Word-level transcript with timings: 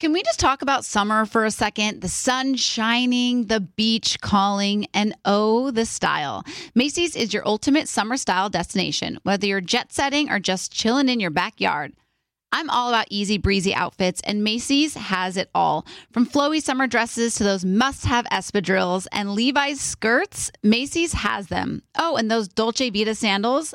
Can 0.00 0.12
we 0.12 0.22
just 0.22 0.38
talk 0.38 0.62
about 0.62 0.84
summer 0.84 1.26
for 1.26 1.44
a 1.44 1.50
second? 1.50 2.02
The 2.02 2.08
sun 2.08 2.54
shining, 2.54 3.46
the 3.46 3.58
beach 3.58 4.20
calling, 4.20 4.86
and 4.94 5.12
oh, 5.24 5.72
the 5.72 5.84
style. 5.84 6.44
Macy's 6.72 7.16
is 7.16 7.34
your 7.34 7.44
ultimate 7.44 7.88
summer 7.88 8.16
style 8.16 8.48
destination, 8.48 9.18
whether 9.24 9.48
you're 9.48 9.60
jet 9.60 9.92
setting 9.92 10.30
or 10.30 10.38
just 10.38 10.70
chilling 10.70 11.08
in 11.08 11.18
your 11.18 11.32
backyard. 11.32 11.94
I'm 12.52 12.70
all 12.70 12.88
about 12.88 13.08
easy 13.10 13.38
breezy 13.38 13.74
outfits, 13.74 14.20
and 14.22 14.44
Macy's 14.44 14.94
has 14.94 15.36
it 15.36 15.50
all. 15.52 15.84
From 16.12 16.26
flowy 16.26 16.62
summer 16.62 16.86
dresses 16.86 17.34
to 17.34 17.44
those 17.44 17.64
must 17.64 18.06
have 18.06 18.24
espadrilles 18.26 19.08
and 19.10 19.34
Levi's 19.34 19.80
skirts, 19.80 20.52
Macy's 20.62 21.12
has 21.12 21.48
them. 21.48 21.82
Oh, 21.98 22.16
and 22.16 22.30
those 22.30 22.46
Dolce 22.46 22.88
Vita 22.88 23.16
sandals, 23.16 23.74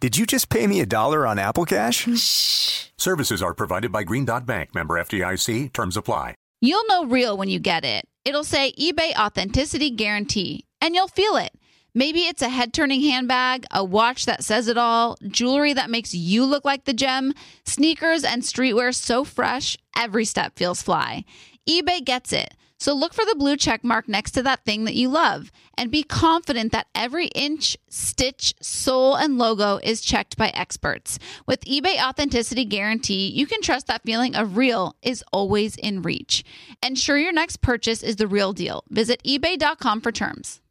Did 0.00 0.16
you 0.16 0.24
just 0.24 0.48
pay 0.48 0.66
me 0.66 0.80
a 0.80 0.86
dollar 0.86 1.26
on 1.26 1.38
Apple 1.38 1.66
Cash? 1.66 2.08
Shh. 2.18 2.86
Services 2.96 3.42
are 3.42 3.52
provided 3.52 3.92
by 3.92 4.02
Green 4.02 4.24
Dot 4.24 4.46
Bank, 4.46 4.74
member 4.74 4.94
FDIC. 4.94 5.74
Terms 5.74 5.94
apply. 5.94 6.34
You'll 6.62 6.86
know 6.86 7.04
real 7.04 7.36
when 7.36 7.50
you 7.50 7.58
get 7.58 7.84
it. 7.84 8.06
It'll 8.24 8.42
say 8.42 8.72
eBay 8.80 9.12
Authenticity 9.14 9.90
Guarantee, 9.90 10.64
and 10.80 10.94
you'll 10.94 11.08
feel 11.08 11.36
it. 11.36 11.52
Maybe 11.92 12.20
it's 12.20 12.40
a 12.40 12.48
head 12.48 12.72
turning 12.72 13.02
handbag, 13.02 13.66
a 13.70 13.84
watch 13.84 14.24
that 14.24 14.42
says 14.42 14.68
it 14.68 14.78
all, 14.78 15.18
jewelry 15.28 15.74
that 15.74 15.90
makes 15.90 16.14
you 16.14 16.46
look 16.46 16.64
like 16.64 16.84
the 16.84 16.94
gem, 16.94 17.34
sneakers 17.66 18.24
and 18.24 18.42
streetwear 18.42 18.94
so 18.94 19.22
fresh, 19.22 19.76
every 19.94 20.24
step 20.24 20.56
feels 20.56 20.82
fly. 20.82 21.26
eBay 21.68 22.02
gets 22.02 22.32
it. 22.32 22.54
So 22.80 22.94
look 22.94 23.12
for 23.12 23.26
the 23.26 23.36
blue 23.36 23.56
check 23.56 23.84
mark 23.84 24.08
next 24.08 24.32
to 24.32 24.42
that 24.42 24.64
thing 24.64 24.84
that 24.84 24.94
you 24.94 25.10
love 25.10 25.52
and 25.76 25.90
be 25.90 26.02
confident 26.02 26.72
that 26.72 26.86
every 26.94 27.26
inch, 27.28 27.76
stitch, 27.88 28.54
sole, 28.60 29.14
and 29.16 29.36
logo 29.36 29.78
is 29.82 30.00
checked 30.00 30.38
by 30.38 30.48
experts. 30.48 31.18
With 31.46 31.64
eBay 31.66 32.02
Authenticity 32.02 32.64
Guarantee, 32.64 33.28
you 33.28 33.46
can 33.46 33.60
trust 33.60 33.86
that 33.88 34.02
feeling 34.02 34.34
of 34.34 34.56
real 34.56 34.96
is 35.02 35.22
always 35.30 35.76
in 35.76 36.00
reach. 36.00 36.42
Ensure 36.82 37.18
your 37.18 37.32
next 37.32 37.60
purchase 37.60 38.02
is 38.02 38.16
the 38.16 38.26
real 38.26 38.54
deal. 38.54 38.82
Visit 38.88 39.22
eBay.com 39.24 40.00
for 40.00 40.10
terms. 40.10 40.62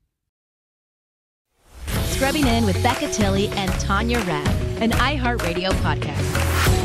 Scrubbing 2.07 2.47
In 2.47 2.65
with 2.65 2.81
Becca 2.81 3.09
Tilley 3.09 3.47
and 3.49 3.71
Tanya 3.79 4.19
Rad, 4.21 4.47
an 4.81 4.91
iHeartRadio 4.91 5.69
podcast. 5.81 6.78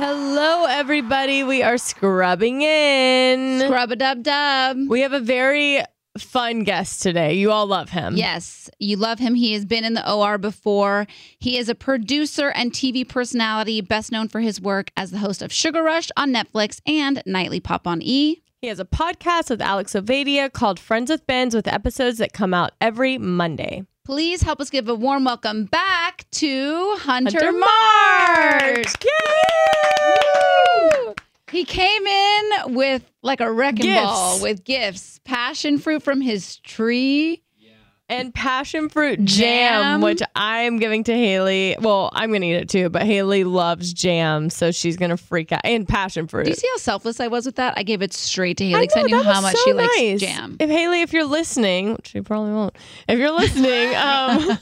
Hello, 0.00 0.64
everybody. 0.66 1.42
We 1.42 1.64
are 1.64 1.76
scrubbing 1.76 2.62
in. 2.62 3.62
Scrub 3.66 3.90
a 3.90 3.96
dub 3.96 4.22
dub. 4.22 4.76
We 4.88 5.00
have 5.00 5.12
a 5.12 5.18
very 5.18 5.80
fun 6.16 6.62
guest 6.62 7.02
today. 7.02 7.34
You 7.34 7.50
all 7.50 7.66
love 7.66 7.90
him. 7.90 8.14
Yes, 8.14 8.70
you 8.78 8.96
love 8.96 9.18
him. 9.18 9.34
He 9.34 9.54
has 9.54 9.64
been 9.64 9.84
in 9.84 9.94
the 9.94 10.08
OR 10.08 10.38
before. 10.38 11.08
He 11.40 11.58
is 11.58 11.68
a 11.68 11.74
producer 11.74 12.50
and 12.50 12.70
TV 12.70 13.08
personality, 13.08 13.80
best 13.80 14.12
known 14.12 14.28
for 14.28 14.38
his 14.38 14.60
work 14.60 14.92
as 14.96 15.10
the 15.10 15.18
host 15.18 15.42
of 15.42 15.52
Sugar 15.52 15.82
Rush 15.82 16.10
on 16.16 16.32
Netflix 16.32 16.80
and 16.86 17.20
Nightly 17.26 17.58
Pop 17.58 17.88
on 17.88 18.00
E. 18.00 18.40
He 18.62 18.68
has 18.68 18.78
a 18.78 18.84
podcast 18.84 19.50
with 19.50 19.60
Alex 19.60 19.94
Ovadia 19.94 20.52
called 20.52 20.78
Friends 20.78 21.10
with 21.10 21.26
Benz 21.26 21.56
with 21.56 21.66
episodes 21.66 22.18
that 22.18 22.32
come 22.32 22.54
out 22.54 22.70
every 22.80 23.18
Monday. 23.18 23.82
Please 24.08 24.40
help 24.40 24.58
us 24.58 24.70
give 24.70 24.88
a 24.88 24.94
warm 24.94 25.24
welcome 25.24 25.66
back 25.66 26.24
to 26.30 26.96
Hunter, 26.96 27.30
Hunter 27.30 27.52
March. 27.52 28.94
Yay! 29.04 31.14
He 31.50 31.66
came 31.66 32.06
in 32.06 32.74
with 32.74 33.02
like 33.22 33.42
a 33.42 33.52
wrecking 33.52 33.84
Gifts. 33.84 34.00
ball 34.00 34.40
with 34.40 34.64
gifts, 34.64 35.20
passion 35.24 35.76
fruit 35.76 36.02
from 36.02 36.22
his 36.22 36.56
tree. 36.60 37.42
And 38.10 38.32
passion 38.32 38.88
fruit 38.88 39.22
jam, 39.24 39.82
Jam. 39.82 40.00
which 40.00 40.22
I'm 40.34 40.78
giving 40.78 41.04
to 41.04 41.12
Haley. 41.12 41.76
Well, 41.78 42.08
I'm 42.14 42.30
going 42.30 42.40
to 42.40 42.46
eat 42.48 42.54
it 42.54 42.68
too, 42.70 42.88
but 42.88 43.02
Haley 43.02 43.44
loves 43.44 43.92
jam, 43.92 44.48
so 44.48 44.70
she's 44.70 44.96
going 44.96 45.10
to 45.10 45.18
freak 45.18 45.52
out. 45.52 45.60
And 45.64 45.86
passion 45.86 46.26
fruit. 46.26 46.44
Do 46.44 46.50
you 46.50 46.56
see 46.56 46.68
how 46.72 46.78
selfless 46.78 47.20
I 47.20 47.26
was 47.28 47.44
with 47.44 47.56
that? 47.56 47.74
I 47.76 47.82
gave 47.82 48.00
it 48.00 48.14
straight 48.14 48.56
to 48.58 48.64
Haley 48.66 48.86
because 48.86 48.96
I, 49.04 49.06
know, 49.08 49.18
knew 49.18 49.22
how 49.22 49.42
much 49.42 49.56
so 49.56 49.62
she 49.64 49.72
nice. 49.74 49.98
likes 49.98 50.20
jam. 50.22 50.56
If 50.58 50.70
Haley, 50.70 51.02
if 51.02 51.12
you're 51.12 51.26
listening, 51.26 51.92
which 51.92 52.14
you 52.14 52.22
probably 52.22 52.52
won't, 52.52 52.76
if 53.08 53.18
you're 53.18 53.30
listening, 53.30 53.94
um, 53.96 54.58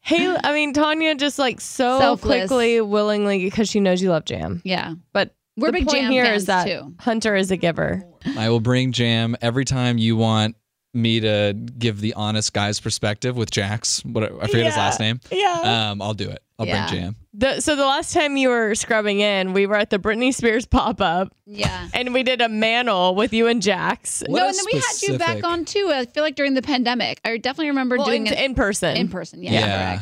Haley, 0.00 0.36
I 0.44 0.52
mean 0.52 0.74
Tanya, 0.74 1.14
just 1.14 1.38
like 1.38 1.60
so 1.62 1.98
Selfless. 1.98 2.48
quickly, 2.48 2.80
willingly, 2.82 3.44
because 3.44 3.70
she 3.70 3.80
knows 3.80 4.02
you 4.02 4.10
love 4.10 4.26
jam. 4.26 4.60
yeah. 4.64 4.94
But 5.14 5.34
We're 5.56 5.68
the 5.68 5.72
big 5.72 5.86
point 5.86 6.02
jam 6.02 6.10
here 6.12 6.24
fans 6.26 6.42
is 6.42 6.46
that 6.46 6.66
too. 6.66 6.94
Hunter 6.98 7.36
is 7.36 7.50
a 7.50 7.56
giver. 7.56 8.02
I 8.36 8.50
will 8.50 8.60
bring 8.60 8.92
jam 8.92 9.34
every 9.40 9.64
time 9.64 9.96
you 9.98 10.16
want 10.16 10.56
me 10.94 11.20
to 11.20 11.54
give 11.78 12.00
the 12.00 12.14
honest 12.14 12.52
guy's 12.52 12.78
perspective 12.80 13.36
with 13.36 13.50
Jax. 13.50 14.04
What 14.04 14.24
I 14.24 14.46
forget 14.46 14.66
his 14.66 14.76
last 14.76 15.00
name. 15.00 15.20
Yeah. 15.30 15.90
Um, 15.90 16.02
I'll 16.02 16.14
do 16.14 16.28
it. 16.28 16.42
I'll 16.58 16.66
Yeah. 16.66 16.86
bring 16.88 17.00
jam. 17.00 17.16
The, 17.34 17.60
so 17.60 17.76
the 17.76 17.86
last 17.86 18.12
time 18.12 18.36
you 18.36 18.50
were 18.50 18.74
scrubbing 18.74 19.20
in, 19.20 19.54
we 19.54 19.66
were 19.66 19.76
at 19.76 19.88
the 19.88 19.98
Britney 19.98 20.34
Spears 20.34 20.66
pop 20.66 21.00
up, 21.00 21.34
Yeah. 21.46 21.88
and 21.94 22.12
we 22.12 22.22
did 22.22 22.42
a 22.42 22.48
mantle 22.48 23.14
with 23.14 23.32
you 23.32 23.46
and 23.48 23.62
Jax. 23.62 24.22
What 24.26 24.38
no, 24.40 24.48
and 24.48 24.54
then 24.56 24.64
we 24.70 24.78
had 24.78 25.02
you 25.02 25.18
back 25.18 25.42
on 25.44 25.64
too. 25.64 25.90
I 25.92 26.04
feel 26.04 26.22
like 26.22 26.36
during 26.36 26.52
the 26.54 26.60
pandemic. 26.62 27.20
I 27.24 27.38
definitely 27.38 27.68
remember 27.68 27.96
Well, 27.96 28.06
doing 28.06 28.26
in, 28.26 28.34
it 28.34 28.38
in 28.38 28.54
person. 28.54 28.96
in 28.96 29.08
person. 29.08 29.42
Yeah. 29.42 29.52
Yeah. 29.52 30.00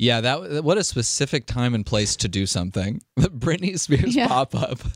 Correct. 0.00 0.04
Yeah, 0.04 0.20
that 0.22 0.64
what 0.64 0.78
a 0.78 0.84
specific 0.84 1.46
time 1.46 1.74
and 1.74 1.84
place 1.84 2.16
to 2.16 2.28
do 2.28 2.46
something. 2.46 3.00
The 3.16 3.28
Britney 3.30 3.78
Spears 3.78 4.14
Yeah. 4.14 4.28
pop 4.28 4.54
up. 4.54 4.80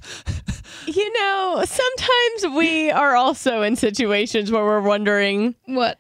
You 0.87 1.13
know, 1.13 1.63
sometimes 1.65 2.57
we 2.57 2.91
are 2.91 3.15
also 3.15 3.63
in 3.63 3.77
situations 3.77 4.51
where 4.51 4.65
we're 4.65 4.81
wondering, 4.81 5.55
What? 5.67 5.99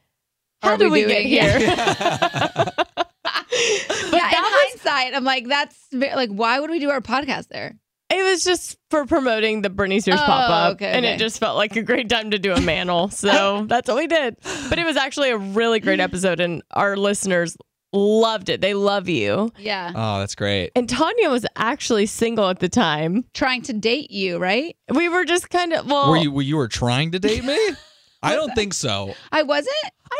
how 0.62 0.72
are 0.72 0.76
did 0.76 0.90
we, 0.90 1.02
doing? 1.04 1.08
get 1.08 1.26
here? 1.26 1.58
Yeah. 1.58 2.64
yeah, 4.12 4.28
in 4.30 4.44
hindsight, 4.44 5.14
I'm 5.14 5.24
like, 5.24 5.48
that's 5.48 5.76
like, 5.92 6.30
why 6.30 6.60
would 6.60 6.70
we 6.70 6.80
do 6.80 6.90
our 6.90 7.00
podcast 7.00 7.48
there? 7.48 7.76
It 8.10 8.22
was 8.24 8.44
just 8.44 8.76
for 8.90 9.06
promoting 9.06 9.62
the 9.62 9.70
Britney 9.70 10.02
Spears 10.02 10.20
Oh, 10.20 10.26
pop 10.26 10.50
up, 10.50 10.72
okay, 10.74 10.92
and 10.92 11.04
okay. 11.06 11.14
it 11.14 11.18
just 11.18 11.38
felt 11.38 11.56
like 11.56 11.76
a 11.76 11.82
great 11.82 12.08
time 12.08 12.32
to 12.32 12.38
do 12.38 12.52
a 12.52 12.60
mantle. 12.60 13.08
So 13.08 13.64
that's 13.66 13.88
what 13.88 13.96
we 13.96 14.06
did. 14.06 14.36
But 14.68 14.78
it 14.78 14.84
was 14.84 14.96
actually 14.96 15.30
a 15.30 15.38
really 15.38 15.80
great 15.80 16.00
mm. 16.00 16.04
episode, 16.04 16.40
and 16.40 16.62
our 16.72 16.96
listeners 16.96 17.56
loved 17.94 18.48
it. 18.48 18.60
They 18.60 18.74
love 18.74 19.08
you. 19.08 19.52
Yeah. 19.58 19.92
Oh, 19.94 20.18
that's 20.18 20.34
great. 20.34 20.72
And 20.74 20.88
Tanya 20.88 21.30
was 21.30 21.46
actually 21.56 22.06
single 22.06 22.48
at 22.48 22.58
the 22.58 22.68
time. 22.68 23.24
Trying 23.32 23.62
to 23.62 23.72
date 23.72 24.10
you, 24.10 24.38
right? 24.38 24.76
We 24.94 25.08
were 25.08 25.24
just 25.24 25.48
kind 25.50 25.72
of 25.72 25.86
well. 25.86 26.10
Were 26.10 26.16
you 26.16 26.30
were 26.32 26.42
you 26.42 26.56
were 26.56 26.68
trying 26.68 27.12
to 27.12 27.18
date 27.18 27.44
me? 27.44 27.58
I 28.24 28.34
don't 28.34 28.54
think 28.54 28.74
so. 28.74 29.14
I 29.32 29.42
wasn't? 29.42 29.74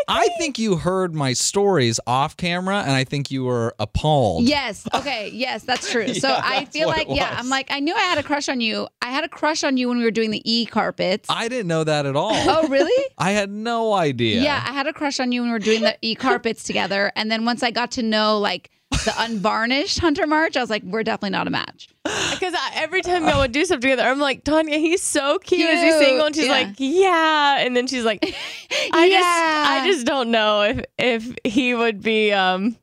I 0.08 0.28
think 0.38 0.58
you 0.58 0.76
heard 0.76 1.14
my 1.14 1.32
stories 1.34 2.00
off 2.06 2.36
camera, 2.36 2.80
and 2.82 2.90
I 2.92 3.04
think 3.04 3.30
you 3.30 3.44
were 3.44 3.74
appalled. 3.78 4.44
Yes. 4.44 4.86
Okay. 4.92 5.30
Yes, 5.32 5.62
that's 5.62 5.90
true. 5.90 6.04
So 6.14 6.28
Yeah, 6.28 6.40
I 6.42 6.60
that's 6.60 6.76
feel 6.76 6.88
what 6.88 6.98
like, 6.98 7.08
it 7.08 7.16
yeah, 7.16 7.30
was. 7.30 7.38
I'm 7.40 7.48
like, 7.48 7.70
I 7.70 7.80
knew 7.80 7.94
I 7.94 8.00
had 8.00 8.18
a 8.18 8.22
crush 8.22 8.48
on 8.48 8.60
you. 8.60 8.88
I 9.02 9.10
had 9.10 9.24
a 9.24 9.28
crush 9.28 9.62
on 9.64 9.76
you 9.76 9.88
when 9.88 9.98
we 9.98 10.04
were 10.04 10.10
doing 10.10 10.30
the 10.30 10.42
e 10.50 10.66
carpets. 10.66 11.28
I 11.30 11.48
didn't 11.48 11.66
know 11.68 11.84
that 11.84 12.06
at 12.06 12.16
all. 12.16 12.32
Oh, 12.34 12.68
really? 12.68 13.04
I 13.18 13.30
had 13.32 13.50
no 13.50 13.92
idea. 13.94 14.42
Yeah, 14.42 14.62
I 14.66 14.72
had 14.72 14.86
a 14.86 14.92
crush 14.92 15.20
on 15.20 15.32
you 15.32 15.40
when 15.42 15.50
we 15.50 15.52
were 15.54 15.58
doing 15.58 15.82
the 15.82 15.96
e 16.02 16.14
carpets 16.14 16.64
together. 16.64 17.12
And 17.16 17.30
then 17.30 17.44
once 17.44 17.62
I 17.62 17.70
got 17.70 17.92
to 17.92 18.02
know 18.02 18.38
like 18.38 18.70
the 19.04 19.14
unvarnished 19.18 19.98
Hunter 19.98 20.26
March, 20.26 20.56
I 20.56 20.60
was 20.60 20.70
like, 20.70 20.82
we're 20.82 21.02
definitely 21.02 21.30
not 21.30 21.46
a 21.46 21.50
match. 21.50 21.88
because 22.04 22.54
every 22.74 23.02
time 23.02 23.26
y'all 23.26 23.40
would 23.40 23.52
do 23.52 23.64
stuff 23.64 23.80
together, 23.80 24.02
I'm 24.02 24.18
like, 24.18 24.44
Tanya, 24.44 24.78
he's 24.78 25.02
so 25.02 25.38
cute. 25.38 25.68
Is 25.68 25.82
he 25.82 25.90
single? 26.04 26.26
And 26.26 26.34
she's 26.34 26.46
yeah. 26.46 26.52
like, 26.52 26.74
yeah. 26.78 27.58
And 27.60 27.76
then 27.76 27.86
she's 27.86 28.04
like, 28.04 28.20
I 28.92 29.06
Yeah. 29.06 29.18
just, 29.18 29.70
I 29.70 29.86
just 29.86 30.06
don't 30.06 30.30
know 30.30 30.62
if 30.62 30.84
if 30.98 31.34
he 31.44 31.74
would 31.74 32.02
be 32.02 32.32
um 32.32 32.76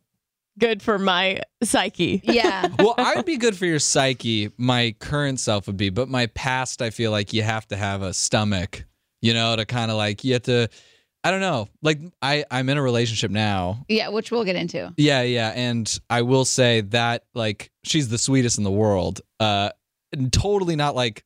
good 0.60 0.82
for 0.82 1.00
my 1.00 1.42
psyche. 1.64 2.22
Yeah. 2.24 2.68
well, 2.80 2.96
I'd 2.98 3.26
be 3.26 3.38
good 3.38 3.58
for 3.58 3.66
your 3.66 3.80
psyche. 3.80 4.52
My 4.58 4.96
current 5.00 5.40
self 5.40 5.68
would 5.68 5.78
be, 5.78 5.90
but 5.90 6.10
my 6.10 6.28
past, 6.28 6.82
I 6.82 6.90
feel 6.90 7.12
like 7.12 7.34
you 7.34 7.42
have 7.44 7.68
to 7.70 7.78
have 7.78 8.02
a 8.02 8.14
stomach 8.14 8.86
you 9.24 9.36
know, 9.36 9.56
to 9.56 9.66
kind 9.68 9.92
of 9.92 9.98
like 9.98 10.24
you 10.24 10.34
have 10.34 10.42
to. 10.44 10.68
I 11.24 11.32
don't 11.32 11.42
know. 11.42 11.68
Like 11.84 12.00
I, 12.22 12.46
I'm 12.50 12.68
in 12.70 12.78
a 12.78 12.82
relationship 12.82 13.30
now. 13.32 13.86
Yeah, 13.88 14.10
which 14.10 14.32
we'll 14.32 14.44
get 14.46 14.56
into. 14.56 14.92
Yeah, 14.98 15.22
yeah, 15.22 15.50
and 15.56 16.00
I 16.10 16.24
will 16.24 16.46
say 16.46 16.82
that 16.82 17.26
like 17.36 17.70
she's 17.84 18.10
the 18.10 18.18
sweetest 18.18 18.58
in 18.58 18.64
the 18.64 18.72
world. 18.72 19.22
Uh, 19.40 19.70
and 20.12 20.34
totally 20.34 20.76
not 20.76 20.96
like 20.96 21.24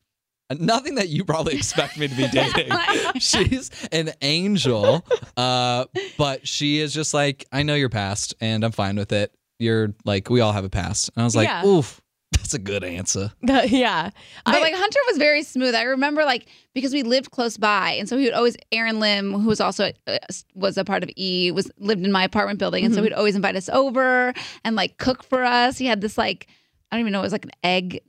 nothing 0.58 0.94
that 0.96 1.08
you 1.08 1.24
probably 1.24 1.56
expect 1.56 1.98
me 1.98 2.08
to 2.08 2.14
be 2.14 2.28
dating. 2.32 2.70
she's 3.18 3.70
an 3.90 4.10
angel, 4.22 5.04
uh, 5.36 5.86
but 6.18 6.46
she 6.46 6.78
is 6.78 6.92
just 6.92 7.14
like 7.14 7.46
I 7.50 7.62
know 7.62 7.74
your 7.74 7.88
past, 7.88 8.34
and 8.40 8.64
I'm 8.64 8.72
fine 8.72 8.96
with 8.96 9.12
it. 9.12 9.32
You're 9.58 9.94
like 10.04 10.28
we 10.28 10.40
all 10.40 10.52
have 10.52 10.64
a 10.64 10.70
past, 10.70 11.10
and 11.16 11.22
I 11.22 11.24
was 11.24 11.34
like, 11.34 11.48
Yeah. 11.48 11.64
oof, 11.64 12.00
that's 12.32 12.54
a 12.54 12.58
good 12.58 12.84
answer. 12.84 13.32
yeah. 13.42 14.10
But 14.44 14.54
I- 14.56 14.60
like 14.60 14.74
Hunter 14.74 14.98
was 15.08 15.18
very 15.18 15.42
smooth. 15.42 15.74
I 15.74 15.82
remember 15.82 16.24
like 16.24 16.46
because 16.74 16.92
we 16.92 17.02
lived 17.02 17.30
close 17.30 17.56
by, 17.56 17.92
and 17.92 18.08
so 18.08 18.16
he 18.18 18.24
would 18.24 18.34
always. 18.34 18.56
Aaron 18.72 19.00
Lim, 19.00 19.32
who 19.32 19.48
was 19.48 19.60
also 19.60 19.90
uh, 20.06 20.18
was 20.54 20.76
a 20.78 20.84
part 20.84 21.02
of 21.02 21.10
E, 21.16 21.50
was 21.50 21.70
lived 21.78 22.04
in 22.04 22.12
my 22.12 22.24
apartment 22.24 22.58
building, 22.58 22.84
and 22.84 22.92
so 22.94 22.98
Mm-hmm. 23.00 23.08
he'd 23.08 23.12
always 23.14 23.36
invite 23.36 23.56
us 23.56 23.68
over 23.68 24.32
and 24.64 24.76
like 24.76 24.98
cook 24.98 25.22
for 25.24 25.42
us. 25.42 25.78
He 25.78 25.86
had 25.86 26.00
this 26.00 26.16
like 26.18 26.46
I 26.92 26.96
don't 26.96 27.00
even 27.00 27.12
know, 27.12 27.20
it 27.20 27.22
was 27.22 27.32
like 27.32 27.44
an 27.46 27.52
egg. 27.64 28.00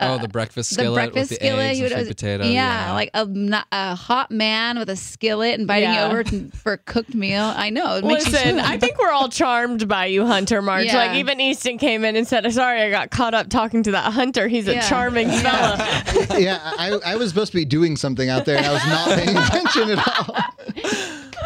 Oh, 0.00 0.06
uh, 0.14 0.18
the 0.18 0.28
breakfast 0.28 0.70
skillet. 0.70 0.94
the 0.94 1.00
skillet 1.00 1.12
breakfast 1.12 1.30
with 1.30 1.38
the 1.40 1.44
skillet. 1.46 1.60
eggs 1.66 1.78
he 1.78 1.84
and 1.84 1.84
would 1.84 1.88
sweet 1.90 1.94
always, 1.96 2.08
potato. 2.08 2.44
yeah, 2.46 2.92
like 2.92 3.10
a, 3.14 3.64
a 3.72 3.94
hot 3.94 4.30
man 4.30 4.78
with 4.78 4.88
a 4.90 4.96
skillet 4.96 5.58
inviting 5.58 5.90
Yeah. 5.90 6.06
you 6.06 6.10
over 6.12 6.24
to, 6.24 6.50
for 6.50 6.72
a 6.72 6.78
cooked 6.78 7.14
meal. 7.14 7.42
I 7.56 7.70
know. 7.70 7.96
It 7.96 8.04
makes 8.04 8.30
Listen. 8.30 8.58
I 8.60 8.78
think 8.78 8.98
we're 8.98 9.10
all 9.12 9.28
charmed 9.28 9.86
by 9.88 10.06
you, 10.06 10.26
Hunter 10.26 10.60
March. 10.62 10.86
Yeah. 10.86 10.96
Like 10.96 11.16
even 11.16 11.40
Easton 11.40 11.78
came 11.78 12.04
in 12.04 12.16
and 12.16 12.26
said, 12.26 12.50
"Sorry, 12.52 12.80
I 12.82 12.90
got 12.90 13.10
caught 13.10 13.34
up 13.34 13.48
talking 13.50 13.82
to 13.84 13.90
that 13.92 14.12
Hunter. 14.12 14.48
He's 14.48 14.66
a 14.68 14.74
Yeah. 14.74 14.88
charming 14.88 15.28
fella." 15.42 15.76
yeah, 16.38 16.58
I, 16.78 16.98
I 17.04 17.16
was 17.16 17.28
supposed 17.30 17.52
to 17.52 17.58
be 17.58 17.64
doing 17.64 17.96
something 17.96 18.28
out 18.28 18.44
there 18.44 18.56
and 18.56 18.66
I 18.66 18.72
was 18.72 18.86
not 18.86 19.08
paying 19.18 19.36
attention 19.36 19.90
at 19.98 20.08
all. 20.28 20.36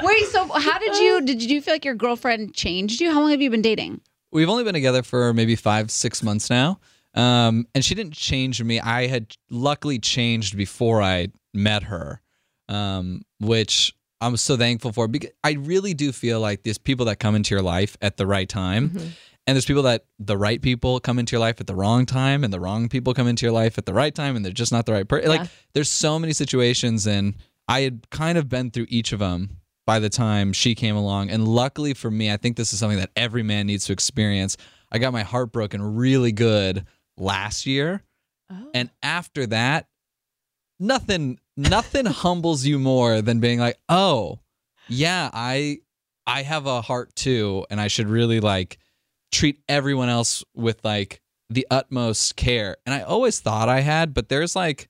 Wait, 0.02 0.24
so 0.26 0.46
how 0.48 0.78
did 0.78 0.96
you 0.96 1.20
did 1.22 1.42
you 1.42 1.60
feel 1.60 1.74
like 1.74 1.84
your 1.84 1.94
girlfriend 1.94 2.54
changed 2.54 3.00
you? 3.00 3.10
How 3.12 3.20
long 3.20 3.30
have 3.30 3.40
you 3.42 3.50
been 3.50 3.62
dating? 3.62 4.00
We've 4.30 4.48
only 4.48 4.62
been 4.64 4.74
together 4.74 5.02
for 5.02 5.32
maybe 5.32 5.56
five, 5.56 5.90
six 5.90 6.22
months 6.22 6.50
now. 6.50 6.78
Um, 7.18 7.66
and 7.74 7.84
she 7.84 7.94
didn't 7.94 8.14
change 8.14 8.62
me. 8.62 8.80
I 8.80 9.08
had 9.08 9.36
luckily 9.50 9.98
changed 9.98 10.56
before 10.56 11.02
I 11.02 11.28
met 11.52 11.82
her, 11.82 12.22
um, 12.68 13.22
which 13.40 13.92
I'm 14.20 14.36
so 14.36 14.56
thankful 14.56 14.92
for. 14.92 15.08
Because 15.08 15.30
I 15.44 15.52
really 15.52 15.92
do 15.92 16.12
feel 16.12 16.40
like 16.40 16.62
there's 16.62 16.78
people 16.78 17.06
that 17.06 17.16
come 17.16 17.34
into 17.34 17.54
your 17.54 17.62
life 17.62 17.96
at 18.00 18.16
the 18.16 18.26
right 18.26 18.48
time. 18.48 18.96
And 19.46 19.56
there's 19.56 19.64
people 19.64 19.84
that 19.84 20.04
the 20.18 20.36
right 20.36 20.60
people 20.60 21.00
come 21.00 21.18
into 21.18 21.32
your 21.32 21.40
life 21.40 21.58
at 21.58 21.66
the 21.66 21.74
wrong 21.74 22.06
time, 22.06 22.44
and 22.44 22.52
the 22.52 22.60
wrong 22.60 22.88
people 22.88 23.14
come 23.14 23.26
into 23.26 23.46
your 23.46 23.52
life 23.52 23.78
at 23.78 23.86
the 23.86 23.94
right 23.94 24.14
time, 24.14 24.36
and 24.36 24.44
they're 24.44 24.52
just 24.52 24.72
not 24.72 24.84
the 24.86 24.92
right 24.92 25.08
person. 25.08 25.30
Yeah. 25.30 25.38
Like, 25.38 25.50
there's 25.72 25.90
so 25.90 26.18
many 26.18 26.34
situations, 26.34 27.06
and 27.06 27.34
I 27.66 27.80
had 27.80 28.10
kind 28.10 28.36
of 28.36 28.48
been 28.48 28.70
through 28.70 28.86
each 28.90 29.12
of 29.12 29.20
them 29.20 29.60
by 29.86 30.00
the 30.00 30.10
time 30.10 30.52
she 30.52 30.74
came 30.74 30.96
along. 30.96 31.30
And 31.30 31.48
luckily 31.48 31.94
for 31.94 32.10
me, 32.10 32.30
I 32.30 32.36
think 32.36 32.58
this 32.58 32.74
is 32.74 32.78
something 32.78 32.98
that 32.98 33.10
every 33.16 33.42
man 33.42 33.66
needs 33.66 33.86
to 33.86 33.92
experience. 33.94 34.58
I 34.92 34.98
got 34.98 35.14
my 35.14 35.22
heart 35.22 35.50
broken 35.50 35.96
really 35.96 36.30
good 36.30 36.84
last 37.18 37.66
year. 37.66 38.02
Oh. 38.50 38.70
And 38.74 38.90
after 39.02 39.46
that, 39.46 39.88
nothing 40.78 41.38
nothing 41.56 42.06
humbles 42.24 42.64
you 42.64 42.78
more 42.78 43.20
than 43.22 43.40
being 43.40 43.58
like, 43.58 43.78
"Oh, 43.88 44.40
yeah, 44.88 45.30
I 45.32 45.78
I 46.26 46.42
have 46.42 46.66
a 46.66 46.80
heart 46.82 47.14
too 47.14 47.66
and 47.70 47.80
I 47.80 47.88
should 47.88 48.08
really 48.08 48.40
like 48.40 48.78
treat 49.32 49.60
everyone 49.68 50.08
else 50.08 50.44
with 50.54 50.84
like 50.84 51.20
the 51.50 51.66
utmost 51.70 52.36
care." 52.36 52.76
And 52.86 52.94
I 52.94 53.02
always 53.02 53.40
thought 53.40 53.68
I 53.68 53.80
had, 53.80 54.14
but 54.14 54.28
there's 54.28 54.54
like 54.56 54.88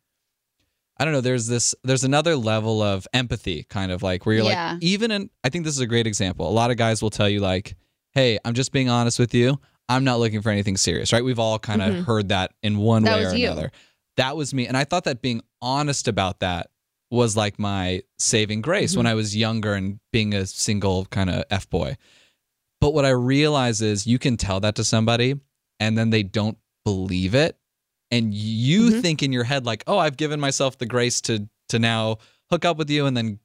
I 1.00 1.04
don't 1.04 1.12
know, 1.14 1.20
there's 1.20 1.46
this 1.46 1.74
there's 1.84 2.04
another 2.04 2.36
level 2.36 2.82
of 2.82 3.06
empathy 3.12 3.64
kind 3.70 3.92
of 3.92 4.02
like 4.02 4.26
where 4.26 4.34
you're 4.36 4.44
Yeah. 4.44 4.72
like 4.74 4.82
even 4.82 5.10
in 5.10 5.30
I 5.44 5.48
think 5.48 5.64
this 5.64 5.74
is 5.74 5.80
a 5.80 5.86
great 5.86 6.06
example. 6.06 6.48
A 6.48 6.50
lot 6.52 6.70
of 6.70 6.76
guys 6.76 7.02
will 7.02 7.10
tell 7.10 7.28
you 7.28 7.40
like, 7.40 7.76
"Hey, 8.12 8.38
I'm 8.44 8.54
just 8.54 8.72
being 8.72 8.88
honest 8.88 9.18
with 9.18 9.32
you. 9.34 9.60
I'm 9.88 10.04
not 10.04 10.18
looking 10.18 10.42
for 10.42 10.50
anything 10.50 10.76
serious." 10.76 11.12
Right? 11.12 11.24
We've 11.24 11.38
all 11.38 11.58
kind 11.58 11.82
of 11.82 11.92
mm-hmm. 11.92 12.02
heard 12.02 12.28
that 12.28 12.52
in 12.62 12.78
one 12.78 13.04
That 13.04 13.18
way 13.18 13.26
or 13.26 13.34
you. 13.34 13.46
another. 13.46 13.72
That 14.16 14.36
was 14.36 14.52
me. 14.52 14.66
And 14.66 14.76
I 14.76 14.84
thought 14.84 15.04
that 15.04 15.22
being 15.22 15.42
honest 15.62 16.08
about 16.08 16.40
that 16.40 16.70
was 17.10 17.36
like 17.36 17.58
my 17.58 18.02
saving 18.18 18.60
grace 18.60 18.96
when 18.96 19.06
mm-hmm. 19.06 19.12
I 19.12 19.14
was 19.14 19.36
younger 19.36 19.74
and 19.74 19.98
being 20.12 20.34
a 20.34 20.46
single 20.46 21.06
kind 21.06 21.30
of 21.30 21.44
F 21.50 21.68
boy. 21.70 21.96
But 22.80 22.94
what 22.94 23.04
I 23.04 23.10
realize 23.10 23.80
is 23.80 24.06
you 24.06 24.18
can 24.18 24.36
tell 24.36 24.60
that 24.60 24.76
to 24.76 24.84
somebody 24.84 25.34
and 25.80 25.96
then 25.96 26.10
they 26.10 26.22
don't 26.22 26.58
believe 26.84 27.34
it. 27.34 27.56
And 28.10 28.32
you 28.32 28.90
mm-hmm. 28.90 29.00
think 29.00 29.22
in 29.22 29.32
your 29.32 29.44
head, 29.44 29.66
like, 29.66 29.84
oh, 29.86 29.98
I've 29.98 30.16
given 30.16 30.40
myself 30.40 30.78
the 30.78 30.86
grace 30.86 31.20
to 31.22 31.48
to 31.68 31.78
now 31.78 32.16
hook 32.50 32.64
up 32.64 32.78
with 32.78 32.88
you 32.88 33.06
and 33.06 33.16
then 33.16 33.38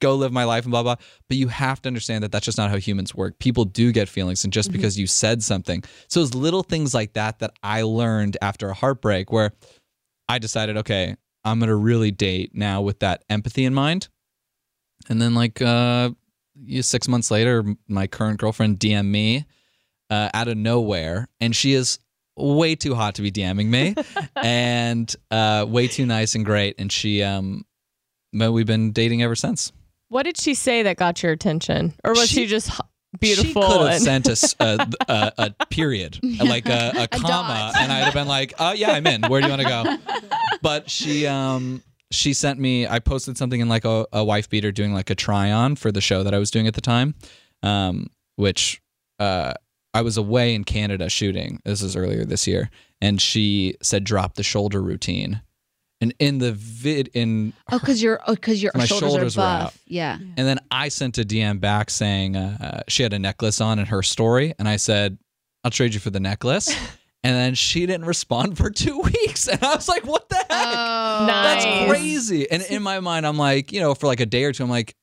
go 0.00 0.14
live 0.14 0.32
my 0.32 0.44
life 0.44 0.64
and 0.64 0.70
blah 0.70 0.82
blah. 0.82 0.96
But 1.28 1.36
you 1.36 1.48
have 1.48 1.82
to 1.82 1.88
understand 1.88 2.24
that 2.24 2.32
that's 2.32 2.44
just 2.44 2.58
not 2.58 2.70
how 2.70 2.76
humans 2.76 3.14
work. 3.14 3.38
People 3.38 3.64
do 3.64 3.92
get 3.92 4.08
feelings, 4.08 4.44
and 4.44 4.52
just 4.52 4.72
because 4.72 4.98
you 4.98 5.06
said 5.06 5.42
something, 5.42 5.82
so 6.08 6.22
it's 6.22 6.34
little 6.34 6.62
things 6.62 6.94
like 6.94 7.14
that 7.14 7.38
that 7.40 7.52
I 7.62 7.82
learned 7.82 8.36
after 8.42 8.68
a 8.68 8.74
heartbreak, 8.74 9.32
where 9.32 9.52
I 10.28 10.38
decided, 10.38 10.76
okay, 10.78 11.16
I'm 11.44 11.60
gonna 11.60 11.76
really 11.76 12.10
date 12.10 12.52
now 12.54 12.82
with 12.82 13.00
that 13.00 13.24
empathy 13.28 13.64
in 13.64 13.74
mind. 13.74 14.08
And 15.08 15.22
then 15.22 15.34
like 15.34 15.62
uh, 15.62 16.10
six 16.80 17.08
months 17.08 17.30
later, 17.30 17.64
my 17.88 18.06
current 18.06 18.38
girlfriend 18.38 18.78
DM 18.78 19.06
me 19.06 19.46
uh, 20.10 20.30
out 20.34 20.48
of 20.48 20.56
nowhere, 20.56 21.28
and 21.40 21.54
she 21.54 21.72
is 21.72 21.98
way 22.36 22.74
too 22.74 22.94
hot 22.94 23.16
to 23.16 23.22
be 23.22 23.30
DMing 23.30 23.66
me, 23.66 23.94
and 24.36 25.14
uh, 25.30 25.66
way 25.68 25.88
too 25.88 26.06
nice 26.06 26.34
and 26.34 26.44
great. 26.44 26.76
And 26.78 26.90
she, 26.90 27.22
um, 27.22 27.64
but 28.32 28.52
we've 28.52 28.66
been 28.66 28.92
dating 28.92 29.22
ever 29.22 29.34
since. 29.34 29.72
What 30.08 30.24
did 30.24 30.38
she 30.40 30.54
say 30.54 30.82
that 30.84 30.96
got 30.96 31.22
your 31.22 31.32
attention, 31.32 31.94
or 32.04 32.12
was 32.12 32.28
she, 32.28 32.42
She- 32.42 32.46
just 32.46 32.70
beautiful? 33.20 33.62
She 33.62 33.68
could 33.68 33.80
have 33.82 33.90
and- 33.92 34.02
sent 34.02 34.28
us 34.28 34.54
a, 34.58 34.88
a, 35.08 35.32
a 35.60 35.66
period, 35.66 36.18
like 36.44 36.68
a, 36.68 36.92
a 36.96 37.08
comma, 37.18 37.72
and 37.78 37.92
I'd 37.92 38.04
have 38.04 38.14
been 38.14 38.28
like, 38.28 38.54
"Oh 38.58 38.72
yeah, 38.72 38.92
I'm 38.92 39.06
in. 39.06 39.22
Where 39.22 39.40
do 39.40 39.46
you 39.48 39.52
want 39.52 39.62
to 39.62 39.68
go?" 39.68 40.16
But 40.62 40.90
she, 40.90 41.24
um, 41.26 41.82
she 42.10 42.32
sent 42.32 42.58
me. 42.58 42.86
I 42.86 42.98
posted 42.98 43.36
something 43.38 43.60
in 43.60 43.68
like 43.68 43.84
a, 43.84 44.06
a 44.12 44.24
wife 44.24 44.48
beater 44.50 44.72
doing 44.72 44.92
like 44.92 45.08
a 45.10 45.14
try 45.14 45.52
on 45.52 45.76
for 45.76 45.92
the 45.92 46.00
show 46.00 46.22
that 46.24 46.34
I 46.34 46.38
was 46.38 46.50
doing 46.50 46.66
at 46.66 46.74
the 46.74 46.80
time, 46.80 47.14
um, 47.62 48.08
which 48.36 48.80
uh, 49.20 49.52
I 49.94 50.02
was 50.02 50.16
away 50.16 50.54
in 50.54 50.64
Canada 50.64 51.08
shooting. 51.10 51.60
This 51.64 51.80
is 51.82 51.94
earlier 51.96 52.24
this 52.24 52.46
year, 52.48 52.70
and 53.00 53.20
she 53.20 53.76
said, 53.82 54.02
"Drop 54.04 54.34
the 54.34 54.42
shoulder 54.42 54.82
routine." 54.82 55.42
And 56.00 56.14
in 56.20 56.38
the 56.38 56.52
vid, 56.52 57.08
in 57.14 57.52
Oh, 57.72 57.78
because 57.80 58.00
your 58.00 58.20
oh, 58.26 58.34
because 58.36 58.62
your 58.62 58.70
My 58.76 58.84
shoulders, 58.86 59.10
shoulders 59.10 59.36
are 59.36 59.40
were 59.40 59.46
buff. 59.64 59.66
out. 59.66 59.74
Yeah. 59.86 60.16
And 60.18 60.46
then 60.46 60.58
I 60.70 60.88
sent 60.90 61.18
a 61.18 61.22
DM 61.24 61.58
back 61.60 61.90
saying 61.90 62.36
uh, 62.36 62.82
she 62.86 63.02
had 63.02 63.12
a 63.12 63.18
necklace 63.18 63.60
on 63.60 63.80
in 63.80 63.86
her 63.86 64.02
story, 64.04 64.54
and 64.60 64.68
I 64.68 64.76
said, 64.76 65.18
"I'll 65.64 65.72
trade 65.72 65.94
you 65.94 66.00
for 66.00 66.10
the 66.10 66.20
necklace." 66.20 66.68
and 67.24 67.34
then 67.34 67.54
she 67.56 67.84
didn't 67.84 68.06
respond 68.06 68.56
for 68.56 68.70
two 68.70 69.00
weeks, 69.04 69.48
and 69.48 69.60
I 69.64 69.74
was 69.74 69.88
like, 69.88 70.06
"What 70.06 70.28
the 70.28 70.36
heck? 70.36 70.46
Oh, 70.50 71.24
Nice. 71.26 71.64
That's 71.64 71.90
crazy!" 71.90 72.48
And 72.48 72.62
in 72.62 72.80
my 72.80 73.00
mind, 73.00 73.26
I'm 73.26 73.36
like, 73.36 73.72
you 73.72 73.80
know, 73.80 73.94
for 73.96 74.06
like 74.06 74.20
a 74.20 74.26
day 74.26 74.44
or 74.44 74.52
two, 74.52 74.62
I'm 74.62 74.70
like, 74.70 74.94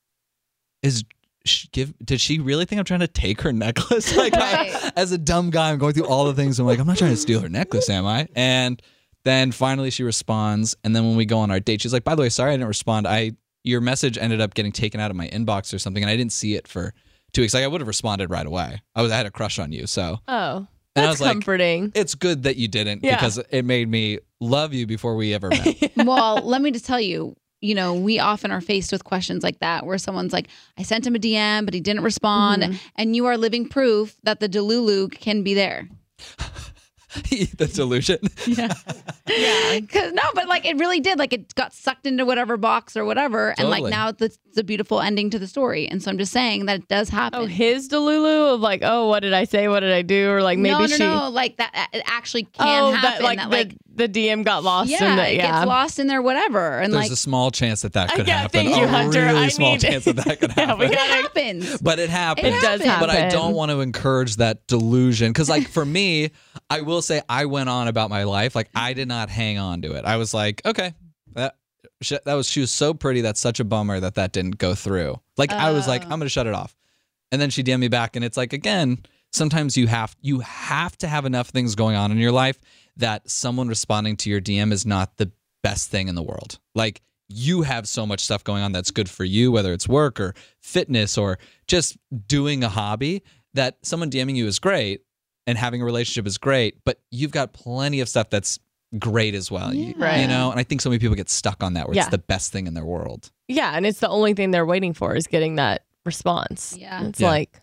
"Is 0.81 1.03
she 1.43 1.67
give? 1.73 1.93
Did 2.05 2.21
she 2.21 2.39
really 2.39 2.63
think 2.63 2.79
I'm 2.79 2.85
trying 2.85 3.01
to 3.01 3.07
take 3.09 3.41
her 3.41 3.51
necklace?" 3.65 4.15
Like, 4.15 4.33
I- 4.33 4.93
as 4.95 5.11
a 5.11 5.17
dumb 5.17 5.49
guy, 5.49 5.71
I'm 5.71 5.77
going 5.77 5.93
through 5.93 6.07
all 6.07 6.23
the 6.23 6.33
things. 6.33 6.57
I'm 6.57 6.65
like, 6.65 6.79
I'm 6.79 6.87
not 6.87 6.97
trying 6.97 7.11
to 7.11 7.17
steal 7.17 7.41
her 7.41 7.49
necklace, 7.49 7.89
am 7.89 8.05
I? 8.05 8.29
And 8.33 8.81
then 9.25 9.51
finally 9.51 9.89
she 9.89 10.03
responds, 10.03 10.75
and 10.85 10.95
then 10.95 11.05
when 11.05 11.17
we 11.17 11.25
go 11.25 11.39
on 11.39 11.51
our 11.51 11.59
date, 11.59 11.81
she's 11.81 11.91
like, 11.93 12.05
"By 12.05 12.15
the 12.15 12.21
way, 12.21 12.29
sorry 12.29 12.51
I 12.51 12.53
didn't 12.53 12.67
respond. 12.69 13.05
I 13.07 13.33
your 13.63 13.81
message 13.81 14.17
ended 14.17 14.39
up 14.39 14.53
getting 14.53 14.71
taken 14.71 15.01
out 15.01 15.11
of 15.11 15.17
my 15.17 15.27
inbox 15.27 15.73
or 15.73 15.79
something, 15.79 16.01
and 16.03 16.09
I 16.09 16.15
didn't 16.15 16.31
see 16.31 16.55
it 16.55 16.67
for 16.67 16.93
two 17.33 17.41
weeks. 17.41 17.53
Like 17.53 17.63
I 17.63 17.67
would 17.67 17.81
have 17.81 17.87
responded 17.87 18.29
right 18.29 18.45
away. 18.45 18.81
I 18.95 19.01
was 19.01 19.11
I 19.11 19.17
had 19.17 19.25
a 19.25 19.31
crush 19.31 19.59
on 19.59 19.71
you, 19.73 19.87
so 19.87 20.19
Oh, 20.27 20.57
And 20.57 20.67
I 20.95 21.01
that's 21.01 21.13
was 21.13 21.21
like, 21.21 21.31
comforting. 21.33 21.91
it's 21.95 22.15
good 22.15 22.43
that 22.43 22.55
you 22.57 22.67
didn't 22.67 23.03
Yeah. 23.03 23.15
because 23.15 23.39
it 23.49 23.65
made 23.65 23.89
me 23.89 24.19
love 24.39 24.73
you 24.73 24.85
before 24.87 25.15
we 25.15 25.33
ever 25.33 25.49
met. 25.49 25.91
well, 25.97 26.35
let 26.43 26.61
me 26.61 26.69
just 26.71 26.85
tell 26.85 27.01
you, 27.01 27.35
you 27.59 27.73
know, 27.73 27.95
we 27.95 28.19
often 28.19 28.51
are 28.51 28.61
faced 28.61 28.91
with 28.91 29.03
questions 29.03 29.41
like 29.43 29.59
that 29.61 29.85
where 29.87 29.97
someone's 29.97 30.31
like, 30.31 30.47
I 30.77 30.83
sent 30.83 31.07
him 31.07 31.15
a 31.15 31.19
DM, 31.19 31.65
but 31.65 31.73
he 31.73 31.79
didn't 31.81 32.03
respond. 32.03 32.61
Mm-hmm. 32.61 32.75
And 32.97 33.15
you 33.15 33.25
are 33.25 33.35
living 33.37 33.67
proof 33.67 34.15
that 34.23 34.39
the 34.39 34.47
Delulu 34.47 35.11
can 35.11 35.41
be 35.41 35.55
there. 35.55 35.89
the 37.57 37.71
delusion. 37.73 38.19
Yeah. 38.45 38.73
yeah. 39.27 39.79
Cause 39.91 40.13
no, 40.13 40.21
but 40.35 40.47
like 40.47 40.65
it 40.65 40.77
really 40.77 40.99
did. 40.99 41.17
Like 41.17 41.33
it 41.33 41.55
got 41.55 41.73
sucked 41.73 42.05
into 42.05 42.25
whatever 42.25 42.57
box 42.57 42.95
or 42.95 43.03
whatever. 43.03 43.55
And 43.57 43.69
like 43.69 43.83
now 43.83 44.09
it's 44.19 44.37
a 44.55 44.63
beautiful 44.63 45.01
ending 45.01 45.29
to 45.31 45.39
the 45.39 45.47
story. 45.47 45.87
And 45.87 46.01
so 46.01 46.11
I'm 46.11 46.17
just 46.17 46.31
saying 46.31 46.67
that 46.67 46.81
it 46.81 46.87
does 46.87 47.09
happen. 47.09 47.39
Oh, 47.41 47.45
his 47.45 47.89
Delulu 47.89 48.53
of 48.53 48.61
like, 48.61 48.81
oh, 48.83 49.07
what 49.07 49.21
did 49.21 49.33
I 49.33 49.45
say? 49.45 49.67
What 49.67 49.79
did 49.79 49.93
I 49.93 50.03
do? 50.03 50.29
Or 50.29 50.43
like 50.43 50.59
maybe 50.59 50.73
no, 50.73 50.79
no, 50.81 50.87
she. 50.87 51.03
no. 51.03 51.29
Like 51.29 51.57
that, 51.57 51.71
uh, 51.73 51.97
it 51.97 52.03
actually 52.05 52.43
can 52.43 52.83
oh, 52.83 52.91
happen. 52.91 53.01
that 53.01 53.23
like, 53.23 53.37
that, 53.39 53.49
the, 53.49 53.57
like 53.57 53.75
the 53.95 54.07
DM 54.09 54.43
got 54.43 54.63
lost 54.63 54.89
yeah, 54.89 55.11
in 55.11 55.15
the 55.17 55.31
it 55.31 55.37
yeah. 55.37 55.51
gets 55.59 55.65
lost 55.67 55.99
in 55.99 56.07
there, 56.07 56.21
whatever. 56.21 56.79
And 56.79 56.93
There's 56.93 57.05
like 57.05 57.11
a 57.11 57.15
small 57.15 57.49
chance 57.49 57.81
that 57.83 57.93
that 57.93 58.11
Uh, 58.11 58.15
could 58.17 58.27
yeah, 58.27 58.41
happen. 58.41 58.65
thank 58.65 58.75
you, 58.77 58.83
a 58.83 58.87
Hunter. 58.87 59.21
really 59.25 59.39
I 59.45 59.47
small 59.47 59.71
need- 59.71 59.81
chance 59.81 60.05
that 60.05 60.17
that 60.17 60.39
could 60.39 60.51
Yeah, 60.57 60.65
happen. 60.67 60.79
we 60.79 60.85
it 60.87 60.99
happens. 60.99 61.77
but 61.81 61.99
it 61.99 62.09
happens. 62.09 62.47
It 62.47 62.61
does 62.61 62.81
happens. 62.81 63.07
But 63.07 63.09
I 63.09 63.29
don't 63.29 63.53
want 63.55 63.71
to 63.71 63.81
encourage 63.81 64.35
that 64.35 64.67
delusion 64.67 65.31
because, 65.31 65.49
like, 65.49 65.67
for 65.69 65.85
me, 65.85 66.31
I 66.69 66.81
will 66.81 67.01
say 67.01 67.21
I 67.29 67.45
went 67.45 67.69
on 67.69 67.87
about 67.87 68.09
my 68.09 68.23
life. 68.23 68.55
Like, 68.55 68.69
I 68.75 68.93
did 68.93 69.07
not 69.07 69.29
hang 69.29 69.57
on 69.57 69.81
to 69.83 69.93
it. 69.93 70.03
I 70.05 70.17
was 70.17 70.33
like, 70.33 70.61
okay, 70.65 70.93
that 71.33 71.55
She, 72.01 72.17
that 72.25 72.33
was 72.33 72.49
she 72.49 72.59
was 72.59 72.71
so 72.71 72.93
pretty. 72.93 73.21
That's 73.21 73.39
such 73.39 73.59
a 73.59 73.63
bummer 73.63 73.99
that 73.99 74.15
that 74.15 74.31
didn't 74.33 74.57
go 74.57 74.75
through. 74.75 75.19
Like 75.37 75.51
I 75.51 75.71
was 75.71 75.87
like, 75.87 76.01
Oh. 76.01 76.05
I'm 76.05 76.19
gonna 76.19 76.27
shut 76.29 76.47
it 76.47 76.53
off, 76.53 76.75
and 77.31 77.39
then 77.41 77.49
she 77.49 77.63
DM 77.63 77.79
me 77.79 77.87
back, 77.87 78.15
and 78.17 78.25
it's 78.25 78.35
like 78.37 78.51
again, 78.53 78.99
sometimes 79.31 79.77
you 79.77 79.87
have 79.87 80.15
you 80.21 80.39
have 80.41 80.97
to 80.99 81.07
have 81.07 81.25
enough 81.25 81.49
things 81.49 81.75
going 81.75 81.95
on 81.95 82.11
in 82.11 82.17
your 82.17 82.31
life 82.33 82.59
that 82.97 83.29
someone 83.29 83.67
responding 83.67 84.17
to 84.17 84.29
your 84.29 84.41
DM 84.41 84.71
is 84.71 84.85
not 84.85 85.17
the 85.17 85.31
best 85.63 85.89
thing 85.91 86.07
in 86.07 86.15
the 86.15 86.23
world. 86.23 86.59
Like 86.73 87.01
you 87.27 87.63
have 87.63 87.87
so 87.87 88.05
much 88.05 88.19
stuff 88.21 88.43
going 88.43 88.61
on 88.63 88.71
that's 88.71 88.91
good 88.91 89.09
for 89.09 89.23
you, 89.23 89.51
whether 89.51 89.73
it's 89.73 89.87
work 89.87 90.19
or 90.19 90.33
fitness 90.61 91.17
or 91.17 91.39
just 91.67 91.97
doing 92.27 92.63
a 92.63 92.69
hobby. 92.69 93.23
That 93.55 93.77
someone 93.83 94.11
DMing 94.11 94.35
you 94.35 94.47
is 94.47 94.59
great, 94.59 95.01
and 95.47 95.57
having 95.57 95.81
a 95.81 95.85
relationship 95.85 96.27
is 96.27 96.37
great, 96.37 96.83
but 96.83 96.99
you've 97.09 97.31
got 97.31 97.53
plenty 97.53 98.01
of 98.01 98.09
stuff 98.09 98.29
that's 98.29 98.59
great 98.99 99.33
as 99.33 99.49
well. 99.49 99.73
You, 99.73 99.93
Right. 99.97 100.19
you 100.21 100.27
know, 100.27 100.51
and 100.51 100.59
I 100.59 100.63
think 100.63 100.81
so 100.81 100.89
many 100.89 100.99
people 100.99 101.15
get 101.15 101.29
stuck 101.29 101.63
on 101.63 101.73
that 101.75 101.87
where 101.87 101.95
Yeah. 101.95 102.01
it's 102.03 102.11
the 102.11 102.17
best 102.17 102.51
thing 102.51 102.67
in 102.67 102.73
their 102.73 102.83
world. 102.85 103.31
Yeah, 103.47 103.71
and 103.73 103.85
it's 103.85 103.99
the 104.01 104.09
only 104.09 104.33
thing 104.33 104.51
they're 104.51 104.65
waiting 104.65 104.93
for 104.93 105.15
is 105.15 105.25
getting 105.27 105.55
that 105.55 105.85
response. 106.05 106.75
Yeah. 106.77 107.05
It's 107.07 107.19
Yeah. 107.21 107.27
like 107.29 107.59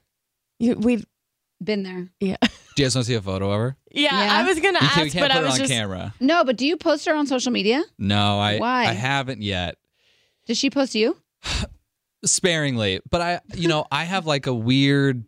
you 0.58 0.74
we've 0.76 1.04
Been 1.62 1.82
there. 1.84 2.08
yeah. 2.20 2.36
Do 2.74 2.82
you 2.82 2.86
guys 2.86 2.94
want 2.94 3.06
to 3.06 3.10
see 3.12 3.16
a 3.16 3.22
photo 3.22 3.50
of 3.50 3.58
her? 3.60 3.76
Yeah, 3.90 4.24
Yeah. 4.24 4.34
I 4.34 4.42
was 4.48 4.56
gonna 4.60 4.78
You 4.80 4.86
ask, 4.86 4.94
can't, 4.94 5.04
we 5.04 5.10
can't 5.10 5.22
but 5.24 5.30
put 5.30 5.36
I 5.36 5.40
her 5.40 5.44
was 5.46 5.52
on 5.54 5.58
just 5.60 5.72
camera. 5.72 6.14
No, 6.20 6.44
but 6.44 6.56
do 6.56 6.66
you 6.66 6.76
post 6.76 7.06
her 7.06 7.14
on 7.14 7.26
social 7.26 7.52
media? 7.52 7.82
No, 7.98 8.38
I 8.38 8.58
Why? 8.58 8.82
I 8.86 8.92
haven't 8.92 9.42
yet. 9.42 9.76
Does 10.46 10.58
she 10.58 10.70
post 10.70 10.94
you? 10.94 11.16
Sparingly, 12.24 13.00
but 13.10 13.20
I, 13.20 13.40
you 13.54 13.66
know, 13.68 13.84
I 13.90 14.04
have 14.04 14.26
like 14.26 14.46
a 14.46 14.54
weird. 14.54 15.24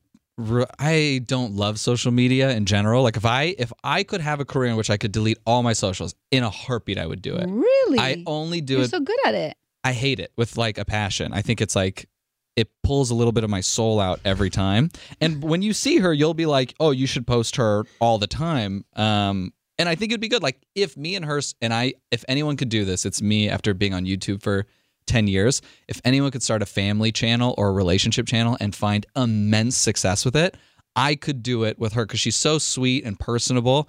I 0.80 1.20
don't 1.26 1.54
love 1.54 1.78
social 1.78 2.10
media 2.12 2.50
in 2.50 2.66
general. 2.66 3.02
Like 3.04 3.16
if 3.16 3.24
I 3.24 3.54
if 3.58 3.72
I 3.84 4.02
could 4.04 4.20
have 4.20 4.40
a 4.40 4.44
career 4.44 4.70
in 4.70 4.76
which 4.76 4.90
I 4.90 4.96
could 4.96 5.12
delete 5.12 5.38
all 5.46 5.62
my 5.62 5.72
socials 5.74 6.14
in 6.32 6.42
a 6.44 6.50
heartbeat, 6.50 6.98
I 6.98 7.06
would 7.06 7.22
do 7.22 7.36
it. 7.36 7.48
Really? 7.48 7.98
I 7.98 8.22
only 8.26 8.60
do 8.60 8.74
You're 8.74 8.82
it. 8.84 8.90
so 8.90 9.00
good 9.00 9.18
at 9.26 9.34
it. 9.34 9.56
I 9.84 9.92
hate 9.92 10.18
it 10.20 10.32
with 10.36 10.56
like 10.56 10.78
a 10.78 10.84
passion. 10.84 11.32
I 11.32 11.42
think 11.42 11.60
it's 11.60 11.76
like 11.76 12.08
it 12.56 12.68
pulls 12.82 13.10
a 13.10 13.14
little 13.14 13.32
bit 13.32 13.44
of 13.44 13.50
my 13.50 13.60
soul 13.60 14.00
out 14.00 14.20
every 14.24 14.50
time. 14.50 14.90
And 15.20 15.42
when 15.42 15.62
you 15.62 15.72
see 15.72 15.98
her, 15.98 16.12
you'll 16.12 16.34
be 16.34 16.46
like, 16.46 16.74
"Oh, 16.80 16.90
you 16.90 17.06
should 17.06 17.26
post 17.26 17.56
her 17.56 17.84
all 18.00 18.18
the 18.18 18.26
time." 18.26 18.84
Um, 18.94 19.52
and 19.78 19.88
I 19.88 19.94
think 19.94 20.12
it'd 20.12 20.20
be 20.20 20.28
good. 20.28 20.42
Like 20.42 20.64
if 20.74 20.96
me 20.96 21.16
and 21.16 21.24
her 21.24 21.40
and 21.60 21.74
I, 21.74 21.94
if 22.10 22.24
anyone 22.28 22.56
could 22.56 22.68
do 22.68 22.84
this, 22.84 23.04
it's 23.04 23.20
me. 23.20 23.48
After 23.48 23.74
being 23.74 23.94
on 23.94 24.04
YouTube 24.04 24.42
for 24.42 24.66
ten 25.06 25.26
years, 25.26 25.62
if 25.88 26.00
anyone 26.04 26.30
could 26.30 26.42
start 26.42 26.62
a 26.62 26.66
family 26.66 27.12
channel 27.12 27.54
or 27.58 27.68
a 27.68 27.72
relationship 27.72 28.26
channel 28.26 28.56
and 28.60 28.74
find 28.74 29.06
immense 29.16 29.76
success 29.76 30.24
with 30.24 30.36
it, 30.36 30.56
I 30.96 31.16
could 31.16 31.42
do 31.42 31.64
it 31.64 31.78
with 31.78 31.94
her 31.94 32.06
because 32.06 32.20
she's 32.20 32.36
so 32.36 32.58
sweet 32.58 33.04
and 33.04 33.18
personable. 33.18 33.88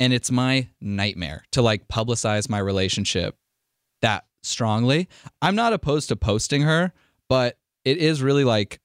And 0.00 0.12
it's 0.12 0.30
my 0.30 0.68
nightmare 0.80 1.44
to 1.52 1.62
like 1.62 1.88
publicize 1.88 2.48
my 2.48 2.58
relationship 2.58 3.36
that 4.02 4.24
strongly. 4.42 5.08
I'm 5.40 5.54
not 5.54 5.72
opposed 5.72 6.08
to 6.08 6.16
posting 6.16 6.62
her, 6.62 6.92
but 7.28 7.56
it 7.84 7.98
is 7.98 8.22
really 8.22 8.44
like 8.44 8.78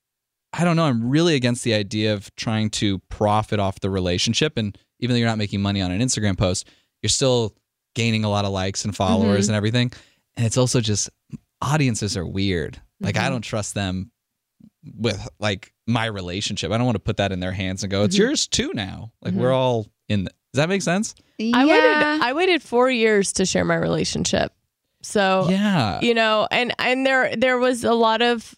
I 0.54 0.64
don't 0.64 0.76
know, 0.76 0.86
I'm 0.86 1.10
really 1.10 1.36
against 1.36 1.64
the 1.64 1.74
idea 1.74 2.14
of 2.14 2.34
trying 2.36 2.70
to 2.72 3.00
profit 3.10 3.60
off 3.60 3.80
the 3.80 3.90
relationship 3.90 4.58
and 4.58 4.78
even 5.00 5.14
though 5.14 5.20
you're 5.20 5.28
not 5.28 5.38
making 5.38 5.62
money 5.62 5.82
on 5.82 5.92
an 5.92 6.02
Instagram 6.02 6.38
post, 6.38 6.68
you're 7.02 7.10
still 7.10 7.56
gaining 7.96 8.24
a 8.24 8.30
lot 8.30 8.46
of 8.46 8.52
likes 8.52 8.86
and 8.86 8.96
followers 8.96 9.46
mm-hmm. 9.46 9.52
and 9.52 9.56
everything. 9.56 9.92
And 10.36 10.46
it's 10.46 10.58
also 10.58 10.82
just 10.82 11.10
audiences 11.62 12.16
are 12.18 12.26
weird. 12.26 12.82
Like 13.00 13.18
I 13.18 13.22
mm-hmm. 13.22 13.34
don't 13.34 13.42
trust 13.42 13.74
them 13.74 14.12
with 14.96 15.28
like 15.40 15.74
my 15.86 16.06
relationship. 16.06 16.72
I 16.72 16.78
don't 16.78 16.86
want 16.86 16.96
to 16.96 17.04
put 17.04 17.18
that 17.18 17.32
in 17.32 17.40
their 17.40 17.52
hands 17.52 17.84
and 17.84 17.92
go, 17.92 18.04
"It's 18.04 18.16
mm-hmm. 18.16 18.24
yours 18.24 18.48
too 18.48 18.72
now." 18.74 19.12
Like 19.22 19.34
we're 19.34 19.54
all 19.54 19.88
in 20.08 20.26
the, 20.26 20.32
Does 20.54 20.60
that 20.60 20.70
make 20.70 20.82
sense? 20.82 21.16
I 21.40 21.66
waited 21.66 22.24
I 22.24 22.34
waited 22.34 22.64
four 22.64 22.90
years 22.90 23.34
to 23.34 23.46
share 23.46 23.66
my 23.66 23.76
relationship. 23.76 24.54
So 25.04 25.48
yeah. 25.50 26.00
you 26.02 26.14
know, 26.14 26.48
and 26.50 26.74
and 26.80 27.06
there 27.06 27.36
there 27.36 27.58
was 27.58 27.84
a 27.84 27.94
lot 27.94 28.22
of 28.22 28.56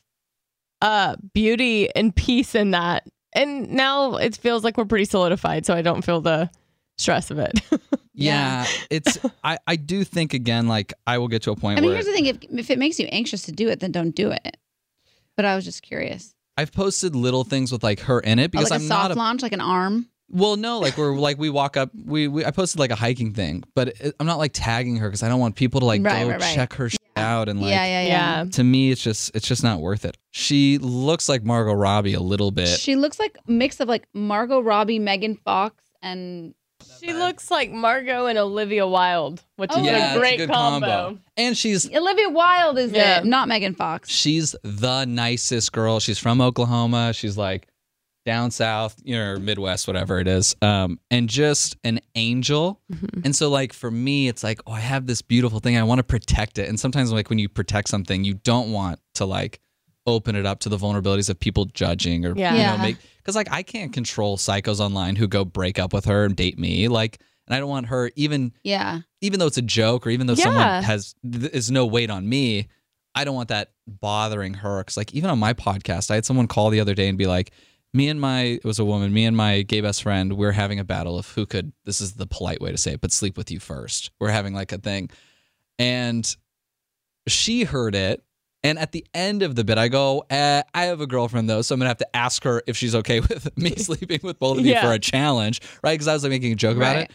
uh 0.82 1.16
beauty 1.34 1.94
and 1.96 2.16
peace 2.16 2.56
in 2.56 2.72
that. 2.72 3.08
And 3.34 3.70
now 3.72 4.16
it 4.16 4.36
feels 4.38 4.64
like 4.64 4.78
we're 4.78 4.86
pretty 4.86 5.06
solidified, 5.06 5.66
so 5.66 5.74
I 5.74 5.82
don't 5.82 6.04
feel 6.04 6.20
the 6.22 6.50
stress 6.98 7.32
of 7.32 7.40
it. 7.40 7.60
Yeah, 8.22 8.66
it's 8.90 9.18
I 9.46 9.60
I 9.66 9.78
do 9.78 10.04
think 10.04 10.34
again 10.34 10.68
like 10.68 10.94
I 11.08 11.20
will 11.20 11.30
get 11.30 11.44
to 11.44 11.52
a 11.52 11.56
point 11.56 11.78
I 11.78 11.82
mean, 11.82 11.92
where 11.92 11.96
here's 11.96 12.06
the 12.06 12.12
thing: 12.12 12.26
if 12.26 12.38
if 12.52 12.70
it 12.70 12.78
makes 12.78 13.00
you 13.00 13.06
anxious 13.14 13.44
to 13.44 13.54
do 13.54 13.70
it, 13.70 13.80
then 13.80 13.94
don't 13.94 14.12
do 14.14 14.30
it. 14.32 14.58
But 15.38 15.46
I 15.46 15.56
was 15.56 15.64
just 15.64 15.84
curious. 15.84 16.36
I've 16.58 16.74
posted 16.74 17.16
little 17.16 17.46
things 17.46 17.72
with 17.72 17.82
like 17.82 18.02
her 18.02 18.20
in 18.20 18.38
it 18.40 18.46
Oh, 18.46 18.48
because 18.60 18.72
like 18.72 18.82
a 18.82 18.84
I'm 18.84 18.88
soft 18.90 19.10
not 19.10 19.12
a 19.12 19.18
launch, 19.18 19.42
like 19.42 19.54
an 19.54 19.62
arm. 19.62 20.10
well 20.30 20.58
no 20.58 20.80
like 20.80 20.98
we're 20.98 21.16
like 21.18 21.38
we 21.38 21.50
walk 21.50 21.78
up 21.78 21.92
we, 21.96 22.28
we 22.28 22.44
I 22.44 22.52
posted 22.52 22.78
like 22.82 22.92
a 22.92 22.96
hiking 22.96 23.34
thing 23.34 23.64
but 23.74 23.88
it, 24.02 24.14
I'm 24.20 24.28
not 24.28 24.38
like 24.38 24.52
tagging 24.54 24.98
her 24.98 25.08
because 25.08 25.24
I 25.24 25.30
don't 25.30 25.40
want 25.40 25.56
people 25.56 25.80
to 25.80 25.86
like 25.86 26.04
Right, 26.04 26.24
go 26.24 26.30
right, 26.32 26.42
right. 26.42 26.56
check 26.56 26.74
her 26.74 26.90
shit 26.90 27.00
out 27.22 27.50
and 27.50 27.60
like 27.62 27.70
yeah, 27.72 27.86
yeah, 27.86 28.08
yeah. 28.44 28.46
to 28.52 28.64
me 28.64 28.92
it's 28.92 29.02
just 29.04 29.36
it's 29.36 29.48
just 29.48 29.64
not 29.64 29.80
worth 29.80 30.06
it. 30.06 30.18
She 30.32 30.78
looks 30.80 31.28
like 31.30 31.44
Margot 31.44 31.74
Robbie 31.74 32.14
a 32.14 32.20
little 32.20 32.52
bit. 32.52 32.68
She 32.80 32.96
looks 32.96 33.20
like 33.20 33.38
a 33.48 33.52
mix 33.52 33.80
of 33.80 33.88
like 33.88 34.08
Margot 34.14 34.60
Robbie, 34.62 35.00
Megan 35.00 35.36
Fox, 35.36 35.84
and 36.02 36.54
she 37.02 37.14
looks 37.14 37.52
like 37.52 37.72
Margot 37.72 38.28
and 38.28 38.38
Olivia 38.38 38.88
Wilde, 38.88 39.42
which 39.58 39.70
Oh, 39.74 39.80
is 39.80 39.86
yeah, 39.86 39.92
a 39.98 40.10
it's 40.12 40.18
great 40.20 40.38
good 40.38 40.50
combo. 40.50 41.18
And 41.38 41.58
she's 41.58 41.90
Olivia 41.94 42.30
Wilde 42.30 42.78
is 42.78 42.92
Yeah. 42.92 43.20
it, 43.20 43.26
not 43.26 43.48
Megan 43.48 43.74
Fox. 43.76 44.10
she's 44.10 44.56
the 44.64 45.06
nicest 45.06 45.72
girl. 45.72 46.00
She's 46.00 46.20
from 46.20 46.40
Oklahoma. 46.42 47.14
She's 47.14 47.38
like 47.38 47.68
down 48.26 48.52
south, 48.52 48.96
you 49.04 49.16
know, 49.16 49.38
Midwest, 49.38 49.88
whatever 49.88 50.20
it 50.20 50.28
is. 50.28 50.56
Um, 50.62 51.00
and 51.10 51.28
just 51.30 51.78
an 51.84 52.00
angel. 52.16 52.80
And 53.24 53.36
so, 53.36 53.50
like 53.50 53.74
for 53.74 53.90
me, 53.90 54.28
it's 54.28 54.44
like, 54.44 54.60
oh, 54.68 54.74
I 54.74 54.80
have 54.82 55.08
this 55.08 55.22
beautiful 55.22 55.60
thing. 55.60 55.78
I 55.78 55.84
want 55.84 56.00
to 56.00 56.04
protect 56.04 56.58
it. 56.60 56.70
And 56.70 56.80
sometimes, 56.80 57.12
like 57.12 57.30
when 57.30 57.40
you 57.40 57.50
protect 57.50 57.88
something, 57.90 58.24
you 58.24 58.36
don't 58.36 58.72
want 58.72 59.00
to 59.16 59.26
like 59.26 59.60
open 60.08 60.36
it 60.36 60.46
up 60.46 60.60
to 60.62 60.70
the 60.70 60.78
vulnerabilities 60.78 61.30
of 61.30 61.40
people 61.40 61.66
judging 61.66 62.26
or 62.26 62.34
Yeah. 62.36 62.56
you 62.56 62.64
know 62.64 62.84
make 62.84 62.98
because 63.18 63.36
like 63.36 63.52
I 63.52 63.62
can't 63.64 63.94
control 63.94 64.38
psychos 64.38 64.80
online 64.80 65.16
who 65.16 65.28
go 65.28 65.46
break 65.46 65.78
up 65.78 65.94
with 65.94 66.06
her 66.06 66.26
and 66.26 66.36
date 66.36 66.58
me. 66.58 66.88
Like, 66.88 67.20
and 67.48 67.56
I 67.56 67.60
don't 67.60 67.70
want 67.70 67.88
her 67.88 68.10
even 68.16 68.54
Yeah, 68.64 69.02
even 69.22 69.40
though 69.40 69.46
it's 69.48 69.58
a 69.58 69.62
joke 69.64 70.08
or 70.08 70.10
even 70.10 70.26
though 70.28 70.34
Yeah. 70.34 70.44
someone 70.44 70.84
has 70.84 71.16
th- 71.32 71.52
is 71.54 71.70
no 71.72 71.86
weight 71.86 72.10
on 72.10 72.28
me 72.28 72.68
i 73.16 73.24
don't 73.24 73.34
want 73.34 73.50
that 73.50 73.72
bothering 73.88 74.54
her 74.54 74.82
because 74.82 74.96
like 74.96 75.14
even 75.16 75.32
on 75.32 75.40
my 75.40 75.52
podcast 75.52 76.12
i 76.12 76.16
had 76.16 76.26
someone 76.26 76.48
call 76.48 76.70
the 76.70 76.80
other 76.80 76.94
day 76.94 77.08
and 77.10 77.18
be 77.18 77.26
like 77.26 77.52
me 77.94 78.08
and 78.10 78.22
my 78.22 78.42
it 78.42 78.64
was 78.66 78.78
a 78.80 78.86
woman 78.86 79.12
me 79.14 79.26
and 79.26 79.36
my 79.36 79.62
gay 79.64 79.82
best 79.82 80.04
friend 80.04 80.34
we're 80.34 80.52
having 80.52 80.80
a 80.80 80.84
battle 80.84 81.18
of 81.18 81.28
who 81.34 81.46
could 81.46 81.72
this 81.86 82.02
is 82.02 82.14
the 82.14 82.28
polite 82.28 82.62
way 82.62 82.72
to 82.72 82.78
say 82.78 82.94
it 82.94 83.02
but 83.02 83.12
sleep 83.12 83.36
with 83.38 83.50
you 83.50 83.60
first 83.60 84.12
we're 84.20 84.30
having 84.30 84.54
like 84.54 84.72
a 84.72 84.78
thing 84.78 85.10
and 85.80 86.36
she 87.28 87.64
heard 87.64 87.96
it 87.96 88.24
and 88.62 88.78
at 88.78 88.92
the 88.92 89.08
end 89.14 89.42
of 89.42 89.56
the 89.56 89.64
bit, 89.64 89.78
I 89.78 89.88
go, 89.88 90.26
uh, 90.30 90.64
I 90.74 90.84
have 90.84 91.00
a 91.00 91.08
girlfriend 91.08 91.50
though, 91.50 91.62
so 91.62 91.74
I'm 91.74 91.80
gonna 91.80 91.88
have 91.88 91.98
to 92.00 92.14
ask 92.16 92.44
her 92.44 92.62
if 92.68 92.76
she's 92.76 92.94
okay 92.94 93.20
with 93.22 93.58
me 93.58 93.70
sleeping 93.78 94.20
with 94.22 94.38
both 94.38 94.58
of 94.60 94.66
you 94.66 94.74
Yeah. 94.74 94.82
for 94.82 94.92
a 94.92 95.00
challenge, 95.00 95.62
right? 95.82 95.94
Because 95.94 96.10
I 96.10 96.14
was 96.14 96.24
like 96.24 96.32
making 96.32 96.52
a 96.52 96.56
joke 96.56 96.76
about 96.76 96.96
Right. 96.98 97.04
it. 97.06 97.12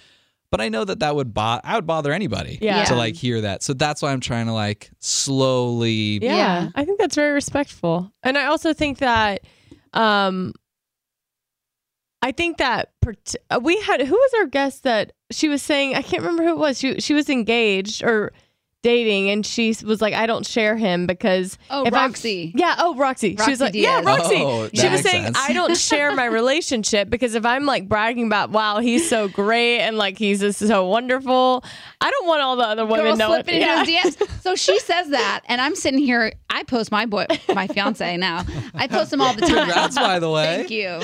But 0.51 0.63
I 0.63 0.71
know 0.71 0.87
that 0.87 1.01
that 1.01 1.15
would 1.15 1.35
bo- 1.35 1.61
I 1.63 1.75
would 1.75 1.87
bother 1.87 2.13
anybody 2.13 2.59
Yeah. 2.63 2.85
to 2.85 2.95
like 2.95 3.15
hear 3.15 3.43
that. 3.43 3.63
So 3.63 3.75
that's 3.75 4.01
why 4.01 4.13
I'm 4.13 4.21
trying 4.21 4.47
to 4.47 4.55
like 4.55 4.91
slowly. 5.01 6.19
Yeah, 6.23 6.35
Yeah. 6.37 6.69
I 6.75 6.87
think 6.87 6.99
that's 6.99 7.15
very 7.15 7.33
respectful. 7.33 8.11
And 8.23 8.39
I 8.39 8.47
also 8.47 8.73
think 8.73 8.99
that 9.01 9.43
um 9.93 10.55
I 12.25 12.33
think 12.33 12.57
that 12.59 12.91
uh, 13.51 13.61
we 13.63 13.79
had 13.83 14.01
who 14.01 14.15
was 14.15 14.31
our 14.41 14.47
guest 14.47 14.83
that 14.85 15.13
she 15.31 15.49
was 15.49 15.63
saying 15.63 15.95
I 15.95 16.03
can't 16.03 16.23
remember 16.23 16.43
who 16.45 16.51
it 16.51 16.59
was. 16.59 16.79
She 16.79 17.01
she 17.01 17.13
was 17.15 17.29
engaged 17.29 18.03
or 18.03 18.33
dating 18.83 19.31
and 19.31 19.47
she 19.47 19.75
was 19.85 20.03
like 20.03 20.13
I 20.13 20.27
don't 20.27 20.47
share 20.47 20.77
him 20.77 21.07
because 21.07 21.57
Oh, 21.71 21.87
if 21.87 21.95
I'm- 21.95 22.11
Roxy. 22.11 22.53
yeah, 22.55 22.75
oh 22.79 22.95
Roxy. 22.97 23.35
she 23.43 23.51
was 23.51 23.59
like 23.61 23.73
Diaz. 23.73 24.03
yeah, 24.05 24.11
Roxy. 24.11 24.37
Oh, 24.43 24.69
she 24.75 24.89
was 24.91 25.01
saying 25.01 25.25
sense. 25.25 25.39
I 25.39 25.53
don't 25.55 25.75
share 25.91 26.15
my 26.15 26.27
relationship 26.27 27.09
because 27.09 27.35
if 27.35 27.47
I'm 27.47 27.65
like 27.65 27.89
bragging 27.89 28.27
about 28.27 28.51
wow, 28.51 28.81
he's 28.81 29.09
so 29.09 29.29
great 29.29 29.81
and 29.81 29.97
like 29.97 30.19
he's 30.19 30.41
just 30.41 30.59
so 30.59 30.87
wonderful, 30.87 31.65
I 32.03 32.11
don't 32.11 32.27
want 32.27 32.43
all 32.43 32.57
the 32.57 32.65
other 32.65 32.85
women 32.85 33.05
Girl 33.07 33.17
knowing. 33.17 33.45
slipping 33.45 33.63
into 33.63 33.85
his 33.93 34.17
DMs. 34.17 34.31
So 34.45 34.55
she 34.57 34.79
says 34.79 35.09
that, 35.09 35.41
and 35.47 35.59
I'm 35.59 35.75
sitting 35.75 35.99
here. 36.01 36.35
I 36.51 36.65
post 36.65 36.93
my 36.93 37.07
boy, 37.07 37.25
my 37.55 37.67
fiance 37.67 38.19
now. 38.19 38.45
I 38.75 38.87
post 38.89 39.11
him 39.11 39.23
all 39.23 39.33
the 39.33 39.41
time. 39.41 39.65
Congrats, 39.65 39.97
by 39.97 40.19
the 40.19 40.29
way. 40.31 40.57
Thank 40.69 40.71
you. 40.71 41.01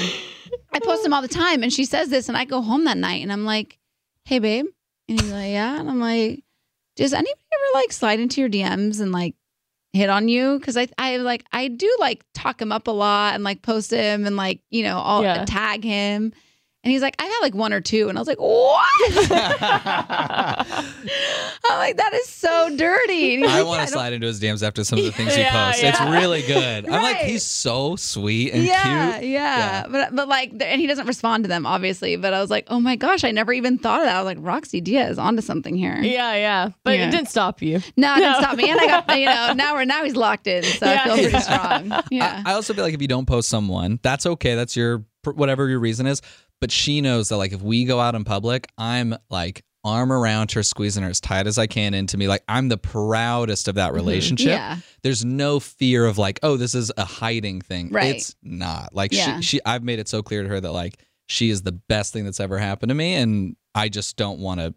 I 0.72 0.78
post 0.80 1.04
him 1.04 1.12
all 1.12 1.22
the 1.22 1.28
time, 1.28 1.62
and 1.62 1.72
she 1.72 1.84
says 1.84 2.08
this, 2.10 2.28
and 2.28 2.36
I 2.36 2.44
go 2.44 2.60
home 2.62 2.84
that 2.84 2.96
night, 2.98 3.22
and 3.22 3.32
I'm 3.32 3.44
like, 3.44 3.78
"Hey, 4.24 4.38
babe," 4.38 4.66
and 5.08 5.20
he's 5.20 5.30
like, 5.30 5.50
"Yeah," 5.50 5.78
and 5.80 5.88
I'm 5.90 6.00
like, 6.00 6.42
"Does 6.96 7.12
anybody 7.12 7.32
ever 7.52 7.78
like 7.82 7.92
slide 7.92 8.20
into 8.20 8.40
your 8.40 8.50
DMs 8.50 9.00
and 9.00 9.12
like 9.12 9.34
hit 9.92 10.08
on 10.08 10.28
you?" 10.28 10.58
Because 10.58 10.76
I, 10.76 10.88
I 10.98 11.16
like, 11.18 11.44
I 11.52 11.68
do 11.68 11.94
like 12.00 12.24
talk 12.34 12.60
him 12.62 12.72
up 12.72 12.86
a 12.86 12.92
lot 12.92 13.34
and 13.34 13.42
like 13.44 13.62
post 13.62 13.90
him 13.90 14.26
and 14.26 14.36
like 14.36 14.60
you 14.70 14.82
know, 14.84 14.98
all 14.98 15.22
Yeah. 15.22 15.44
tag 15.44 15.82
him. 15.84 16.32
And 16.82 16.90
he's 16.90 17.02
like, 17.02 17.14
I've 17.18 17.28
had 17.30 17.40
like 17.42 17.54
one 17.54 17.74
or 17.74 17.82
two. 17.82 18.08
And 18.08 18.16
I 18.16 18.20
was 18.22 18.26
like, 18.28 18.40
what? 18.40 18.88
I'm 21.70 21.78
like, 21.78 21.96
that 21.98 22.14
is 22.14 22.26
so 22.28 22.74
dirty. 22.76 23.34
And 23.34 23.42
he's 23.44 23.50
I 23.52 23.58
like, 23.58 23.66
want 23.66 23.80
to 23.80 23.86
don't- 23.86 23.92
slide 23.92 24.12
into 24.14 24.26
his 24.26 24.40
DMs 24.40 24.66
after 24.66 24.82
some 24.84 24.98
of 24.98 25.04
the 25.04 25.12
things 25.12 25.34
he 25.34 25.42
Yeah, 25.42 25.66
posts. 25.72 25.82
It's 25.82 26.00
really 26.00 26.40
good. 26.42 26.88
I'm 26.88 27.02
like, 27.02 27.18
he's 27.18 27.42
so 27.44 27.96
sweet 27.96 28.52
and 28.52 28.62
yeah, 28.64 29.18
cute. 29.18 29.30
yeah, 29.30 29.82
Yeah. 29.82 29.86
But 29.90 30.14
but 30.16 30.28
like, 30.28 30.52
and 30.58 30.80
he 30.80 30.86
doesn't 30.86 31.06
respond 31.06 31.44
to 31.44 31.48
them, 31.48 31.66
obviously. 31.66 32.16
But 32.16 32.32
I 32.32 32.40
was 32.40 32.48
like, 32.50 32.66
oh 32.68 32.80
my 32.80 32.96
gosh, 32.96 33.24
I 33.24 33.30
never 33.30 33.52
even 33.52 33.76
thought 33.78 34.00
of 34.00 34.06
that. 34.06 34.16
I 34.16 34.22
was 34.22 34.26
like, 34.26 34.38
Roxy 34.40 34.80
Diaz 34.80 35.18
onto 35.18 35.42
something 35.42 35.76
here. 35.76 35.96
Yeah, 36.00 36.34
yeah. 36.34 36.70
But 36.82 36.96
Yeah. 36.98 37.08
it 37.08 37.10
didn't 37.10 37.28
stop 37.28 37.60
you. 37.62 37.80
No, 37.96 38.14
it 38.14 38.20
didn't 38.20 38.36
stop 38.36 38.56
me. 38.56 38.70
And 38.70 38.80
I 38.80 38.86
got, 38.86 39.18
you 39.18 39.26
know, 39.26 39.52
now 39.54 39.74
we're 39.74 39.84
now 39.84 40.02
he's 40.04 40.16
locked 40.16 40.46
in, 40.46 40.62
so 40.62 40.86
I 40.86 40.92
Yeah. 40.94 41.04
feel 41.04 41.14
pretty 41.16 41.40
strong. 41.40 42.02
Yeah. 42.10 42.42
I, 42.46 42.52
I 42.52 42.54
also 42.54 42.72
feel 42.72 42.84
like 42.84 42.94
if 42.94 43.02
you 43.02 43.08
don't 43.08 43.26
post 43.26 43.48
someone, 43.50 43.98
that's 44.02 44.24
okay. 44.24 44.54
That's 44.54 44.76
your 44.76 45.04
whatever 45.24 45.68
your 45.68 45.80
reason 45.80 46.06
is. 46.06 46.22
But 46.60 46.70
she 46.70 47.00
knows 47.00 47.28
that 47.30 47.36
like 47.36 47.52
if 47.52 47.62
we 47.62 47.84
go 47.84 48.00
out 48.00 48.14
in 48.14 48.24
public, 48.24 48.68
I'm 48.76 49.14
like 49.30 49.64
arm 49.82 50.12
around 50.12 50.52
her, 50.52 50.62
squeezing 50.62 51.02
her 51.02 51.08
as 51.08 51.20
tight 51.20 51.46
as 51.46 51.58
I 51.58 51.66
can 51.66 51.94
into 51.94 52.16
me. 52.16 52.28
Like 52.28 52.44
I'm 52.48 52.68
the 52.68 52.76
proudest 52.76 53.68
of 53.68 53.76
that 53.76 53.88
mm-hmm. 53.88 53.96
relationship. 53.96 54.48
Yeah. 54.48 54.78
There's 55.02 55.24
no 55.24 55.60
fear 55.60 56.04
of 56.04 56.18
like, 56.18 56.38
oh, 56.42 56.56
this 56.56 56.74
is 56.74 56.92
a 56.96 57.04
hiding 57.04 57.60
thing. 57.60 57.90
Right. 57.90 58.16
It's 58.16 58.36
not. 58.42 58.94
Like 58.94 59.12
Yeah. 59.12 59.36
she, 59.40 59.42
she 59.42 59.60
I've 59.64 59.82
made 59.82 59.98
it 59.98 60.08
so 60.08 60.22
clear 60.22 60.42
to 60.42 60.48
her 60.48 60.60
that 60.60 60.72
like 60.72 60.98
she 61.26 61.50
is 61.50 61.62
the 61.62 61.72
best 61.72 62.12
thing 62.12 62.24
that's 62.24 62.40
ever 62.40 62.58
happened 62.58 62.90
to 62.90 62.94
me, 62.94 63.14
and 63.14 63.56
I 63.74 63.88
just 63.88 64.16
don't 64.16 64.40
want 64.40 64.60
to 64.60 64.74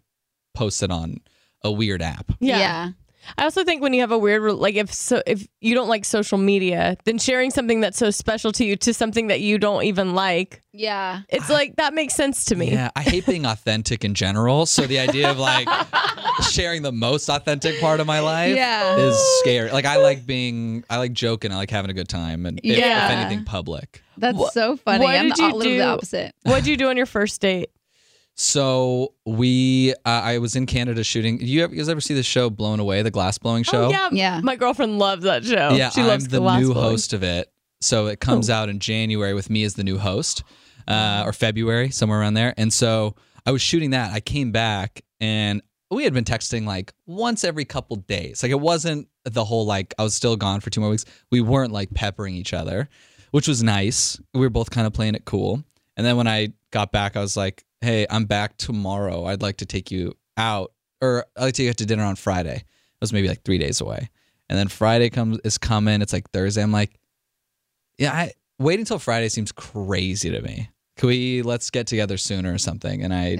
post 0.54 0.82
it 0.82 0.90
on 0.90 1.18
a 1.62 1.72
weird 1.72 2.00
app. 2.00 2.30
Yeah. 2.38 2.58
yeah. 2.58 2.90
I 3.38 3.44
also 3.44 3.64
think 3.64 3.82
when 3.82 3.92
you 3.94 4.00
have 4.00 4.12
a 4.12 4.18
weird 4.18 4.52
like 4.54 4.74
if 4.74 4.92
so 4.92 5.22
if 5.26 5.46
you 5.60 5.74
don't 5.74 5.88
like 5.88 6.04
social 6.04 6.38
media, 6.38 6.96
then 7.04 7.18
sharing 7.18 7.50
something 7.50 7.80
that's 7.80 7.98
so 7.98 8.10
special 8.10 8.52
to 8.52 8.64
you 8.64 8.76
to 8.76 8.92
something 8.94 9.28
that 9.28 9.40
you 9.40 9.58
don't 9.58 9.84
even 9.84 10.14
like, 10.14 10.62
Yeah. 10.72 11.20
it's 11.28 11.48
like 11.50 11.76
that 11.76 11.94
makes 11.94 12.14
sense 12.14 12.44
to 12.46 12.56
me. 12.56 12.70
Yeah, 12.72 12.90
I 12.96 13.02
hate 13.02 13.26
being 13.26 13.46
authentic 13.46 14.04
in 14.04 14.14
general. 14.14 14.66
So 14.66 14.86
the 14.86 14.98
idea 14.98 15.30
of 15.30 15.38
like 15.38 15.68
sharing 16.50 16.82
the 16.82 16.92
most 16.92 17.28
authentic 17.28 17.80
part 17.80 18.00
of 18.00 18.06
my 18.06 18.20
life 18.20 18.54
Yeah. 18.56 18.96
is 18.96 19.16
scary. 19.40 19.70
Like 19.70 19.84
I 19.86 19.96
like 19.96 20.26
being, 20.26 20.84
I 20.90 20.98
like 20.98 21.12
joking, 21.12 21.52
I 21.52 21.56
like 21.56 21.70
having 21.70 21.90
a 21.90 21.94
good 21.94 22.08
time, 22.08 22.46
and 22.46 22.58
if, 22.62 22.76
Yeah. 22.78 23.06
if 23.06 23.10
anything, 23.18 23.44
public. 23.44 24.02
That's 24.16 24.36
Wha- 24.38 24.50
so 24.50 24.76
funny. 24.76 25.04
what 25.04 25.14
I'm 25.16 25.28
did 25.28 25.36
the, 25.36 25.42
you 25.42 25.48
a 25.48 25.54
little 25.56 25.72
bit 25.72 25.80
opposite. 25.82 26.34
What'd 26.42 26.66
you 26.66 26.76
do 26.76 26.88
on 26.88 26.96
your 26.96 27.06
first 27.06 27.40
date? 27.40 27.70
So 28.36 29.14
we, 29.24 29.92
uh, 30.04 30.08
I 30.08 30.38
was 30.38 30.56
in 30.56 30.66
Canada 30.66 31.04
shooting. 31.04 31.40
You, 31.40 31.64
ever, 31.64 31.72
you 31.74 31.80
guys 31.80 31.88
ever 31.88 32.00
see 32.00 32.14
the 32.14 32.22
show 32.22 32.50
Blown 32.50 32.80
Away, 32.80 33.02
the 33.02 33.10
glass 33.10 33.38
blowing 33.38 33.62
show? 33.62 33.86
Oh 33.86 33.90
yeah, 33.90 34.08
Yeah. 34.10 34.40
My 34.42 34.56
girlfriend 34.56 34.98
loves 34.98 35.22
that 35.24 35.44
show. 35.44 35.70
yeah, 35.70 35.90
she 35.90 36.00
I'm 36.00 36.08
loves 36.08 36.28
the 36.28 36.40
glass 36.40 36.60
new 36.60 36.72
blowing. 36.72 36.90
host 36.90 37.12
of 37.12 37.22
it. 37.22 37.50
So 37.80 38.06
it 38.06 38.18
comes 38.18 38.50
out 38.50 38.68
in 38.68 38.78
January 38.80 39.34
with 39.34 39.50
me 39.50 39.62
as 39.62 39.74
the 39.74 39.84
new 39.84 39.98
host, 39.98 40.42
uh, 40.88 41.22
or 41.24 41.32
February, 41.32 41.90
somewhere 41.90 42.18
around 42.20 42.34
there. 42.34 42.54
And 42.56 42.72
so 42.72 43.14
I 43.46 43.52
was 43.52 43.60
shooting 43.62 43.90
that. 43.90 44.12
I 44.12 44.20
came 44.20 44.52
back 44.52 45.02
and 45.20 45.62
we 45.90 46.04
had 46.04 46.14
been 46.14 46.24
texting 46.24 46.66
like 46.66 46.92
once 47.06 47.44
every 47.44 47.64
couple 47.66 47.96
days. 47.96 48.42
Like 48.42 48.50
it 48.52 48.60
wasn't 48.60 49.08
the 49.24 49.44
whole 49.44 49.66
like 49.66 49.94
I 49.98 50.02
was 50.02 50.14
still 50.14 50.34
gone 50.36 50.60
for 50.60 50.70
two 50.70 50.80
more 50.80 50.90
weeks. 50.90 51.04
We 51.30 51.40
weren't 51.40 51.72
like 51.72 51.92
peppering 51.94 52.34
each 52.34 52.52
other, 52.54 52.88
which 53.32 53.46
was 53.46 53.62
nice. 53.62 54.18
We 54.32 54.40
were 54.40 54.50
both 54.50 54.70
kind 54.70 54.86
of 54.86 54.92
playing 54.92 55.14
it 55.14 55.24
cool. 55.24 55.62
And 55.96 56.06
then 56.06 56.16
when 56.16 56.26
I 56.26 56.48
got 56.70 56.92
back, 56.92 57.16
I 57.16 57.20
was 57.20 57.36
like, 57.36 57.64
"Hey, 57.80 58.06
I'm 58.10 58.24
back 58.24 58.56
tomorrow. 58.56 59.26
I'd 59.26 59.42
like 59.42 59.58
to 59.58 59.66
take 59.66 59.90
you 59.90 60.14
out, 60.36 60.72
or 61.00 61.24
I'd 61.36 61.42
like 61.42 61.54
to 61.54 61.58
take 61.58 61.64
you 61.64 61.70
out 61.70 61.76
to 61.78 61.86
dinner 61.86 62.04
on 62.04 62.16
Friday." 62.16 62.56
It 62.56 63.00
was 63.00 63.12
maybe 63.12 63.28
like 63.28 63.42
three 63.44 63.58
days 63.58 63.80
away. 63.80 64.10
And 64.48 64.58
then 64.58 64.68
Friday 64.68 65.10
comes 65.10 65.38
is 65.44 65.58
coming. 65.58 66.02
It's 66.02 66.12
like 66.12 66.30
Thursday. 66.30 66.62
I'm 66.62 66.72
like, 66.72 66.98
yeah, 67.98 68.12
I 68.12 68.32
waiting 68.58 68.84
till 68.84 68.98
Friday 68.98 69.28
seems 69.28 69.52
crazy 69.52 70.30
to 70.30 70.40
me. 70.40 70.70
Can 70.96 71.08
we 71.08 71.42
let's 71.42 71.70
get 71.70 71.86
together 71.86 72.16
sooner 72.16 72.54
or 72.54 72.58
something? 72.58 73.02
And 73.02 73.12
I 73.12 73.36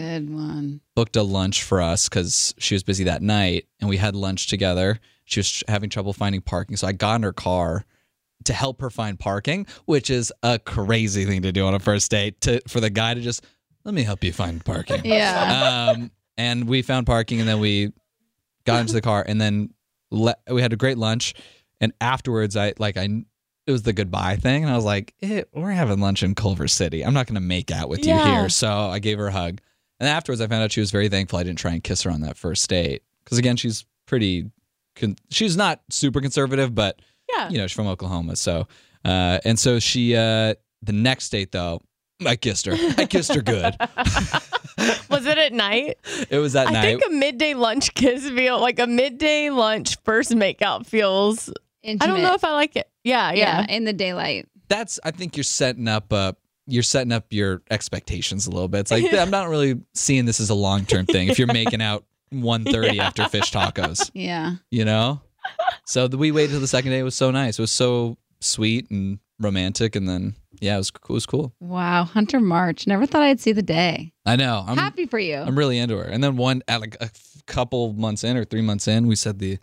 booked 0.95 1.17
a 1.17 1.23
lunch 1.23 1.63
for 1.63 1.81
us 1.81 2.09
because 2.09 2.55
she 2.59 2.75
was 2.75 2.83
busy 2.83 3.05
that 3.05 3.23
night, 3.23 3.67
and 3.81 3.89
we 3.89 3.97
had 3.97 4.17
lunch 4.17 4.49
together. 4.49 4.99
She 5.25 5.41
was 5.41 5.63
having 5.69 5.89
trouble 5.89 6.13
finding 6.13 6.41
parking, 6.41 6.77
so 6.77 6.87
I 6.87 6.93
got 6.93 7.17
in 7.17 7.23
her 7.23 7.33
car 7.33 7.85
to 8.45 8.53
help 8.53 8.81
her 8.81 8.91
find 8.91 9.19
parking, 9.19 9.67
which 9.87 10.11
is 10.11 10.33
a 10.43 10.59
crazy 10.59 11.25
thing 11.25 11.43
to 11.43 11.53
do 11.53 11.67
on 11.67 11.75
a 11.75 11.79
first 11.81 12.11
date. 12.11 12.41
To 12.43 12.61
for 12.69 12.81
the 12.81 12.91
guy 12.91 13.15
to 13.15 13.21
just 13.21 13.45
let 13.85 13.95
me 13.95 14.03
help 14.03 14.25
you 14.25 14.33
find 14.33 14.65
parking. 14.65 15.01
Yeah. 15.05 15.93
Um, 15.95 16.11
and 16.37 16.67
we 16.67 16.83
found 16.83 17.07
parking, 17.07 17.41
and 17.41 17.49
then 17.49 17.61
we 17.61 17.93
got 18.65 18.81
into 18.81 18.93
the 18.93 19.01
car, 19.01 19.25
and 19.27 19.41
then 19.41 19.71
le- 20.11 20.35
we 20.51 20.63
had 20.63 20.73
a 20.73 20.77
great 20.77 20.99
lunch. 20.99 21.35
And 21.81 21.93
afterwards, 22.01 22.57
I 22.57 22.73
like 22.79 22.97
I 22.97 23.09
it 23.67 23.73
was 23.73 23.83
the 23.83 23.93
goodbye 23.93 24.37
thing, 24.37 24.63
and 24.65 24.73
I 24.73 24.77
was 24.77 24.85
like, 24.85 25.15
eh, 25.23 25.45
"We're 25.55 25.71
having 25.71 26.01
lunch 26.01 26.23
in 26.23 26.35
Culver 26.35 26.69
City. 26.69 27.05
I'm 27.05 27.15
not 27.15 27.27
going 27.27 27.35
to 27.37 27.41
make 27.41 27.71
out 27.71 27.89
with 27.89 28.05
Yeah. 28.05 28.25
you 28.27 28.33
here." 28.41 28.49
So 28.49 28.69
I 28.71 28.99
gave 28.99 29.19
her 29.19 29.29
a 29.29 29.33
hug, 29.33 29.61
and 30.01 30.09
afterwards, 30.09 30.41
I 30.41 30.47
found 30.49 30.63
out 30.63 30.73
she 30.73 30.81
was 30.81 30.91
very 30.91 31.09
thankful 31.09 31.39
I 31.39 31.45
didn't 31.45 31.59
try 31.59 31.73
and 31.73 31.83
kiss 31.85 32.03
her 32.03 32.11
on 32.11 32.21
that 32.23 32.37
first 32.37 32.69
date 32.69 33.03
because 33.25 33.39
again, 33.39 33.57
she's 33.57 33.85
pretty. 34.07 34.51
Con- 34.97 35.17
she's 35.31 35.57
not 35.57 35.81
super 35.91 36.21
conservative, 36.21 36.75
but 36.75 37.01
Yeah. 37.45 37.51
you 37.51 37.59
know, 37.59 37.67
she's 37.67 37.75
from 37.77 37.87
Oklahoma. 37.87 38.37
So, 38.37 38.67
uh, 39.05 39.39
and 39.45 39.59
so 39.59 39.79
she, 39.79 40.15
uh, 40.17 40.55
the 40.83 40.93
next 40.93 41.31
date 41.31 41.53
though, 41.53 41.83
I 42.25 42.37
kissed 42.37 42.67
her. 42.67 42.75
I 42.97 43.07
kissed 43.07 43.35
her 43.35 43.43
good. 43.43 43.75
Was 45.11 45.27
it 45.27 45.39
at 45.39 45.53
night? 45.53 45.99
It 46.31 46.39
was 46.39 46.57
at 46.57 46.69
I 46.69 46.71
night. 46.73 46.79
I 46.81 46.83
think 46.87 47.03
a 47.07 47.11
midday 47.11 47.55
lunch 47.55 47.95
kiss 47.95 48.29
feel 48.29 48.59
like 48.61 48.79
a 48.79 48.87
midday 48.87 49.51
lunch 49.51 49.97
first 50.05 50.33
makeout 50.33 50.87
feels. 50.87 51.49
I 51.87 51.95
don't 51.95 52.23
know 52.23 52.35
if 52.35 52.45
I 52.45 52.53
like 52.53 52.77
it. 52.77 52.89
Yeah, 53.05 53.33
yeah. 53.33 53.61
yeah, 53.69 53.75
in 53.77 53.85
the 53.85 53.93
daylight. 53.93 54.49
That's, 54.69 54.99
I 55.05 55.11
think 55.11 55.37
you're 55.37 55.45
setting 55.45 55.87
up, 55.87 56.13
uh, 56.13 56.33
you're 56.67 56.83
setting 56.83 57.13
up 57.13 57.27
your 57.31 57.63
expectations 57.71 58.47
a 58.47 58.51
little 58.51 58.69
bit. 58.69 58.81
It's 58.81 58.91
like, 58.91 59.13
I'm 59.13 59.31
not 59.31 59.49
really 59.49 59.81
seeing 59.93 60.25
this 60.25 60.41
as 60.41 60.51
a 60.51 60.55
long 60.55 60.87
term 60.87 61.07
thing. 61.07 61.29
If 61.29 61.39
you're 61.39 61.47
making 61.53 61.83
out 61.83 62.05
1.30 62.33 62.99
after 62.99 63.29
fish 63.29 63.53
tacos, 63.53 64.11
Yeah. 64.15 64.55
you 64.71 64.85
know? 64.85 65.21
So 65.87 66.09
the, 66.09 66.17
we 66.19 66.33
waited 66.33 66.53
till 66.53 66.61
the 66.61 66.67
second 66.67 66.91
day. 66.91 66.99
It 66.99 67.03
was 67.05 67.15
so 67.15 67.31
nice. 67.31 67.59
It 67.59 67.63
was 67.63 67.73
so 67.73 68.17
sweet 68.41 68.91
and 68.91 69.19
romantic. 69.39 69.97
And 69.97 70.09
then, 70.09 70.35
yeah, 70.61 70.75
it 70.75 70.79
was, 70.79 70.89
it 70.91 71.13
was 71.13 71.27
cool. 71.27 71.55
Wow. 71.61 72.05
Hunter 72.05 72.41
March. 72.41 72.87
Never 72.87 73.07
thought 73.07 73.23
I'd 73.23 73.41
see 73.41 73.53
the 73.53 73.63
day. 73.63 74.13
I 74.25 74.37
know. 74.37 74.65
I'm, 74.67 74.77
Happy 74.79 75.07
for 75.07 75.19
you. 75.19 75.37
I'm 75.37 75.59
really 75.59 75.79
into 75.79 75.97
her. 75.97 76.05
And 76.05 76.23
then 76.23 76.37
one 76.37 76.63
at 76.69 76.81
like 76.81 76.97
a 76.97 77.05
f- 77.05 77.43
couple 77.47 77.93
months 77.93 78.25
in 78.25 78.37
or 78.37 78.45
three 78.45 78.63
months 78.63 78.89
in, 78.89 79.07
we 79.07 79.17
said 79.17 79.39
the 79.39 79.59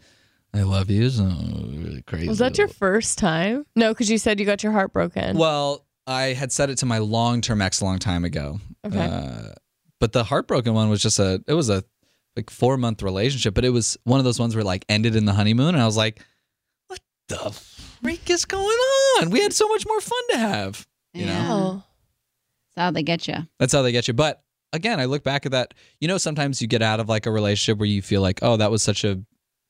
"I 0.53 0.61
love 0.63 0.89
you" 0.91 1.09
so 1.09 1.23
really 1.23 2.03
crazy. 2.03 2.27
Was 2.27 2.39
that 2.39 2.57
your 2.57 2.67
first 2.67 3.17
time? 3.17 3.65
No, 3.75 3.91
because 3.91 4.09
you 4.11 4.17
said 4.17 4.39
you 4.39 4.45
got 4.45 4.61
your 4.61 4.71
heart 4.73 4.93
broken. 4.93 5.37
Well, 5.37 5.85
I 6.05 6.33
had 6.33 6.51
said 6.51 6.69
it 6.69 6.77
to 6.79 6.85
my 6.85 6.97
long-term 6.99 7.61
ex 7.61 7.81
a 7.81 7.85
long 7.85 7.97
time 7.99 8.25
ago. 8.25 8.59
Okay. 8.85 8.99
Uh, 8.99 9.53
but 9.99 10.11
the 10.11 10.23
heartbroken 10.25 10.73
one 10.73 10.89
was 10.89 11.01
just 11.01 11.17
a. 11.19 11.41
It 11.47 11.53
was 11.53 11.69
a 11.69 11.83
like 12.35 12.49
four 12.49 12.77
month 12.77 13.01
relationship, 13.03 13.53
but 13.53 13.65
it 13.65 13.69
was 13.69 13.97
one 14.03 14.19
of 14.19 14.23
those 14.25 14.39
ones 14.39 14.55
where 14.55 14.63
like 14.63 14.85
ended 14.89 15.15
in 15.15 15.25
the 15.25 15.33
honeymoon, 15.33 15.69
and 15.75 15.81
I 15.81 15.85
was 15.85 15.97
like, 15.97 16.23
"What 16.87 16.99
the 17.27 17.51
freak 17.51 18.29
is 18.29 18.45
going 18.45 18.65
on? 19.19 19.29
We 19.29 19.41
had 19.41 19.53
so 19.53 19.67
much 19.67 19.85
more 19.85 20.01
fun 20.01 20.21
to 20.31 20.37
have." 20.37 20.87
You 21.13 21.25
know. 21.25 21.31
Yeah. 21.33 21.47
oh. 21.53 21.83
That's 22.75 22.85
how 22.85 22.91
they 22.91 23.03
get 23.03 23.27
you. 23.27 23.35
That's 23.59 23.73
how 23.73 23.81
they 23.81 23.91
get 23.91 24.07
you. 24.07 24.13
But 24.13 24.41
again, 24.71 24.99
I 25.01 25.05
look 25.05 25.23
back 25.23 25.45
at 25.45 25.51
that. 25.51 25.73
You 25.99 26.07
know, 26.07 26.17
sometimes 26.17 26.61
you 26.61 26.67
get 26.69 26.81
out 26.81 26.99
of 27.01 27.09
like 27.09 27.25
a 27.25 27.31
relationship 27.31 27.77
where 27.79 27.87
you 27.87 28.01
feel 28.01 28.21
like, 28.21 28.39
oh, 28.41 28.55
that 28.57 28.71
was 28.71 28.81
such 28.81 29.03
a, 29.03 29.21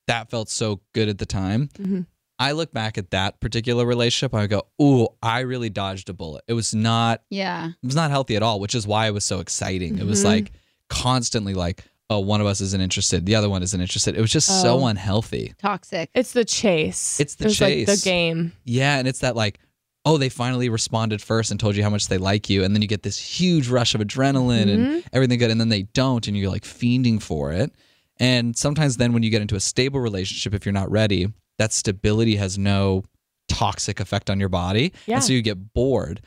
that 0.06 0.30
felt 0.30 0.50
so 0.50 0.82
good 0.94 1.10
at 1.10 1.18
the 1.18 1.26
time. 1.26 1.70
Mhm. 1.80 2.06
I 2.38 2.52
look 2.52 2.72
back 2.72 3.00
at 3.00 3.10
that 3.10 3.40
particular 3.40 3.86
relationship. 3.88 4.36
I 4.36 4.46
go, 4.46 4.68
oh, 4.80 5.16
I 5.24 5.40
really 5.40 5.70
dodged 5.72 6.10
a 6.10 6.14
bullet. 6.14 6.44
It 6.48 6.54
was 6.54 6.76
not, 6.76 7.24
Yeah. 7.32 7.70
it 7.70 7.86
was 7.86 7.96
not 7.96 8.12
healthy 8.12 8.36
at 8.36 8.44
all, 8.44 8.60
which 8.60 8.76
is 8.76 8.86
why 8.86 9.08
it 9.08 9.12
was 9.16 9.26
so 9.26 9.40
exciting. 9.40 9.98
It 9.98 10.06
was 10.06 10.22
Mhm. 10.22 10.26
like 10.26 10.52
constantly 10.90 11.54
like, 11.56 11.84
oh, 12.12 12.20
one 12.20 12.42
of 12.42 12.48
us 12.48 12.60
isn't 12.60 12.82
interested, 12.82 13.26
the 13.26 13.36
other 13.36 13.50
one 13.50 13.64
isn't 13.64 13.80
interested. 13.80 14.18
It 14.18 14.22
was 14.22 14.32
just 14.32 14.62
so 14.62 14.82
Oh. 14.82 14.86
unhealthy. 14.88 15.54
Toxic. 15.60 16.10
It's 16.14 16.34
the 16.34 16.44
chase. 16.44 17.20
It's 17.22 17.36
the 17.36 17.46
It 17.46 17.48
was 17.48 17.62
Like 17.62 17.86
the 17.86 18.02
game. 18.04 18.52
Yeah, 18.66 18.98
and 19.00 19.08
it's 19.08 19.20
that 19.20 19.36
like, 19.36 19.60
oh, 20.04 20.18
they 20.18 20.28
finally 20.30 20.68
responded 20.68 21.22
first 21.22 21.52
and 21.52 21.60
told 21.60 21.76
you 21.76 21.84
how 21.84 21.90
much 21.90 22.08
they 22.10 22.18
like 22.18 22.50
you, 22.50 22.64
and 22.66 22.76
then 22.76 22.82
you 22.82 22.88
get 22.88 23.04
this 23.04 23.18
huge 23.18 23.70
rush 23.70 23.96
of 23.96 24.02
adrenaline 24.02 24.70
and 24.70 24.88
mm-hmm. 24.88 25.00
everything 25.14 25.40
good, 25.40 25.52
and 25.52 25.60
then 25.62 25.70
they 25.70 25.84
don't, 25.94 26.28
and 26.28 26.36
you're 26.36 26.52
like 26.52 26.64
fiending 26.64 27.22
for 27.22 27.54
it. 27.54 27.72
And 28.20 28.58
sometimes 28.58 28.98
then 28.98 29.14
when 29.14 29.24
you 29.24 29.30
get 29.30 29.42
into 29.42 29.56
a 29.56 29.60
stable 29.62 30.00
relationship, 30.02 30.54
if 30.54 30.66
you're 30.66 30.74
not 30.74 30.92
ready, 30.92 31.32
that 31.60 31.72
stability 31.72 32.36
has 32.36 32.58
no 32.58 33.04
toxic 33.48 34.00
effect 34.02 34.30
on 34.30 34.40
your 34.40 34.50
body, 34.50 34.92
Yeah. 35.06 35.16
and 35.16 35.24
so 35.24 35.32
you 35.34 35.42
get 35.42 35.74
bored. 35.74 36.20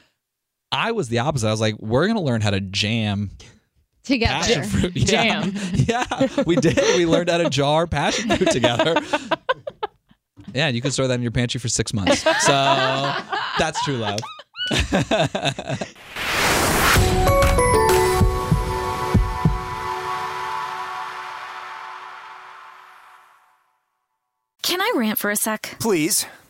I 0.72 0.92
was 0.92 1.08
the 1.08 1.18
opposite. 1.18 1.48
I 1.48 1.50
was 1.50 1.60
like, 1.60 1.76
we're 1.78 2.06
gonna 2.06 2.22
learn 2.22 2.40
how 2.40 2.50
to 2.50 2.60
jam 2.60 3.30
Together. 4.04 4.34
passion 4.34 4.64
fruit. 4.64 4.92
Yeah. 4.94 5.42
Jam. 5.42 5.54
Yeah, 5.74 6.42
we 6.46 6.56
did. 6.56 6.76
We 6.96 7.06
learned 7.06 7.30
how 7.30 7.38
to 7.38 7.50
jar 7.50 7.86
passion 7.86 8.36
fruit 8.36 8.50
together. 8.50 8.96
Yeah, 10.52 10.66
and 10.68 10.76
you 10.76 10.82
can 10.82 10.92
store 10.92 11.08
that 11.08 11.14
in 11.14 11.22
your 11.22 11.32
pantry 11.32 11.58
for 11.58 11.68
six 11.68 11.92
months. 11.92 12.20
So 12.22 12.52
that's 13.58 13.82
true 13.82 13.96
love. 13.96 14.20
Can 24.62 24.80
I 24.80 24.92
rant 24.96 25.18
for 25.18 25.30
a 25.30 25.36
sec? 25.36 25.76
Please. 25.78 26.26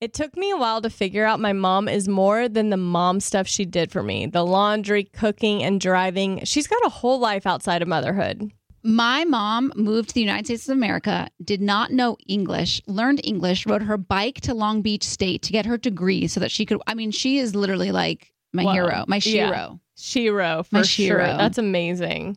It 0.00 0.14
took 0.14 0.36
me 0.36 0.50
a 0.52 0.56
while 0.56 0.80
to 0.82 0.90
figure 0.90 1.24
out 1.24 1.40
my 1.40 1.52
mom 1.52 1.88
is 1.88 2.06
more 2.06 2.48
than 2.48 2.70
the 2.70 2.76
mom 2.76 3.18
stuff 3.18 3.48
she 3.48 3.64
did 3.64 3.90
for 3.90 4.02
me 4.02 4.26
the 4.26 4.44
laundry, 4.44 5.04
cooking, 5.04 5.62
and 5.64 5.80
driving. 5.80 6.44
She's 6.44 6.68
got 6.68 6.84
a 6.86 6.88
whole 6.88 7.18
life 7.18 7.46
outside 7.46 7.82
of 7.82 7.88
motherhood. 7.88 8.52
My 8.84 9.24
mom 9.24 9.72
moved 9.74 10.10
to 10.10 10.14
the 10.14 10.20
United 10.20 10.46
States 10.46 10.68
of 10.68 10.72
America, 10.76 11.28
did 11.42 11.60
not 11.60 11.90
know 11.90 12.16
English, 12.28 12.80
learned 12.86 13.20
English, 13.24 13.66
rode 13.66 13.82
her 13.82 13.98
bike 13.98 14.40
to 14.42 14.54
Long 14.54 14.82
Beach 14.82 15.02
State 15.02 15.42
to 15.42 15.52
get 15.52 15.66
her 15.66 15.76
degree 15.76 16.28
so 16.28 16.38
that 16.38 16.52
she 16.52 16.64
could. 16.64 16.80
I 16.86 16.94
mean, 16.94 17.10
she 17.10 17.38
is 17.38 17.56
literally 17.56 17.90
like 17.90 18.32
my 18.52 18.62
Wow. 18.64 18.72
hero, 18.72 19.04
my 19.08 19.20
Yeah. 19.24 19.70
Shero, 19.96 20.64
for 20.64 20.76
My 20.76 20.82
sure. 20.82 21.18
Shero. 21.18 21.36
That's 21.38 21.58
amazing. 21.58 22.36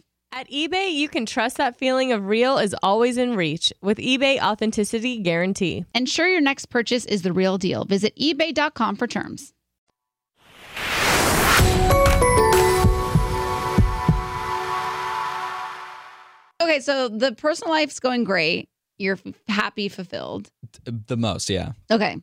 At 0.33 0.49
eBay, 0.49 0.93
you 0.93 1.09
can 1.09 1.25
trust 1.25 1.57
that 1.57 1.77
feeling 1.77 2.13
of 2.13 2.25
real 2.25 2.57
is 2.57 2.73
always 2.81 3.17
in 3.17 3.35
reach 3.35 3.73
with 3.81 3.97
eBay 3.97 4.39
Authenticity 4.41 5.19
Guarantee. 5.19 5.83
Ensure 5.93 6.27
your 6.27 6.39
next 6.39 6.67
purchase 6.67 7.03
is 7.05 7.21
the 7.23 7.33
real 7.33 7.57
deal. 7.57 7.83
Visit 7.83 8.15
eBay.com 8.15 8.95
for 8.95 9.07
terms. 9.07 9.51
Okay, 16.61 16.79
so 16.79 17.09
the 17.09 17.33
personal 17.33 17.71
life's 17.73 17.99
going 17.99 18.23
great. 18.23 18.69
You're 18.99 19.19
f- 19.25 19.33
happy, 19.47 19.89
fulfilled. 19.89 20.49
The 20.85 21.17
most, 21.17 21.49
yeah. 21.49 21.71
Okay. 21.89 22.17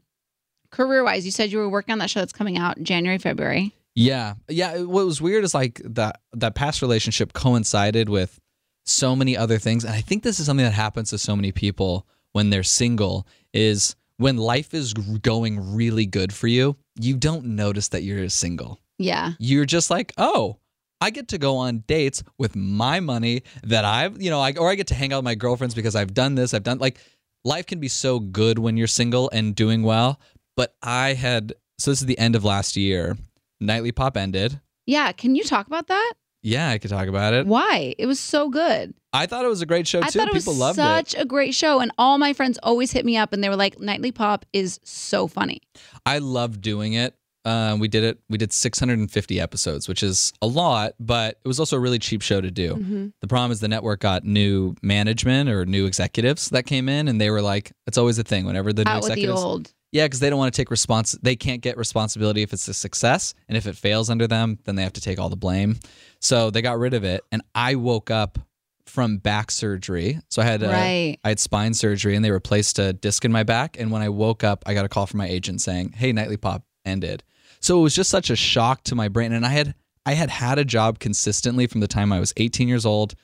Career 0.71 1.03
wise, 1.03 1.25
you 1.25 1.33
said 1.33 1.51
you 1.51 1.59
were 1.59 1.69
working 1.69 1.93
on 1.93 1.99
that 1.99 2.09
show 2.09 2.21
that's 2.21 2.33
coming 2.33 2.57
out 2.57 2.81
January, 2.83 3.19
February. 3.19 3.75
Yeah. 3.99 4.35
Yeah. 4.49 4.83
What 4.83 5.07
was 5.07 5.21
weird 5.21 5.45
is 5.45 5.55
like 5.55 5.81
that 5.85 6.21
that 6.33 6.55
past 6.55 6.83
relationship 6.83 7.33
coincided 7.33 8.09
with 8.09 8.39
so 8.87 9.17
many 9.17 9.37
other 9.37 9.59
things. 9.59 9.85
And 9.85 9.93
I 9.93 10.01
think 10.01 10.23
this 10.23 10.41
is 10.41 10.47
something 10.47 10.65
that 10.65 10.73
happens 10.73 11.11
to 11.11 11.19
so 11.19 11.35
many 11.35 11.53
people 11.53 12.07
when 12.33 12.51
they're 12.51 12.63
single 12.63 13.27
is 13.53 13.97
when 14.17 14.37
life 14.37 14.73
is 14.73 14.93
going 14.95 15.75
really 15.75 16.07
good 16.07 16.33
for 16.33 16.47
you, 16.47 16.77
you 16.99 17.17
don't 17.17 17.45
notice 17.45 17.89
that 17.89 18.03
you're 18.03 18.29
single. 18.29 18.81
Yeah. 18.99 19.33
You're 19.39 19.65
just 19.65 19.91
like, 19.91 20.13
oh, 20.17 20.59
I 21.01 21.11
get 21.11 21.29
to 21.29 21.39
go 21.39 21.57
on 21.57 21.85
dates 21.87 22.23
with 22.39 22.57
my 22.57 23.01
money 23.01 23.43
that 23.63 23.85
I've, 23.85 24.21
you 24.21 24.31
know, 24.31 24.41
I, 24.41 24.53
or 24.53 24.71
I 24.71 24.75
get 24.75 24.89
to 24.89 24.95
hang 24.95 25.13
out 25.13 25.19
with 25.19 25.25
my 25.25 25.37
girlfriends 25.37 25.75
because 25.75 25.95
I've 25.95 26.15
done 26.15 26.35
this. 26.35 26.55
I've 26.55 26.65
done 26.65 26.79
like 26.79 26.99
life 27.45 27.67
can 27.67 27.79
be 27.79 27.89
so 27.89 28.19
good 28.19 28.59
when 28.59 28.77
you're 28.77 28.89
single 28.89 29.31
and 29.33 29.55
doing 29.55 29.83
well. 29.83 30.21
But 30.57 30.75
I 30.83 31.15
had, 31.15 31.53
so 31.79 31.91
this 31.93 32.01
is 32.01 32.07
the 32.07 32.19
end 32.19 32.35
of 32.35 32.45
last 32.45 32.77
year. 32.77 33.17
Nightly 33.61 33.93
Pop 33.93 34.17
ended. 34.17 34.61
Yeah. 34.87 35.13
Can 35.13 35.35
you 35.35 35.45
talk 35.45 35.67
about 35.67 35.89
that? 35.89 36.15
Yeah, 36.43 36.71
I 36.71 36.79
could 36.79 36.91
talk 36.91 37.09
about 37.09 37.35
it. 37.35 37.47
Why? 37.47 37.95
It 37.99 38.07
was 38.07 38.21
so 38.21 38.49
good. 38.49 38.95
I 39.13 39.27
thought 39.27 39.45
it 39.45 39.49
was 39.49 39.61
a 39.61 39.67
great 39.67 39.89
show 39.89 39.99
I 40.01 40.09
too. 40.09 40.19
thought 40.19 40.29
it 40.29 40.35
was 40.35 40.45
People 40.45 40.55
loved 40.55 40.77
such 40.77 41.09
it. 41.09 41.11
Such 41.11 41.21
a 41.23 41.25
great 41.25 41.55
show. 41.55 41.81
And 41.81 41.91
all 41.99 42.17
my 42.19 42.33
friends 42.33 42.59
always 42.63 42.93
hit 42.93 43.05
me 43.05 43.17
up 43.17 43.33
and 43.33 43.43
they 43.43 43.49
were 43.49 43.57
like, 43.57 43.81
Nightly 43.81 44.13
Pop 44.13 44.47
is 44.53 44.79
so 44.85 45.27
funny. 45.27 45.63
I 46.07 46.19
love 46.19 46.61
doing 46.61 46.93
it. 46.93 47.15
Uh, 47.45 47.77
we 47.81 47.89
did 47.89 48.05
it. 48.05 48.19
We 48.29 48.37
did 48.37 48.53
650 48.53 49.41
episodes, 49.41 49.89
which 49.89 50.03
is 50.03 50.33
a 50.43 50.47
lot, 50.47 50.93
but 51.01 51.39
it 51.43 51.49
was 51.49 51.59
also 51.59 51.77
a 51.77 51.81
really 51.81 51.99
cheap 51.99 52.21
show 52.21 52.41
to 52.41 52.51
do. 52.51 52.75
Mm-hmm. 52.75 53.07
The 53.21 53.27
problem 53.27 53.53
is 53.53 53.61
the 53.61 53.69
network 53.69 54.01
got 54.01 54.25
new 54.25 54.75
management 54.83 55.49
or 55.49 55.65
new 55.65 55.87
executives 55.87 56.51
that 56.51 56.67
came 56.67 56.89
in, 56.91 57.09
and 57.09 57.19
they 57.19 57.31
were 57.31 57.41
like, 57.41 57.73
"It's 57.87 57.97
always 57.97 58.19
a 58.19 58.23
thing 58.23 58.45
whenever 58.45 58.73
the 58.75 58.85
new 58.85 58.91
Out 58.91 59.05
with 59.05 59.15
the 59.15 59.29
old. 59.29 59.73
Yeah, 59.91 60.05
because 60.05 60.21
they 60.21 60.29
don't 60.29 60.39
want 60.39 60.53
to 60.53 60.57
take 60.57 60.69
respons. 60.69 61.19
They 61.23 61.37
can't 61.37 61.63
get 61.63 61.79
responsibility 61.79 62.43
if 62.43 62.53
it's 62.53 62.69
a 62.69 62.75
success, 62.75 63.35
and 63.49 63.57
if 63.57 63.67
it 63.67 63.77
fails 63.77 64.11
under 64.11 64.27
them, 64.27 64.59
then 64.65 64.77
they 64.77 64.83
have 64.83 64.93
to 64.95 65.01
take 65.01 65.19
all 65.19 65.31
the 65.31 65.37
blame. 65.37 65.79
So 66.21 66.51
they 66.51 66.61
got 66.63 66.79
rid 66.79 66.95
of 66.95 67.05
it, 67.05 67.23
and 67.33 67.43
I 67.55 67.77
woke 67.77 68.11
up 68.11 68.39
from 68.85 69.19
back 69.19 69.51
surgery. 69.51 70.19
So 70.29 70.43
I 70.43 70.47
had 70.47 70.63
Right. 70.63 71.19
I 71.23 71.29
had 71.29 71.41
spine 71.41 71.75
surgery, 71.75 72.17
and 72.17 72.25
they 72.25 72.31
replaced 72.31 72.79
a 72.79 72.93
disc 72.93 73.25
in 73.25 73.33
my 73.33 73.43
back. 73.45 73.77
And 73.79 73.91
when 73.91 74.03
I 74.03 74.09
woke 74.09 74.45
up, 74.45 74.63
I 74.67 74.75
got 74.75 74.85
a 74.85 74.89
call 74.89 75.07
from 75.07 75.19
my 75.19 75.29
agent 75.29 75.61
saying, 75.61 75.93
"Hey, 75.93 76.13
Nightly 76.13 76.37
Pop 76.37 76.65
ended." 76.85 77.23
So 77.61 77.79
it 77.79 77.83
was 77.83 77.95
just 77.95 78.11
such 78.11 78.31
a 78.31 78.37
shock 78.37 78.85
to 78.85 78.95
my 78.95 79.09
brain, 79.09 79.33
and 79.33 79.45
I 79.45 79.51
had 79.51 79.75
I 80.07 80.15
had 80.15 80.31
had 80.31 80.59
a 80.59 80.65
job 80.65 80.99
consistently 81.01 81.67
from 81.67 81.81
the 81.81 81.89
time 81.89 82.13
I 82.13 82.21
was 82.21 82.33
18 82.39 82.67
years 82.67 82.87
old 82.87 83.15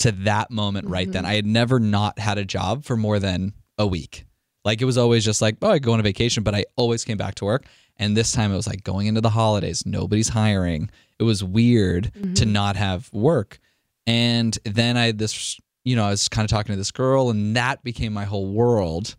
to 0.00 0.10
that 0.12 0.50
moment 0.50 0.88
right 0.88 1.10
then. 1.10 1.22
Mm-hmm. 1.22 1.30
I 1.30 1.34
had 1.36 1.46
never 1.46 1.78
not 1.78 2.18
had 2.18 2.36
a 2.36 2.44
job 2.44 2.84
for 2.84 2.96
more 2.96 3.18
than 3.20 3.54
a 3.78 3.86
week. 3.86 4.25
Like 4.66 4.82
it 4.82 4.84
was 4.84 4.98
always 4.98 5.24
just 5.24 5.40
like, 5.40 5.56
oh, 5.62 5.70
I 5.70 5.78
go 5.78 5.92
on 5.92 6.00
a 6.00 6.02
vacation, 6.02 6.42
but 6.42 6.54
I 6.54 6.64
always 6.76 7.04
came 7.04 7.16
back 7.16 7.36
to 7.36 7.46
work. 7.46 7.64
And 7.96 8.14
this 8.14 8.32
time 8.32 8.52
it 8.52 8.56
was 8.56 8.66
like 8.66 8.84
going 8.84 9.06
into 9.06 9.22
the 9.22 9.30
holidays, 9.30 9.86
nobody's 9.86 10.28
hiring. 10.28 10.90
It 11.18 11.22
was 11.22 11.42
weird 11.42 12.12
to 12.12 12.20
mm-hmm. 12.20 12.52
not 12.52 12.76
have 12.76 13.10
work. 13.12 13.58
And 14.06 14.58
then 14.64 14.98
I 14.98 15.06
had 15.06 15.18
this, 15.18 15.58
you 15.84 15.96
know, 15.96 16.04
I 16.04 16.10
was 16.10 16.28
kind 16.28 16.44
of 16.44 16.50
talking 16.50 16.74
to 16.74 16.76
this 16.76 16.90
girl, 16.90 17.30
and 17.30 17.56
that 17.56 17.82
became 17.82 18.12
my 18.12 18.24
whole 18.24 18.46
world. 18.48 19.16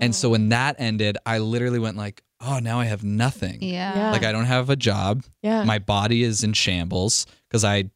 And 0.00 0.14
so 0.14 0.30
when 0.30 0.50
that 0.50 0.76
oh. 0.78 0.84
ended, 0.84 1.18
I 1.26 1.38
literally 1.38 1.78
went 1.78 1.96
like, 1.96 2.22
oh, 2.40 2.60
now 2.60 2.78
I 2.78 2.84
have 2.84 3.04
nothing. 3.04 3.58
Yeah. 3.60 3.96
Yeah. 3.96 4.12
Like 4.12 4.24
I 4.24 4.32
don't 4.32 4.44
have 4.44 4.70
a 4.70 4.76
job. 4.76 5.24
Yeah. 5.42 5.64
My 5.64 5.78
body 5.78 6.22
is 6.22 6.44
in 6.44 6.52
shambles 6.52 7.26
because 7.48 7.64
I 7.64 7.90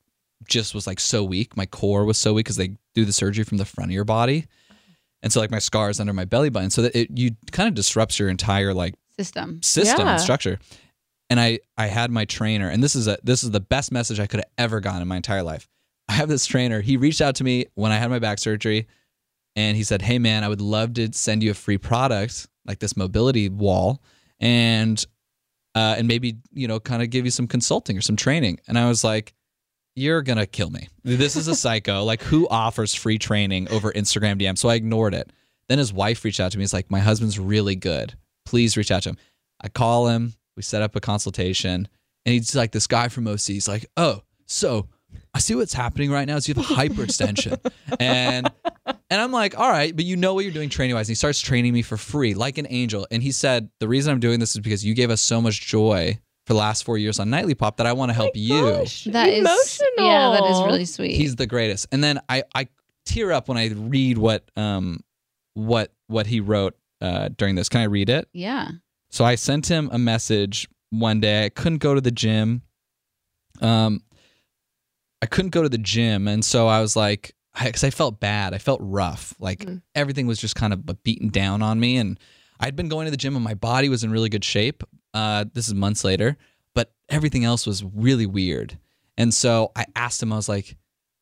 just 0.48 0.74
was 0.74 0.86
like 0.86 0.98
so 1.00 1.22
weak. 1.22 1.56
My 1.56 1.66
core 1.66 2.04
was 2.04 2.18
so 2.18 2.34
weak 2.34 2.46
because 2.46 2.56
they 2.56 2.76
do 2.94 3.04
the 3.04 3.12
surgery 3.12 3.44
from 3.44 3.58
the 3.58 3.64
front 3.64 3.90
of 3.90 3.94
your 3.94 4.04
body. 4.04 4.46
And 5.22 5.32
so 5.32 5.40
like 5.40 5.50
my 5.50 5.58
scars 5.60 6.00
under 6.00 6.12
my 6.12 6.24
belly 6.24 6.50
button. 6.50 6.70
So 6.70 6.82
that 6.82 6.96
it 6.96 7.08
you 7.14 7.32
kind 7.52 7.68
of 7.68 7.74
disrupts 7.74 8.18
your 8.18 8.28
entire 8.28 8.74
like 8.74 8.94
System. 9.16 9.62
system 9.62 10.06
Yeah. 10.06 10.12
and 10.12 10.20
structure. 10.20 10.58
And 11.30 11.38
I 11.40 11.60
I 11.78 11.86
had 11.86 12.10
my 12.10 12.24
trainer, 12.24 12.68
and 12.68 12.82
this 12.82 12.94
is 12.96 13.06
a 13.08 13.18
this 13.22 13.42
is 13.44 13.50
the 13.50 13.60
best 13.60 13.92
message 13.92 14.20
I 14.20 14.26
could 14.26 14.40
have 14.40 14.50
ever 14.58 14.80
gotten 14.80 15.00
in 15.02 15.08
my 15.08 15.16
entire 15.16 15.42
life. 15.42 15.68
I 16.08 16.12
have 16.14 16.28
this 16.28 16.44
trainer. 16.44 16.80
He 16.80 16.96
reached 16.96 17.20
out 17.20 17.36
to 17.36 17.44
me 17.44 17.66
when 17.74 17.92
I 17.92 17.96
had 17.96 18.10
my 18.10 18.18
back 18.18 18.38
surgery, 18.38 18.86
and 19.56 19.76
he 19.76 19.84
said, 19.84 20.02
"Hey 20.02 20.18
man, 20.18 20.44
I 20.44 20.48
would 20.48 20.60
love 20.60 20.94
to 20.94 21.12
send 21.12 21.42
you 21.42 21.50
a 21.52 21.54
free 21.54 21.78
product 21.78 22.48
like 22.66 22.80
this 22.80 22.96
mobility 22.96 23.48
wall, 23.48 24.02
and 24.40 25.02
uh, 25.74 25.94
and 25.96 26.06
maybe 26.08 26.36
you 26.52 26.66
know 26.68 26.80
kind 26.80 27.02
of 27.02 27.08
give 27.10 27.24
you 27.24 27.30
some 27.30 27.46
consulting 27.46 27.96
or 27.96 28.00
some 28.02 28.16
training." 28.16 28.60
And 28.66 28.78
I 28.78 28.88
was 28.88 29.04
like. 29.04 29.34
You're 29.94 30.22
gonna 30.22 30.46
kill 30.46 30.70
me. 30.70 30.88
This 31.04 31.36
is 31.36 31.48
a 31.48 31.54
psycho. 31.54 32.04
like, 32.04 32.22
who 32.22 32.48
offers 32.48 32.94
free 32.94 33.18
training 33.18 33.68
over 33.70 33.92
Instagram 33.92 34.40
DM? 34.40 34.56
So 34.56 34.68
I 34.68 34.74
ignored 34.74 35.14
it. 35.14 35.30
Then 35.68 35.78
his 35.78 35.92
wife 35.92 36.24
reached 36.24 36.40
out 36.40 36.52
to 36.52 36.58
me. 36.58 36.62
He's 36.62 36.72
like, 36.72 36.90
My 36.90 37.00
husband's 37.00 37.38
really 37.38 37.76
good. 37.76 38.14
Please 38.44 38.76
reach 38.76 38.90
out 38.90 39.02
to 39.04 39.10
him. 39.10 39.18
I 39.60 39.68
call 39.68 40.08
him. 40.08 40.34
We 40.56 40.62
set 40.62 40.82
up 40.82 40.96
a 40.96 41.00
consultation. 41.00 41.88
And 42.24 42.32
he's 42.32 42.54
like, 42.54 42.72
This 42.72 42.86
guy 42.86 43.08
from 43.08 43.26
OC. 43.26 43.40
He's 43.40 43.68
like, 43.68 43.86
Oh, 43.96 44.22
so 44.46 44.88
I 45.34 45.38
see 45.38 45.54
what's 45.54 45.72
happening 45.72 46.10
right 46.10 46.26
now 46.26 46.36
is 46.36 46.48
you 46.48 46.54
have 46.54 46.64
a 46.70 46.74
hyperextension. 46.74 47.58
and 48.00 48.50
and 48.86 49.20
I'm 49.20 49.32
like, 49.32 49.58
all 49.58 49.70
right, 49.70 49.94
but 49.94 50.04
you 50.04 50.16
know 50.16 50.34
what 50.34 50.44
you're 50.44 50.54
doing 50.54 50.68
training 50.68 50.94
wise. 50.94 51.08
And 51.08 51.12
he 51.12 51.16
starts 51.16 51.40
training 51.40 51.72
me 51.72 51.82
for 51.82 51.96
free, 51.96 52.34
like 52.34 52.58
an 52.58 52.66
angel. 52.70 53.06
And 53.10 53.22
he 53.22 53.32
said, 53.32 53.70
The 53.80 53.88
reason 53.88 54.12
I'm 54.12 54.20
doing 54.20 54.40
this 54.40 54.54
is 54.54 54.60
because 54.60 54.84
you 54.84 54.94
gave 54.94 55.10
us 55.10 55.20
so 55.20 55.40
much 55.40 55.66
joy 55.66 56.18
for 56.46 56.54
the 56.54 56.58
last 56.58 56.84
four 56.84 56.98
years 56.98 57.20
on 57.20 57.30
Nightly 57.30 57.54
Pop 57.54 57.76
that 57.76 57.86
I 57.86 57.92
want 57.92 58.10
to 58.10 58.14
help 58.14 58.32
you. 58.34 58.60
Gosh, 58.60 59.04
That 59.04 59.28
is 59.28 59.40
emotional. 59.40 60.06
Yeah, 60.06 60.30
that 60.40 60.44
is 60.50 60.60
really 60.62 60.84
sweet. 60.84 61.14
He's 61.16 61.36
the 61.36 61.46
greatest. 61.46 61.86
And 61.92 62.02
then 62.02 62.20
I, 62.28 62.42
I 62.54 62.68
tear 63.06 63.32
up 63.32 63.48
when 63.48 63.56
I 63.58 63.68
read 63.68 64.18
what 64.18 64.50
um 64.56 65.00
what 65.54 65.92
what 66.06 66.26
he 66.26 66.40
wrote 66.40 66.76
uh, 67.00 67.28
during 67.36 67.54
this. 67.54 67.68
Can 67.68 67.80
I 67.80 67.84
read 67.84 68.08
it? 68.08 68.28
yeah. 68.32 68.68
So 69.10 69.26
I 69.26 69.34
sent 69.34 69.66
him 69.68 69.90
a 69.92 69.98
message 69.98 70.66
one 70.88 71.20
day. 71.20 71.44
I 71.44 71.48
couldn't 71.50 71.78
go 71.78 71.94
to 71.94 72.00
the 72.00 72.10
gym. 72.10 72.62
Um, 73.60 74.00
I 75.20 75.26
couldn't 75.26 75.50
go 75.50 75.62
to 75.62 75.68
the 75.68 75.76
gym, 75.76 76.26
and 76.26 76.42
so 76.42 76.66
I 76.66 76.80
was 76.80 76.96
like, 76.96 77.34
because 77.62 77.84
I, 77.84 77.90
felt 77.90 78.20
bad. 78.20 78.54
I 78.54 78.58
felt 78.58 78.80
rough. 78.82 79.34
Like 79.38 79.68
everything 79.94 80.26
was 80.26 80.40
just 80.40 80.56
kind 80.56 80.72
of 80.72 81.02
beaten 81.02 81.28
down 81.28 81.60
on 81.60 81.78
me, 81.78 81.98
and 81.98 82.18
I'd 82.58 82.74
been 82.74 82.88
going 82.88 83.04
to 83.04 83.10
the 83.10 83.18
gym, 83.18 83.36
and 83.36 83.44
my 83.44 83.52
body 83.52 83.90
was 83.90 84.02
in 84.02 84.10
really 84.10 84.30
good 84.30 84.44
shape. 84.44 84.82
Uh, 85.14 85.44
this 85.52 85.68
is 85.68 85.74
months 85.74 86.04
later, 86.04 86.36
but 86.74 86.92
everything 87.08 87.44
else 87.44 87.66
was 87.66 87.84
really 87.84 88.26
weird. 88.26 88.78
And 89.16 89.32
so 89.32 89.72
I 89.76 89.86
asked 89.94 90.22
him. 90.22 90.32
I 90.32 90.36
was 90.36 90.48
like, 90.48 90.76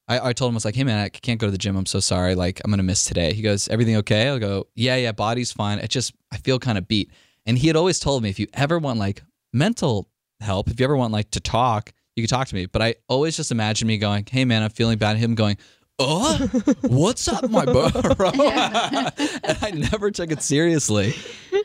I, 0.09 0.29
I 0.29 0.33
told 0.33 0.51
him 0.51 0.55
I 0.55 0.59
was 0.59 0.65
like, 0.65 0.75
hey 0.77 0.85
man, 0.85 0.99
I 0.99 1.09
can't 1.09 1.41
go 1.41 1.47
to 1.47 1.51
the 1.51 1.59
gym. 1.59 1.77
I'm 1.77 1.87
so 1.87 2.01
sorry. 2.01 2.35
Like 2.35 2.61
I'm 2.65 2.71
gonna 2.71 2.83
miss 2.83 3.05
today. 3.05 3.33
He 3.33 3.43
goes, 3.43 3.69
everything 3.69 3.97
okay? 3.97 4.29
I'll 4.29 4.39
go, 4.39 4.67
yeah, 4.75 4.97
yeah, 4.97 5.13
body's 5.13 5.53
fine. 5.53 5.79
It 5.79 5.89
just 5.89 6.13
I 6.33 6.37
feel 6.37 6.59
kind 6.59 6.79
of 6.79 6.89
beat. 6.89 7.11
And 7.47 7.59
he 7.59 7.67
had 7.67 7.77
always 7.77 7.99
told 7.99 8.23
me 8.23 8.31
if 8.31 8.39
you 8.39 8.47
ever 8.55 8.79
want 8.79 8.99
like 8.99 9.23
mental 9.53 10.09
help, 10.41 10.69
if 10.69 10.79
you 10.81 10.85
ever 10.85 10.97
want 10.97 11.13
like 11.13 11.31
to 11.33 11.41
talk, 11.41 11.93
you 12.17 12.23
can 12.23 12.29
talk 12.29 12.49
to 12.49 12.55
me. 12.55 12.67
But 12.67 12.83
I 12.83 12.95
always 13.09 13.37
just 13.37 13.53
imagine 13.53 13.89
me 13.89 13.99
going, 13.99 14.27
hey 14.31 14.45
man, 14.45 14.63
I'm 14.63 14.71
feeling 14.71 14.99
bad. 14.99 15.17
Him 15.17 15.35
going, 15.35 15.57
oh, 16.01 16.49
what's 16.83 17.29
up, 17.29 17.49
my 17.51 17.65
bro? 17.65 17.85
and 17.95 19.59
I 19.63 19.71
never 19.75 20.11
took 20.11 20.33
it 20.33 20.43
seriously. 20.43 21.15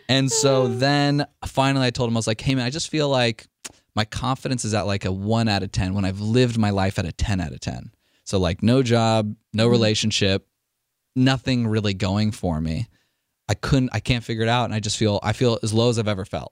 And 0.10 0.32
so 0.32 0.68
then 0.78 1.26
finally 1.46 1.88
I 1.88 1.90
told 1.90 2.10
him, 2.10 2.18
I 2.18 2.20
was 2.20 2.28
like, 2.28 2.42
hey 2.42 2.54
man, 2.54 2.66
I 2.66 2.70
just 2.70 2.90
feel 2.90 3.10
like 3.10 3.48
my 3.96 4.06
confidence 4.06 4.66
is 4.66 4.74
at 4.74 4.86
like 4.86 5.06
a 5.06 5.12
one 5.12 5.48
out 5.48 5.64
of 5.64 5.72
10 5.72 5.94
when 5.94 6.06
I've 6.06 6.20
lived 6.20 6.58
my 6.58 6.70
life 6.70 7.00
at 7.00 7.06
a 7.06 7.12
10 7.12 7.40
out 7.40 7.54
of 7.54 7.60
10. 7.62 7.92
So, 8.26 8.40
like, 8.40 8.64
no 8.64 8.82
job, 8.82 9.36
no 9.54 9.68
relationship, 9.68 10.48
nothing 11.16 11.68
really 11.68 11.94
going 11.94 12.32
for 12.32 12.60
me. 12.60 12.88
I 13.48 13.54
couldn't, 13.54 13.92
I 13.94 14.00
can't 14.00 14.24
figure 14.24 14.44
it 14.44 14.50
out. 14.50 14.66
And 14.66 14.74
I 14.74 14.80
just 14.80 14.98
feel, 14.98 15.20
I 15.22 15.32
feel 15.32 15.60
as 15.62 15.74
low 15.74 15.90
as 15.90 16.00
I've 16.00 16.08
ever 16.08 16.26
felt. 16.26 16.52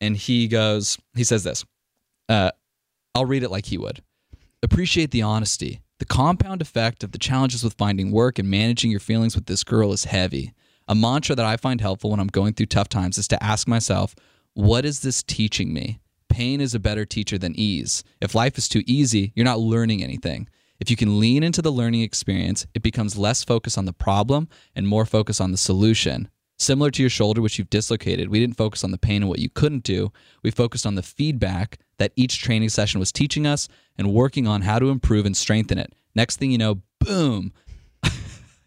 And 0.00 0.16
he 0.16 0.48
goes, 0.48 0.98
he 1.14 1.22
says 1.22 1.44
this, 1.44 1.64
uh, 2.30 2.50
I'll 3.14 3.26
read 3.26 3.42
it 3.42 3.50
like 3.50 3.66
he 3.66 3.76
would. 3.76 4.02
Appreciate 4.62 5.10
the 5.10 5.22
honesty. 5.22 5.82
The 6.04 6.14
compound 6.14 6.60
effect 6.60 7.02
of 7.02 7.12
the 7.12 7.18
challenges 7.18 7.64
with 7.64 7.78
finding 7.78 8.10
work 8.10 8.38
and 8.38 8.50
managing 8.50 8.90
your 8.90 9.00
feelings 9.00 9.34
with 9.34 9.46
this 9.46 9.64
girl 9.64 9.90
is 9.90 10.04
heavy. 10.04 10.52
A 10.86 10.94
mantra 10.94 11.34
that 11.34 11.46
I 11.46 11.56
find 11.56 11.80
helpful 11.80 12.10
when 12.10 12.20
I'm 12.20 12.26
going 12.26 12.52
through 12.52 12.66
tough 12.66 12.90
times 12.90 13.16
is 13.16 13.26
to 13.28 13.42
ask 13.42 13.66
myself, 13.66 14.14
what 14.52 14.84
is 14.84 15.00
this 15.00 15.22
teaching 15.22 15.72
me? 15.72 16.00
Pain 16.28 16.60
is 16.60 16.74
a 16.74 16.78
better 16.78 17.06
teacher 17.06 17.38
than 17.38 17.58
ease. 17.58 18.04
If 18.20 18.34
life 18.34 18.58
is 18.58 18.68
too 18.68 18.82
easy, 18.86 19.32
you're 19.34 19.46
not 19.46 19.60
learning 19.60 20.04
anything. 20.04 20.50
If 20.78 20.90
you 20.90 20.96
can 20.96 21.20
lean 21.20 21.42
into 21.42 21.62
the 21.62 21.72
learning 21.72 22.02
experience, 22.02 22.66
it 22.74 22.82
becomes 22.82 23.16
less 23.16 23.42
focus 23.42 23.78
on 23.78 23.86
the 23.86 23.94
problem 23.94 24.50
and 24.74 24.86
more 24.86 25.06
focus 25.06 25.40
on 25.40 25.52
the 25.52 25.56
solution. 25.56 26.28
Similar 26.58 26.90
to 26.90 27.02
your 27.02 27.08
shoulder, 27.08 27.40
which 27.40 27.58
you've 27.58 27.70
dislocated, 27.70 28.28
we 28.28 28.40
didn't 28.40 28.58
focus 28.58 28.84
on 28.84 28.90
the 28.90 28.98
pain 28.98 29.22
and 29.22 29.28
what 29.30 29.38
you 29.38 29.48
couldn't 29.48 29.84
do. 29.84 30.12
We 30.42 30.50
focused 30.50 30.84
on 30.84 30.96
the 30.96 31.02
feedback 31.02 31.78
that 31.98 32.12
each 32.16 32.40
training 32.42 32.68
session 32.68 33.00
was 33.00 33.12
teaching 33.12 33.46
us 33.46 33.68
and 33.96 34.12
working 34.12 34.46
on 34.46 34.62
how 34.62 34.78
to 34.78 34.90
improve 34.90 35.26
and 35.26 35.36
strengthen 35.36 35.78
it. 35.78 35.92
Next 36.14 36.36
thing 36.38 36.50
you 36.50 36.58
know, 36.58 36.82
boom, 37.00 37.52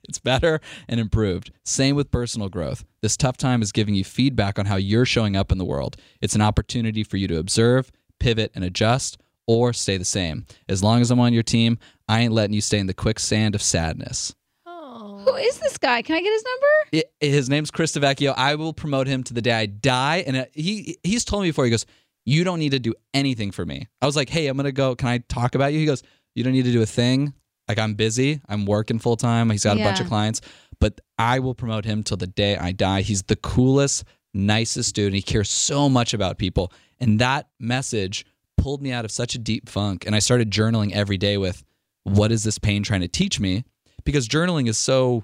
it's 0.07 0.19
better 0.19 0.59
and 0.87 0.99
improved. 0.99 1.51
Same 1.63 1.95
with 1.95 2.11
personal 2.11 2.49
growth. 2.49 2.83
This 3.01 3.17
tough 3.17 3.37
time 3.37 3.61
is 3.61 3.71
giving 3.71 3.95
you 3.95 4.03
feedback 4.03 4.57
on 4.59 4.65
how 4.65 4.75
you're 4.75 5.05
showing 5.05 5.35
up 5.35 5.51
in 5.51 5.57
the 5.57 5.65
world. 5.65 5.97
It's 6.21 6.35
an 6.35 6.41
opportunity 6.41 7.03
for 7.03 7.17
you 7.17 7.27
to 7.27 7.37
observe, 7.39 7.91
pivot, 8.19 8.51
and 8.55 8.63
adjust, 8.63 9.17
or 9.47 9.71
stay 9.73 9.97
the 9.97 10.05
same. 10.05 10.45
As 10.67 10.83
long 10.83 11.01
as 11.01 11.09
I'm 11.11 11.19
on 11.19 11.33
your 11.33 11.43
team, 11.43 11.77
I 12.07 12.21
ain't 12.21 12.33
letting 12.33 12.53
you 12.53 12.61
stay 12.61 12.79
in 12.79 12.87
the 12.87 12.93
quicksand 12.93 13.55
of 13.55 13.61
sadness. 13.61 14.33
Who 14.65 15.35
is 15.35 15.59
this 15.59 15.77
guy? 15.77 16.01
Can 16.01 16.15
I 16.15 16.21
get 16.21 16.31
his 16.31 16.43
number? 16.43 17.05
I- 17.21 17.25
his 17.25 17.49
name's 17.49 17.71
Chris 17.71 17.91
DeVecchio. 17.93 18.33
I 18.37 18.55
will 18.55 18.73
promote 18.73 19.07
him 19.07 19.23
to 19.23 19.33
the 19.33 19.41
day 19.41 19.51
I 19.53 19.65
die. 19.65 20.23
And 20.25 20.37
uh, 20.37 20.45
he 20.53 20.97
he's 21.03 21.25
told 21.25 21.43
me 21.43 21.49
before. 21.49 21.65
He 21.65 21.71
goes, 21.71 21.85
"You 22.27 22.43
don't 22.43 22.59
need 22.59 22.71
to 22.73 22.79
do 22.79 22.93
anything 23.13 23.51
for 23.51 23.65
me." 23.65 23.87
I 24.01 24.05
was 24.05 24.15
like, 24.15 24.29
"Hey, 24.29 24.47
I'm 24.47 24.57
gonna 24.57 24.71
go. 24.71 24.95
Can 24.95 25.07
I 25.07 25.17
talk 25.29 25.55
about 25.55 25.73
you?" 25.73 25.79
He 25.79 25.85
goes, 25.85 26.03
"You 26.35 26.43
don't 26.43 26.53
need 26.53 26.65
to 26.65 26.71
do 26.71 26.81
a 26.81 26.85
thing. 26.85 27.33
Like 27.67 27.79
I'm 27.79 27.95
busy. 27.95 28.39
I'm 28.47 28.65
working 28.65 28.99
full 28.99 29.17
time. 29.17 29.49
He's 29.49 29.63
got 29.63 29.77
a 29.77 29.83
bunch 29.83 29.99
of 29.99 30.07
clients, 30.07 30.41
but 30.79 31.01
I 31.17 31.39
will 31.39 31.55
promote 31.55 31.83
him 31.85 32.03
till 32.03 32.17
the 32.17 32.27
day 32.27 32.55
I 32.57 32.71
die. 32.71 33.01
He's 33.01 33.23
the 33.23 33.35
coolest, 33.35 34.03
nicest 34.33 34.93
dude. 34.95 35.07
And 35.07 35.15
he 35.15 35.21
cares 35.21 35.49
so 35.49 35.89
much 35.89 36.13
about 36.13 36.37
people. 36.37 36.71
And 36.99 37.19
that 37.19 37.49
message 37.59 38.25
pulled 38.57 38.81
me 38.81 38.91
out 38.91 39.03
of 39.05 39.11
such 39.11 39.35
a 39.35 39.37
deep 39.37 39.67
funk. 39.69 40.05
And 40.05 40.15
I 40.15 40.19
started 40.19 40.49
journaling 40.51 40.91
every 40.93 41.17
day 41.17 41.37
with, 41.37 41.63
"What 42.03 42.31
is 42.31 42.43
this 42.43 42.57
pain 42.57 42.83
trying 42.83 43.01
to 43.01 43.07
teach 43.07 43.39
me?" 43.39 43.63
Because 44.05 44.27
journaling 44.29 44.69
is 44.69 44.77
so 44.77 45.23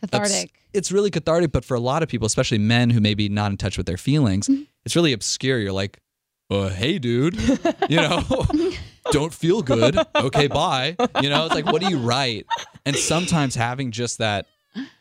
Cathartic. 0.00 0.32
obs- 0.32 0.46
it's 0.72 0.92
really 0.92 1.10
cathartic, 1.10 1.52
but 1.52 1.64
for 1.64 1.76
a 1.76 1.80
lot 1.80 2.02
of 2.02 2.08
people, 2.08 2.26
especially 2.26 2.58
men 2.58 2.90
who 2.90 3.00
may 3.00 3.14
be 3.14 3.28
not 3.28 3.50
in 3.50 3.56
touch 3.56 3.76
with 3.78 3.86
their 3.86 3.96
feelings, 3.96 4.48
Mm-hmm. 4.48 4.62
it's 4.84 4.96
really 4.96 5.12
obscure. 5.12 5.58
You're 5.60 5.72
like, 5.72 5.98
uh, 6.50 6.68
hey, 6.70 6.98
dude, 6.98 7.36
you 7.88 7.96
know, 7.96 8.22
don't 9.12 9.32
feel 9.34 9.62
good. 9.62 9.98
Okay, 10.14 10.46
bye. 10.46 10.96
You 11.20 11.28
know, 11.30 11.46
it's 11.46 11.54
like, 11.54 11.66
what 11.66 11.80
do 11.82 11.88
you 11.88 11.98
write? 11.98 12.46
And 12.86 12.96
sometimes 12.96 13.54
having 13.54 13.90
just 13.90 14.18
that 14.18 14.46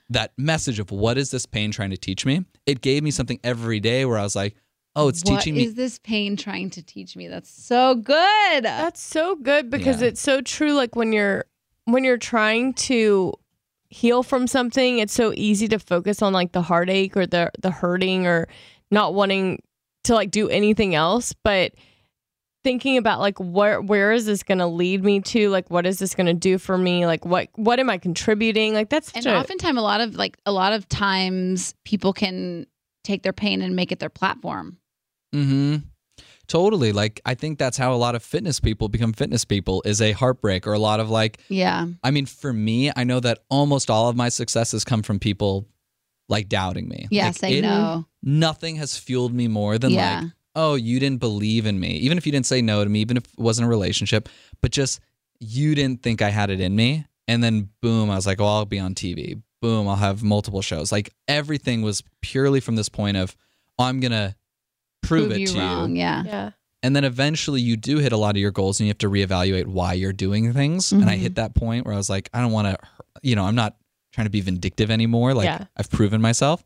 that 0.10 0.32
message 0.38 0.80
of 0.80 0.90
what 0.92 1.18
is 1.18 1.32
this 1.32 1.46
pain 1.46 1.70
trying 1.72 1.90
to 1.90 1.98
teach 1.98 2.26
me, 2.26 2.46
it 2.66 2.82
gave 2.82 3.04
me 3.04 3.12
something 3.12 3.40
every 3.44 3.80
day 3.82 4.06
where 4.06 4.18
I 4.18 4.24
was 4.24 4.36
like, 4.38 4.56
oh, 4.96 5.10
it's 5.10 5.22
What 5.24 5.42
teaching 5.42 5.56
me. 5.56 5.64
is 5.66 5.76
this 5.76 6.00
pain 6.00 6.38
trying 6.38 6.70
to 6.72 6.82
teach 6.82 7.16
me? 7.18 7.28
That's 7.28 7.50
so 7.50 7.96
good. 7.96 8.64
That's 8.64 9.02
so 9.02 9.36
good 9.36 9.70
because 9.70 10.02
Yeah. 10.02 10.08
it's 10.10 10.22
so 10.22 10.42
true. 10.42 10.74
Like 10.74 10.96
when 10.96 11.12
you're 11.14 11.46
when 11.86 12.04
you're 12.04 12.18
trying 12.18 12.74
to 12.74 13.34
heal 13.90 14.24
from 14.24 14.48
something, 14.48 15.00
it's 15.00 15.14
so 15.14 15.34
easy 15.36 15.68
to 15.70 15.80
focus 15.80 16.22
on 16.22 16.34
like 16.34 16.52
the 16.54 16.62
heartache 16.62 17.16
or 17.18 17.26
the 17.26 17.52
the 17.60 17.72
hurting 17.72 18.26
or 18.28 18.48
not 18.92 19.14
wanting 19.14 19.62
to 20.08 20.14
like 20.14 20.32
do 20.32 20.50
anything 20.50 20.96
else. 20.96 21.34
But 21.44 21.74
thinking 22.64 22.98
about 22.98 23.20
like 23.20 23.38
where 23.40 23.80
where 23.82 24.12
is 24.12 24.26
this 24.26 24.44
going 24.44 24.58
to 24.58 24.68
lead 24.68 25.04
me 25.04 25.22
to? 25.22 25.50
Like 25.50 25.70
what 25.70 25.86
is 25.86 26.00
this 26.00 26.16
going 26.16 26.28
to 26.28 26.34
do 26.34 26.58
for 26.58 26.78
me? 26.78 27.06
Like 27.06 27.26
what 27.26 27.48
what 27.56 27.80
am 27.80 27.90
I 27.90 27.98
contributing? 27.98 28.74
Like 28.74 28.90
that's 28.90 29.12
and 29.14 29.26
a- 29.26 29.38
oftentimes, 29.38 29.78
a 29.78 29.82
lot 29.82 30.02
of 30.02 30.16
like 30.16 30.38
a 30.46 30.52
lot 30.52 30.74
of 30.74 30.88
times, 30.90 31.74
people 31.86 32.12
can 32.14 32.66
take 33.04 33.24
their 33.24 33.34
pain 33.34 33.62
and 33.62 33.76
make 33.76 33.92
it 33.92 34.00
their 34.00 34.10
platform. 34.10 34.78
Mm-hmm. 35.34 35.78
Totally. 36.48 36.94
Like 36.94 37.22
I 37.26 37.36
think 37.36 37.60
that's 37.60 37.78
how 37.78 37.94
a 37.94 37.96
lot 37.96 38.16
of 38.16 38.24
fitness 38.24 38.60
people 38.60 38.88
become 38.88 39.14
fitness 39.14 39.44
people 39.44 39.82
is 39.86 40.02
a 40.02 40.14
heartbreak 40.14 40.66
or 40.66 40.74
a 40.74 40.80
lot 40.80 41.00
of 41.00 41.10
like 41.10 41.40
Yeah. 41.50 41.88
I 42.04 42.12
mean, 42.12 42.26
for 42.26 42.54
me, 42.54 42.92
I 42.96 43.04
know 43.04 43.20
that 43.20 43.40
almost 43.50 43.90
all 43.90 44.10
of 44.10 44.16
my 44.16 44.30
successes 44.30 44.84
come 44.84 45.04
from 45.04 45.20
people 45.20 45.68
like 46.30 46.50
doubting 46.50 46.88
me. 46.88 47.08
Yeah. 47.10 47.28
Like, 47.28 47.38
say 47.38 47.58
it- 47.58 47.62
no. 47.62 48.06
Nothing 48.24 48.76
has 48.78 48.98
fueled 48.98 49.34
me 49.34 49.48
more 49.48 49.78
than 49.78 49.92
Yeah. 49.92 50.22
like, 50.22 50.32
oh, 50.56 50.76
you 50.76 51.00
didn't 51.00 51.20
believe 51.20 51.66
in 51.66 51.80
me. 51.80 51.92
Even 51.98 52.18
if 52.18 52.26
you 52.26 52.32
didn't 52.32 52.48
say 52.48 52.62
no 52.62 52.84
to 52.84 52.90
me, 52.90 53.00
even 53.00 53.18
if 53.18 53.24
it 53.26 53.40
wasn't 53.40 53.66
a 53.66 53.70
relationship, 53.70 54.28
but 54.62 54.72
just 54.72 55.00
you 55.40 55.76
didn't 55.76 56.02
think 56.02 56.22
I 56.22 56.30
had 56.30 56.50
it 56.50 56.60
in 56.60 56.76
me. 56.76 57.06
And 57.28 57.44
then 57.44 57.70
boom, 57.82 58.10
I 58.10 58.16
was 58.16 58.26
like, 58.26 58.42
oh, 58.42 58.46
I'll 58.46 58.66
be 58.66 58.80
on 58.80 58.96
TV. 58.96 59.42
Boom, 59.62 59.88
I'll 59.88 59.96
have 59.96 60.24
multiple 60.24 60.62
shows. 60.62 60.92
Like 60.92 61.14
everything 61.28 61.82
was 61.82 62.04
purely 62.22 62.60
from 62.60 62.76
this 62.76 62.90
point 62.90 63.18
of, 63.18 63.36
oh, 63.78 63.84
I'm 63.86 64.00
going 64.00 64.12
to 64.12 64.36
prove, 65.04 65.32
it 65.32 65.40
you 65.40 65.48
to 65.48 65.60
wrong. 65.60 65.92
you. 65.92 66.02
Yeah. 66.02 66.24
yeah. 66.26 66.52
And 66.84 66.96
then 66.96 67.04
eventually 67.04 67.62
you 67.62 67.76
do 67.76 67.98
hit 67.98 68.12
a 68.12 68.18
lot 68.18 68.36
of 68.36 68.38
your 68.38 68.52
goals 68.52 68.80
and 68.80 68.88
you 68.88 68.92
have 68.92 69.00
to 69.00 69.10
reevaluate 69.10 69.66
why 69.66 69.94
you're 69.94 70.14
doing 70.14 70.54
things. 70.54 70.92
And 70.92 71.10
I 71.10 71.16
hit 71.16 71.34
mm-hmm. 71.34 71.42
that 71.42 71.56
point 71.56 71.86
where 71.86 71.94
I 71.94 71.98
was 71.98 72.10
like, 72.10 72.30
I 72.34 72.42
don't 72.42 72.52
want 72.52 72.68
to, 72.68 72.78
you 73.24 73.36
know, 73.36 73.46
I'm 73.46 73.56
not 73.56 73.76
trying 74.18 74.26
to 74.26 74.32
be 74.32 74.42
vindictive 74.42 74.90
anymore. 74.90 75.36
Like 75.36 75.46
Yeah. 75.46 75.66
I've 75.78 75.92
proven 75.92 76.22
myself. 76.22 76.66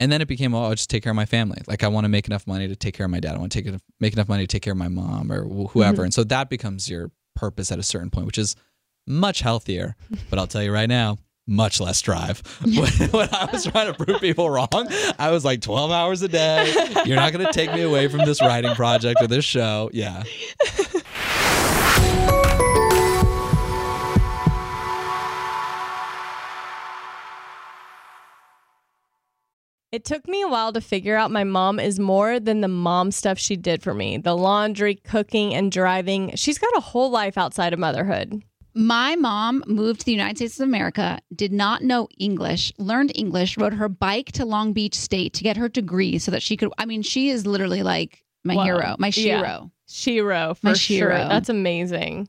And 0.00 0.10
then 0.10 0.22
it 0.22 0.26
became, 0.28 0.54
oh, 0.54 0.62
I'll 0.64 0.74
just 0.74 0.88
take 0.88 1.02
care 1.02 1.10
of 1.10 1.16
my 1.16 1.26
family. 1.26 1.60
Like 1.66 1.84
I 1.84 1.88
want 1.88 2.04
to 2.06 2.08
make 2.08 2.26
enough 2.28 2.46
money 2.46 2.66
to 2.66 2.74
take 2.74 2.94
care 2.94 3.04
of 3.04 3.10
my 3.10 3.20
dad. 3.20 3.34
I 3.34 3.38
want 3.38 3.52
to 3.52 3.58
take 3.58 3.66
enough, 3.66 3.82
make 4.00 4.14
enough 4.14 4.28
money 4.28 4.44
to 4.44 4.46
take 4.46 4.62
care 4.62 4.72
of 4.72 4.78
my 4.78 4.88
mom 4.88 5.30
or 5.30 5.44
wh- 5.44 5.70
whoever. 5.72 5.96
Mm-hmm. 5.96 6.04
And 6.04 6.14
so 6.14 6.24
that 6.24 6.48
becomes 6.48 6.88
your 6.88 7.10
purpose 7.36 7.70
at 7.70 7.78
a 7.78 7.82
certain 7.82 8.08
point, 8.08 8.24
which 8.24 8.38
is 8.38 8.56
much 9.06 9.40
healthier. 9.40 9.96
But 10.30 10.38
I'll 10.38 10.46
tell 10.46 10.62
you 10.62 10.72
right 10.72 10.88
now, 10.88 11.18
much 11.46 11.78
less 11.78 12.00
drive. 12.00 12.42
when, 12.62 12.86
when 13.10 13.28
I 13.34 13.50
was 13.52 13.66
trying 13.66 13.92
to 13.92 14.04
prove 14.04 14.20
people 14.22 14.48
wrong, 14.48 14.88
I 15.18 15.30
was 15.30 15.44
like 15.44 15.60
12 15.60 15.90
hours 15.90 16.22
a 16.22 16.28
day. 16.28 16.72
You're 17.04 17.16
not 17.16 17.32
going 17.34 17.44
to 17.44 17.52
take 17.52 17.70
me 17.74 17.82
away 17.82 18.08
from 18.08 18.20
this 18.24 18.40
writing 18.40 18.74
project 18.74 19.20
or 19.20 19.26
this 19.26 19.44
show. 19.44 19.90
Yeah. 19.92 20.22
It 29.90 30.04
took 30.04 30.28
me 30.28 30.42
a 30.42 30.48
while 30.48 30.72
to 30.74 30.82
figure 30.82 31.16
out 31.16 31.30
my 31.30 31.44
mom 31.44 31.80
is 31.80 31.98
more 31.98 32.38
than 32.38 32.60
the 32.60 32.68
mom 32.68 33.10
stuff 33.10 33.38
she 33.38 33.56
did 33.56 33.82
for 33.82 33.94
me 33.94 34.18
the 34.18 34.36
laundry, 34.36 34.96
cooking, 34.96 35.54
and 35.54 35.72
driving. 35.72 36.32
She's 36.36 36.58
got 36.58 36.76
a 36.76 36.80
whole 36.80 37.10
life 37.10 37.38
outside 37.38 37.72
of 37.72 37.78
motherhood. 37.78 38.42
My 38.74 39.16
mom 39.16 39.64
moved 39.66 40.00
to 40.00 40.06
the 40.06 40.12
United 40.12 40.36
States 40.36 40.60
of 40.60 40.64
America, 40.68 41.18
did 41.34 41.52
not 41.52 41.82
know 41.82 42.06
English, 42.18 42.70
learned 42.78 43.12
English, 43.14 43.56
rode 43.56 43.74
her 43.74 43.88
bike 43.88 44.30
to 44.32 44.44
Long 44.44 44.72
Beach 44.74 44.94
State 44.94 45.32
to 45.34 45.42
get 45.42 45.56
her 45.56 45.68
degree 45.70 46.18
so 46.18 46.30
that 46.30 46.42
she 46.42 46.56
could. 46.56 46.70
I 46.76 46.84
mean, 46.84 47.00
she 47.02 47.30
is 47.30 47.46
literally 47.46 47.82
like 47.82 48.22
my 48.44 48.54
Wow. 48.56 48.64
hero, 48.64 48.96
my 48.98 49.10
Yeah. 49.16 49.42
shero. 49.42 49.70
Shero, 49.88 50.54
for 50.58 50.66
My 50.66 50.72
sure. 50.74 51.10
Shero. 51.12 51.28
That's 51.30 51.48
amazing. 51.48 52.28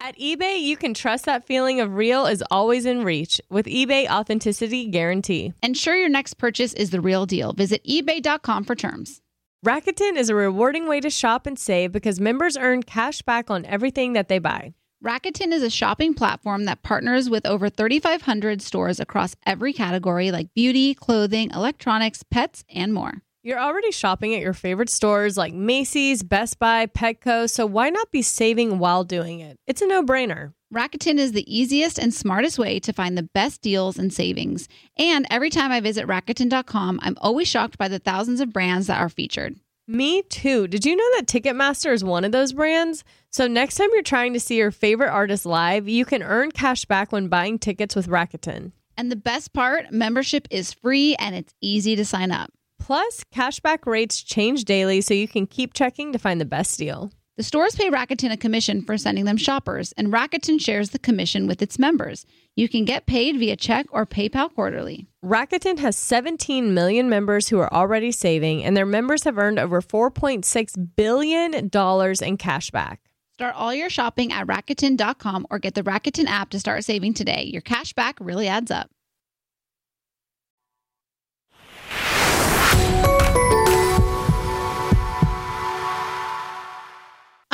At 0.00 0.16
eBay, 0.16 0.60
you 0.60 0.76
can 0.76 0.94
trust 0.94 1.24
that 1.24 1.44
feeling 1.44 1.80
of 1.80 1.94
real 1.94 2.26
is 2.26 2.44
always 2.52 2.86
in 2.86 3.02
reach 3.02 3.40
with 3.50 3.66
eBay 3.66 4.08
Authenticity 4.08 4.86
Guarantee. 4.86 5.52
Ensure 5.60 5.96
your 5.96 6.08
next 6.08 6.34
purchase 6.34 6.72
is 6.72 6.90
the 6.90 7.00
real 7.00 7.26
deal. 7.26 7.52
Visit 7.52 7.82
eBay.com 7.84 8.62
for 8.62 8.76
terms. 8.76 9.20
Rakuten 9.66 10.16
is 10.16 10.30
a 10.30 10.36
rewarding 10.36 10.86
way 10.86 11.00
to 11.00 11.10
shop 11.10 11.48
and 11.48 11.58
save 11.58 11.90
because 11.90 12.20
members 12.20 12.56
earn 12.56 12.84
cash 12.84 13.22
back 13.22 13.50
on 13.50 13.64
everything 13.64 14.12
that 14.12 14.28
they 14.28 14.38
buy. 14.38 14.72
Rakuten 15.04 15.52
is 15.52 15.64
a 15.64 15.70
shopping 15.70 16.14
platform 16.14 16.64
that 16.66 16.84
partners 16.84 17.28
with 17.28 17.44
over 17.44 17.68
3,500 17.68 18.62
stores 18.62 19.00
across 19.00 19.34
every 19.46 19.72
category 19.72 20.30
like 20.30 20.54
beauty, 20.54 20.94
clothing, 20.94 21.50
electronics, 21.50 22.22
pets, 22.22 22.64
and 22.72 22.94
more. 22.94 23.14
You're 23.44 23.60
already 23.60 23.92
shopping 23.92 24.34
at 24.34 24.40
your 24.40 24.52
favorite 24.52 24.90
stores 24.90 25.36
like 25.36 25.54
Macy's, 25.54 26.24
Best 26.24 26.58
Buy, 26.58 26.86
Petco, 26.86 27.48
so 27.48 27.66
why 27.66 27.88
not 27.88 28.10
be 28.10 28.20
saving 28.20 28.80
while 28.80 29.04
doing 29.04 29.38
it? 29.38 29.56
It's 29.64 29.80
a 29.80 29.86
no 29.86 30.02
brainer. 30.02 30.54
Rakuten 30.74 31.18
is 31.18 31.30
the 31.30 31.46
easiest 31.46 32.00
and 32.00 32.12
smartest 32.12 32.58
way 32.58 32.80
to 32.80 32.92
find 32.92 33.16
the 33.16 33.22
best 33.22 33.62
deals 33.62 33.96
and 33.96 34.12
savings. 34.12 34.68
And 34.98 35.24
every 35.30 35.50
time 35.50 35.70
I 35.70 35.78
visit 35.80 36.08
Rakuten.com, 36.08 36.98
I'm 37.00 37.16
always 37.20 37.46
shocked 37.46 37.78
by 37.78 37.86
the 37.86 38.00
thousands 38.00 38.40
of 38.40 38.52
brands 38.52 38.88
that 38.88 39.00
are 39.00 39.08
featured. 39.08 39.54
Me 39.86 40.22
too. 40.22 40.66
Did 40.66 40.84
you 40.84 40.96
know 40.96 41.16
that 41.16 41.26
Ticketmaster 41.26 41.92
is 41.92 42.02
one 42.02 42.24
of 42.24 42.32
those 42.32 42.52
brands? 42.52 43.04
So 43.30 43.46
next 43.46 43.76
time 43.76 43.88
you're 43.92 44.02
trying 44.02 44.32
to 44.32 44.40
see 44.40 44.56
your 44.56 44.72
favorite 44.72 45.10
artist 45.10 45.46
live, 45.46 45.88
you 45.88 46.04
can 46.04 46.24
earn 46.24 46.50
cash 46.50 46.86
back 46.86 47.12
when 47.12 47.28
buying 47.28 47.60
tickets 47.60 47.94
with 47.94 48.08
Rakuten. 48.08 48.72
And 48.96 49.12
the 49.12 49.16
best 49.16 49.52
part 49.52 49.92
membership 49.92 50.48
is 50.50 50.72
free 50.72 51.14
and 51.20 51.36
it's 51.36 51.54
easy 51.60 51.94
to 51.94 52.04
sign 52.04 52.32
up. 52.32 52.50
Plus, 52.78 53.24
cashback 53.34 53.86
rates 53.86 54.22
change 54.22 54.64
daily, 54.64 55.00
so 55.00 55.14
you 55.14 55.28
can 55.28 55.46
keep 55.46 55.74
checking 55.74 56.12
to 56.12 56.18
find 56.18 56.40
the 56.40 56.44
best 56.44 56.78
deal. 56.78 57.10
The 57.38 57.44
stores 57.44 57.76
pay 57.76 57.88
Rakuten 57.88 58.32
a 58.32 58.36
commission 58.36 58.82
for 58.82 58.98
sending 58.98 59.24
them 59.24 59.36
shoppers, 59.36 59.92
and 59.92 60.12
Rakuten 60.12 60.60
shares 60.60 60.90
the 60.90 60.98
commission 60.98 61.46
with 61.46 61.62
its 61.62 61.78
members. 61.78 62.26
You 62.56 62.68
can 62.68 62.84
get 62.84 63.06
paid 63.06 63.38
via 63.38 63.54
check 63.54 63.86
or 63.90 64.04
PayPal 64.06 64.52
quarterly. 64.52 65.06
Rakuten 65.24 65.78
has 65.78 65.96
17 65.96 66.74
million 66.74 67.08
members 67.08 67.48
who 67.48 67.60
are 67.60 67.72
already 67.72 68.10
saving, 68.10 68.64
and 68.64 68.76
their 68.76 68.84
members 68.84 69.22
have 69.22 69.38
earned 69.38 69.60
over 69.60 69.80
$4.6 69.80 70.96
billion 70.96 71.54
in 71.54 71.70
cashback. 71.70 72.96
Start 73.34 73.54
all 73.54 73.72
your 73.72 73.88
shopping 73.88 74.32
at 74.32 74.48
Rakuten.com 74.48 75.46
or 75.48 75.60
get 75.60 75.76
the 75.76 75.84
Rakuten 75.84 76.26
app 76.26 76.50
to 76.50 76.58
start 76.58 76.82
saving 76.82 77.14
today. 77.14 77.44
Your 77.44 77.62
cashback 77.62 78.14
really 78.18 78.48
adds 78.48 78.72
up. 78.72 78.90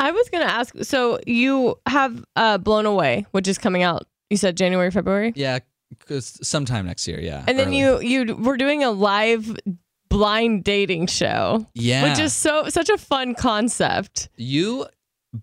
I 0.05 0.11
was 0.11 0.29
going 0.29 0.47
to 0.47 0.53
ask 0.53 0.75
so 0.83 1.19
you 1.27 1.77
have 1.87 2.25
uh, 2.37 2.59
Blown 2.59 2.87
Away, 2.87 3.27
which 3.33 3.49
is 3.49 3.59
coming 3.59 3.83
out, 3.83 4.07
you 4.31 4.37
said 4.37 4.57
January, 4.57 4.91
February? 4.91 5.33
Yeah, 5.35 5.61
sometime 6.21 6.87
next 6.87 7.07
year. 7.09 7.21
Yeah, 7.21 7.45
And 7.47 7.59
then 7.59 7.69
early. 7.69 7.79
you 7.79 8.01
you 8.01 8.37
were 8.37 8.57
doing 8.57 8.83
a 8.85 8.91
live 8.91 9.57
blind 10.09 10.65
dating 10.65 11.07
show. 11.07 11.67
Yeah. 11.75 12.03
Which 12.09 12.19
is 12.19 12.33
so 12.33 12.69
such 12.69 12.89
a 12.89 12.99
fun 12.99 13.35
concept. 13.35 14.29
you 14.37 14.87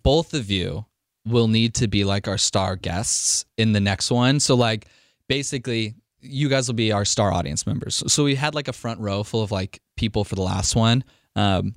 both 0.03 0.33
of 0.33 0.49
you 0.49 0.85
will 1.25 1.47
need 1.47 1.73
to 1.75 1.87
be 1.87 2.03
like 2.03 2.27
our 2.27 2.37
star 2.37 2.75
guests 2.75 3.45
in 3.57 3.73
the 3.73 3.79
next 3.81 4.09
one. 4.11 4.39
So 4.39 4.55
like 4.55 4.87
basically 5.27 5.95
you 6.21 6.49
guys 6.49 6.67
will 6.67 6.75
be 6.75 6.91
our 6.91 7.03
star 7.05 7.31
audience 7.33 7.65
members. 7.67 8.03
So 8.07 8.23
we 8.23 8.35
had 8.35 8.55
like 8.55 8.67
a 8.67 8.73
front 8.73 8.99
row 8.99 9.23
full 9.23 9.41
of 9.41 9.51
like 9.51 9.81
people 9.97 10.23
for 10.23 10.35
the 10.35 10.41
last 10.43 10.75
one. 10.75 11.03
Um, 11.35 11.75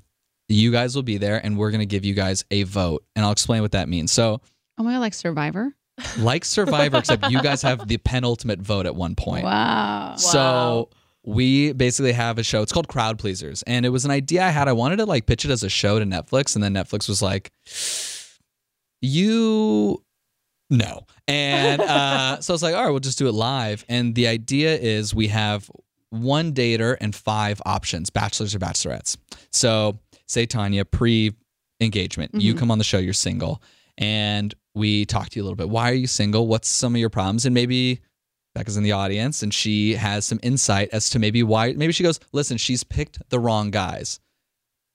you 0.48 0.70
guys 0.72 0.94
will 0.94 1.02
be 1.02 1.16
there 1.18 1.40
and 1.44 1.56
we're 1.56 1.70
going 1.70 1.80
to 1.80 1.86
give 1.86 2.04
you 2.04 2.14
guys 2.14 2.44
a 2.50 2.64
vote 2.64 3.04
and 3.16 3.24
I'll 3.24 3.32
explain 3.32 3.62
what 3.62 3.72
that 3.72 3.88
means. 3.88 4.12
So 4.12 4.40
Oh 4.78 4.82
my 4.82 4.92
God, 4.92 4.98
like 5.00 5.14
Survivor? 5.14 5.72
like 6.18 6.44
Survivor, 6.44 6.98
except 6.98 7.30
you 7.30 7.40
guys 7.40 7.62
have 7.62 7.86
the 7.86 7.96
penultimate 7.98 8.60
vote 8.60 8.86
at 8.86 8.96
one 8.96 9.14
point. 9.14 9.44
Wow. 9.44 10.16
So 10.16 10.88
we 11.24 11.72
basically 11.72 12.12
have 12.12 12.38
a 12.38 12.42
show. 12.42 12.62
It's 12.62 12.72
called 12.72 12.88
Crowd 12.88 13.18
Pleasers, 13.18 13.62
and 13.62 13.86
it 13.86 13.90
was 13.90 14.04
an 14.04 14.10
idea 14.10 14.44
I 14.44 14.50
had. 14.50 14.66
I 14.66 14.72
wanted 14.72 14.96
to 14.96 15.06
like 15.06 15.26
pitch 15.26 15.44
it 15.44 15.50
as 15.50 15.62
a 15.62 15.68
show 15.68 15.98
to 16.00 16.04
Netflix, 16.04 16.56
and 16.56 16.64
then 16.64 16.74
Netflix 16.74 17.08
was 17.08 17.22
like, 17.22 17.52
"You 19.00 20.02
no," 20.70 21.06
and 21.28 21.80
uh, 21.80 22.40
so 22.40 22.52
I 22.52 22.54
was 22.54 22.62
like, 22.62 22.74
"All 22.74 22.84
right, 22.84 22.90
we'll 22.90 23.00
just 23.00 23.18
do 23.18 23.28
it 23.28 23.32
live." 23.32 23.84
And 23.88 24.14
the 24.14 24.26
idea 24.26 24.76
is 24.76 25.14
we 25.14 25.28
have 25.28 25.70
one 26.10 26.52
dater 26.52 26.96
and 27.00 27.14
five 27.14 27.62
options, 27.64 28.10
bachelors 28.10 28.54
or 28.54 28.58
bachelorettes. 28.58 29.16
So 29.50 29.98
say 30.26 30.46
Tanya 30.46 30.84
pre-engagement, 30.84 32.34
you 32.34 32.52
mm-hmm. 32.52 32.58
come 32.58 32.70
on 32.70 32.78
the 32.78 32.84
show, 32.84 32.98
you're 32.98 33.12
single, 33.12 33.62
and 33.98 34.54
we 34.74 35.04
talk 35.04 35.30
to 35.30 35.38
you 35.38 35.42
a 35.42 35.44
little 35.44 35.56
bit. 35.56 35.68
Why 35.68 35.90
are 35.90 35.94
you 35.94 36.06
single? 36.06 36.46
What's 36.46 36.68
some 36.68 36.94
of 36.94 37.00
your 37.00 37.10
problems? 37.10 37.46
And 37.46 37.54
maybe 37.54 38.00
Becca's 38.54 38.76
in 38.76 38.82
the 38.82 38.92
audience 38.92 39.42
and 39.42 39.52
she 39.52 39.94
has 39.94 40.24
some 40.24 40.40
insight 40.42 40.88
as 40.92 41.10
to 41.10 41.18
maybe 41.18 41.42
why 41.42 41.72
maybe 41.72 41.92
she 41.92 42.02
goes, 42.02 42.20
listen, 42.32 42.56
she's 42.56 42.84
picked 42.84 43.18
the 43.30 43.38
wrong 43.38 43.70
guys. 43.70 44.20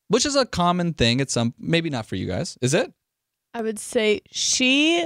Which 0.07 0.25
is 0.25 0.35
a 0.35 0.45
common 0.45 0.93
thing 0.93 1.21
at 1.21 1.29
some 1.29 1.53
maybe 1.59 1.89
not 1.89 2.05
for 2.05 2.15
you 2.15 2.25
guys. 2.25 2.57
Is 2.61 2.73
it? 2.73 2.91
I 3.53 3.61
would 3.61 3.79
say 3.79 4.21
she 4.31 5.05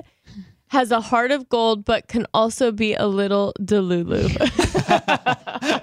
has 0.67 0.91
a 0.91 1.01
heart 1.01 1.31
of 1.31 1.49
gold, 1.49 1.85
but 1.85 2.07
can 2.07 2.25
also 2.33 2.71
be 2.71 2.93
a 2.93 3.05
little 3.05 3.53
delulu. 3.59 4.29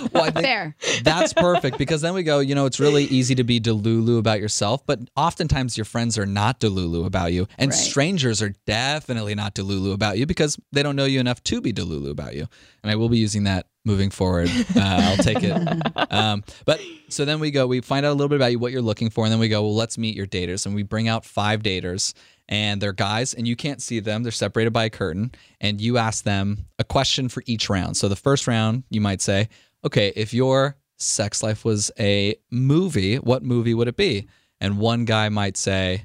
Well, 0.12 0.30
Fair. 0.32 0.76
that's 1.02 1.32
perfect 1.34 1.78
because 1.78 2.00
then 2.00 2.14
we 2.14 2.22
go, 2.22 2.38
you 2.40 2.54
know, 2.54 2.66
it's 2.66 2.80
really 2.80 3.04
easy 3.04 3.34
to 3.34 3.44
be 3.44 3.60
delulu 3.60 4.18
about 4.18 4.40
yourself, 4.40 4.84
but 4.86 5.00
oftentimes 5.16 5.76
your 5.76 5.84
friends 5.84 6.16
are 6.18 6.26
not 6.26 6.60
delulu 6.60 7.04
about 7.06 7.32
you. 7.32 7.46
And 7.58 7.70
Right. 7.70 7.76
strangers 7.78 8.40
are 8.42 8.52
definitely 8.66 9.34
not 9.34 9.54
delulu 9.54 9.92
about 9.92 10.18
you 10.18 10.26
because 10.26 10.58
they 10.72 10.82
don't 10.82 10.96
know 10.96 11.04
you 11.04 11.20
enough 11.20 11.42
to 11.44 11.60
be 11.60 11.72
delulu 11.72 12.10
about 12.10 12.34
you. 12.34 12.46
And 12.82 12.90
I 12.90 12.96
will 12.96 13.08
be 13.08 13.18
using 13.18 13.44
that 13.44 13.66
moving 13.84 14.10
forward. 14.10 14.48
Uh, 14.76 14.80
I'll 14.80 15.16
take 15.16 15.42
it. 15.42 15.56
Um, 16.10 16.44
but 16.64 16.80
so 17.08 17.24
then 17.24 17.40
we 17.40 17.50
go, 17.50 17.66
we 17.66 17.80
find 17.80 18.04
out 18.06 18.10
a 18.10 18.14
little 18.14 18.28
bit 18.28 18.36
about 18.36 18.52
you, 18.52 18.58
what 18.58 18.72
you're 18.72 18.82
looking 18.82 19.10
for, 19.10 19.24
and 19.24 19.32
then 19.32 19.38
we 19.40 19.48
go, 19.48 19.62
well, 19.62 19.74
let's 19.74 19.96
meet 19.98 20.16
your 20.16 20.26
daters. 20.26 20.66
And 20.66 20.74
we 20.74 20.82
bring 20.82 21.08
out 21.08 21.24
five 21.24 21.62
daters, 21.62 22.14
and 22.48 22.80
they're 22.80 22.92
guys, 22.92 23.32
and 23.34 23.46
you 23.46 23.54
can't 23.56 23.80
see 23.82 24.00
them. 24.00 24.22
They're 24.22 24.32
separated 24.32 24.72
by 24.72 24.84
a 24.84 24.90
curtain, 24.90 25.32
and 25.60 25.80
you 25.80 25.98
ask 25.98 26.24
them 26.24 26.66
a 26.78 26.84
question 26.84 27.28
for 27.28 27.42
each 27.46 27.68
round. 27.70 27.96
So 27.96 28.08
the 28.08 28.16
first 28.16 28.46
round, 28.48 28.84
you 28.90 29.00
might 29.00 29.20
say, 29.20 29.48
okay, 29.84 30.12
if 30.16 30.32
your 30.34 30.76
sex 30.98 31.42
life 31.42 31.64
was 31.64 31.90
a 31.98 32.36
movie, 32.50 33.16
what 33.16 33.42
movie 33.42 33.74
would 33.74 33.88
it 33.88 33.96
be? 33.96 34.26
And 34.60 34.78
one 34.78 35.04
guy 35.04 35.28
might 35.28 35.56
say, 35.56 36.04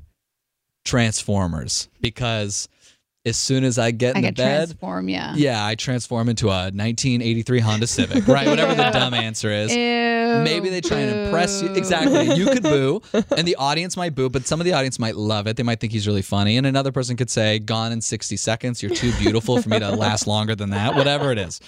Transformers, 0.83 1.89
because 2.01 2.67
as 3.23 3.37
soon 3.37 3.63
as 3.63 3.77
I 3.77 3.91
get 3.91 4.15
I 4.15 4.19
in 4.19 4.25
the 4.25 4.27
get 4.29 4.37
bed, 4.37 4.65
transform, 4.67 5.07
yeah. 5.09 5.33
yeah, 5.35 5.63
I 5.63 5.75
transform 5.75 6.27
into 6.27 6.47
a 6.47 6.71
1983 6.73 7.59
Honda 7.59 7.87
Civic, 7.87 8.27
right? 8.27 8.47
Whatever 8.47 8.73
the 8.73 8.89
dumb 8.89 9.13
answer 9.13 9.51
is. 9.51 9.71
Ew, 9.75 10.43
Maybe 10.43 10.69
they 10.69 10.81
try 10.81 10.99
and 10.99 11.25
impress 11.25 11.61
you. 11.61 11.71
Exactly. 11.73 12.29
You 12.41 12.45
could 12.47 12.63
boo, 12.63 13.01
and 13.37 13.47
the 13.47 13.55
audience 13.57 13.95
might 13.95 14.15
boo, 14.15 14.29
but 14.29 14.47
some 14.47 14.59
of 14.59 14.65
the 14.65 14.73
audience 14.73 14.97
might 14.97 15.15
love 15.15 15.45
it. 15.47 15.57
They 15.57 15.63
might 15.63 15.79
think 15.79 15.93
he's 15.93 16.07
really 16.07 16.21
funny. 16.21 16.57
And 16.57 16.65
another 16.65 16.91
person 16.91 17.15
could 17.15 17.29
say, 17.29 17.59
Gone 17.59 17.91
in 17.91 18.01
60 18.01 18.37
seconds. 18.37 18.81
You're 18.81 18.95
too 18.95 19.11
beautiful 19.19 19.61
for 19.61 19.69
me 19.69 19.77
to 19.79 19.91
last 19.91 20.25
longer 20.27 20.55
than 20.55 20.71
that. 20.71 20.95
Whatever 20.95 21.31
it 21.31 21.37
is. 21.37 21.59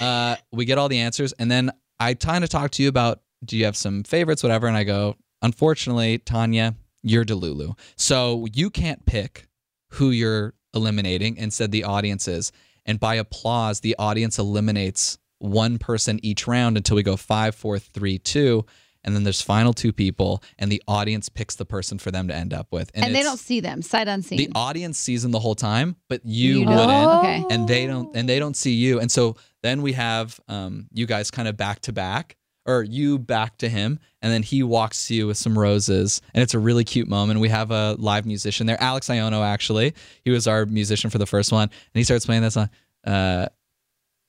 Uh, 0.00 0.36
we 0.50 0.64
get 0.64 0.78
all 0.78 0.88
the 0.88 1.00
answers. 1.00 1.32
And 1.34 1.50
then 1.50 1.70
I 2.00 2.14
kind 2.14 2.44
of 2.44 2.50
talk 2.50 2.70
to 2.72 2.82
you 2.82 2.88
about 2.88 3.20
do 3.44 3.56
you 3.56 3.64
have 3.64 3.76
some 3.76 4.04
favorites, 4.04 4.42
whatever. 4.42 4.66
And 4.66 4.76
I 4.76 4.84
go, 4.84 5.16
Unfortunately, 5.42 6.18
Tanya, 6.18 6.76
you're 7.02 7.24
Delulu. 7.24 7.76
So 7.96 8.46
you 8.54 8.70
can't 8.70 9.04
pick 9.04 9.48
who 9.90 10.10
you're 10.10 10.54
eliminating. 10.72 11.36
Instead, 11.36 11.72
the 11.72 11.84
audience 11.84 12.28
is. 12.28 12.52
And 12.86 12.98
by 12.98 13.16
applause, 13.16 13.80
the 13.80 13.96
audience 13.98 14.38
eliminates 14.38 15.18
one 15.38 15.78
person 15.78 16.20
each 16.22 16.46
round 16.46 16.76
until 16.76 16.96
we 16.96 17.02
go 17.02 17.16
five, 17.16 17.54
four, 17.56 17.78
three, 17.78 18.18
two. 18.18 18.64
And 19.04 19.14
then 19.16 19.24
there's 19.24 19.42
final 19.42 19.72
two 19.72 19.92
people, 19.92 20.42
and 20.58 20.70
the 20.70 20.82
audience 20.86 21.28
picks 21.28 21.56
the 21.56 21.64
person 21.64 21.98
for 21.98 22.10
them 22.12 22.28
to 22.28 22.34
end 22.34 22.54
up 22.54 22.68
with. 22.70 22.90
And, 22.94 23.14
they 23.14 23.22
don't 23.22 23.38
see 23.38 23.60
them, 23.60 23.82
sight 23.82 24.06
unseen. 24.08 24.38
the 24.38 24.50
audience 24.54 24.96
sees 24.98 25.22
them 25.22 25.32
the 25.32 25.40
whole 25.40 25.54
time, 25.56 25.96
but 26.08 26.24
you, 26.24 26.60
You 26.60 26.64
don't. 26.66 26.76
wouldn't, 26.76 27.18
Okay. 27.18 27.44
and 27.50 27.66
they 27.68 27.86
don't, 27.86 28.14
and 28.16 28.28
they 28.28 28.38
don't 28.38 28.56
see 28.56 28.74
you. 28.74 29.00
And 29.00 29.10
so 29.10 29.36
then 29.62 29.82
we 29.82 29.92
have 29.94 30.38
um, 30.48 30.86
you 30.92 31.06
guys 31.06 31.30
kind 31.32 31.48
of 31.48 31.56
back 31.56 31.80
to 31.80 31.92
back, 31.92 32.36
or 32.64 32.84
you 32.84 33.18
back 33.18 33.58
to 33.58 33.68
him, 33.68 33.98
and 34.22 34.32
then 34.32 34.44
he 34.44 34.62
walks 34.62 35.08
to 35.08 35.14
you 35.16 35.26
with 35.26 35.36
some 35.36 35.58
roses, 35.58 36.22
and 36.32 36.40
it's 36.40 36.54
a 36.54 36.60
really 36.60 36.84
cute 36.84 37.08
moment. 37.08 37.40
We 37.40 37.48
have 37.48 37.72
a 37.72 37.96
live 37.98 38.24
musician 38.24 38.68
there, 38.68 38.80
Alex 38.80 39.08
Aiono. 39.08 39.44
Actually, 39.44 39.94
he 40.24 40.30
was 40.30 40.46
our 40.46 40.64
musician 40.64 41.10
for 41.10 41.18
the 41.18 41.26
first 41.26 41.50
one, 41.50 41.64
and 41.64 41.70
he 41.94 42.04
starts 42.04 42.24
playing 42.24 42.42
that 42.42 42.52
song. 42.52 42.70
Uh, 43.04 43.48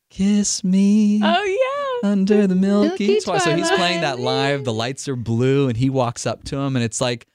Kiss 0.10 0.64
me 0.64 1.20
oh 1.24 1.44
yeah. 1.44 1.63
Under 2.04 2.46
the 2.46 2.56
milky, 2.56 3.08
Milky 3.08 3.20
twilight. 3.22 3.42
So 3.42 3.56
he's 3.56 3.72
playing 3.72 4.02
that 4.02 4.20
live. 4.20 4.66
The 4.66 4.74
lights 4.74 5.08
are 5.08 5.16
blue, 5.16 5.70
and 5.70 5.78
he 5.78 5.90
walks 5.90 6.28
up 6.28 6.44
to 6.46 6.58
him, 6.58 6.76
and 6.76 6.86
it's 6.86 7.02
like, 7.02 7.26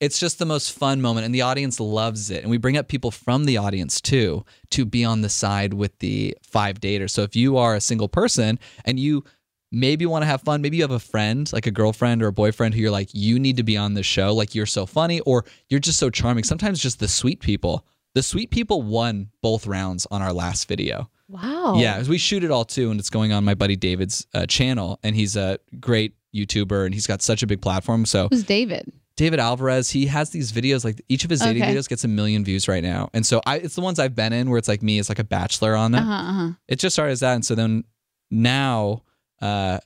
it's 0.00 0.20
just 0.20 0.38
the 0.38 0.46
most 0.46 0.78
fun 0.78 1.00
moment, 1.00 1.24
and 1.24 1.34
the 1.34 1.42
audience 1.42 1.80
loves 1.80 2.30
it. 2.30 2.42
And 2.42 2.50
we 2.50 2.58
bring 2.58 2.76
up 2.76 2.86
people 2.86 3.10
from 3.10 3.46
the 3.46 3.56
audience 3.56 4.00
too 4.00 4.44
to 4.70 4.84
be 4.84 5.04
on 5.04 5.22
the 5.22 5.28
side 5.28 5.74
with 5.74 5.98
the 5.98 6.36
five 6.42 6.78
daters. 6.78 7.10
So 7.10 7.22
if 7.22 7.34
you 7.34 7.56
are 7.56 7.74
a 7.74 7.80
single 7.80 8.08
person 8.08 8.60
and 8.84 9.00
you 9.00 9.24
maybe 9.72 10.06
want 10.06 10.22
to 10.22 10.26
have 10.26 10.42
fun, 10.42 10.62
maybe 10.62 10.76
you 10.76 10.84
have 10.84 10.92
a 10.92 11.00
friend, 11.00 11.52
like 11.52 11.66
a 11.66 11.72
girlfriend 11.72 12.22
or 12.22 12.28
a 12.28 12.32
boyfriend 12.32 12.74
who 12.74 12.80
you're 12.80 12.92
like, 12.92 13.08
you 13.12 13.40
need 13.40 13.56
to 13.56 13.64
be 13.64 13.76
on 13.76 13.94
the 13.94 14.04
show, 14.04 14.32
like 14.32 14.54
you're 14.54 14.66
so 14.66 14.86
funny, 14.86 15.18
or 15.20 15.44
you're 15.68 15.80
just 15.80 15.98
so 15.98 16.10
charming. 16.10 16.44
Sometimes 16.44 16.80
just 16.80 17.00
the 17.00 17.08
sweet 17.08 17.40
people. 17.40 17.84
The 18.14 18.22
sweet 18.22 18.50
people 18.50 18.82
won 18.82 19.30
both 19.42 19.66
rounds 19.66 20.06
on 20.12 20.22
our 20.22 20.32
last 20.32 20.68
video. 20.68 21.10
Wow. 21.28 21.74
Yeah, 21.76 21.96
'cause 21.98 22.08
we 22.08 22.18
shoot 22.18 22.42
it 22.44 22.50
all 22.50 22.64
too, 22.64 22.90
and 22.90 22.98
it's 22.98 23.10
going 23.10 23.32
on 23.32 23.44
my 23.44 23.54
buddy 23.54 23.76
David's 23.76 24.26
uh, 24.34 24.46
channel, 24.46 24.98
and 25.02 25.14
he's 25.14 25.36
a 25.36 25.58
great 25.78 26.14
YouTuber, 26.34 26.84
and 26.86 26.94
he's 26.94 27.06
got 27.06 27.20
such 27.22 27.42
a 27.42 27.46
big 27.46 27.60
platform. 27.60 28.06
So 28.06 28.28
Who's 28.30 28.44
David? 28.44 28.90
David 29.16 29.40
Alvarez, 29.40 29.90
he 29.90 30.06
has 30.06 30.30
these 30.30 30.52
videos 30.52 30.84
like 30.84 31.02
each 31.08 31.24
of 31.24 31.30
his 31.30 31.40
dating 31.40 31.62
Okay. 31.64 31.74
videos 31.74 31.88
gets 31.88 32.04
a 32.04 32.08
million 32.08 32.44
views 32.44 32.68
right 32.68 32.82
now, 32.84 33.10
and 33.12 33.26
so 33.26 33.42
I 33.46 33.56
it's 33.56 33.74
the 33.74 33.80
ones 33.80 33.98
I've 33.98 34.14
been 34.14 34.32
in 34.32 34.48
where 34.48 34.58
it's 34.58 34.68
like 34.68 34.82
me 34.82 34.98
as 35.00 35.08
like 35.08 35.18
a 35.18 35.24
bachelor 35.24 35.74
on 35.74 35.94
Uh-huh, 35.94 36.10
Uh-huh. 36.12 36.52
It 36.68 36.78
just 36.78 36.94
started 36.94 37.12
as 37.12 37.20
that, 37.20 37.34
and 37.34 37.44
so 37.44 37.54
then 37.54 37.84
now. 38.30 39.02
uh 39.40 39.78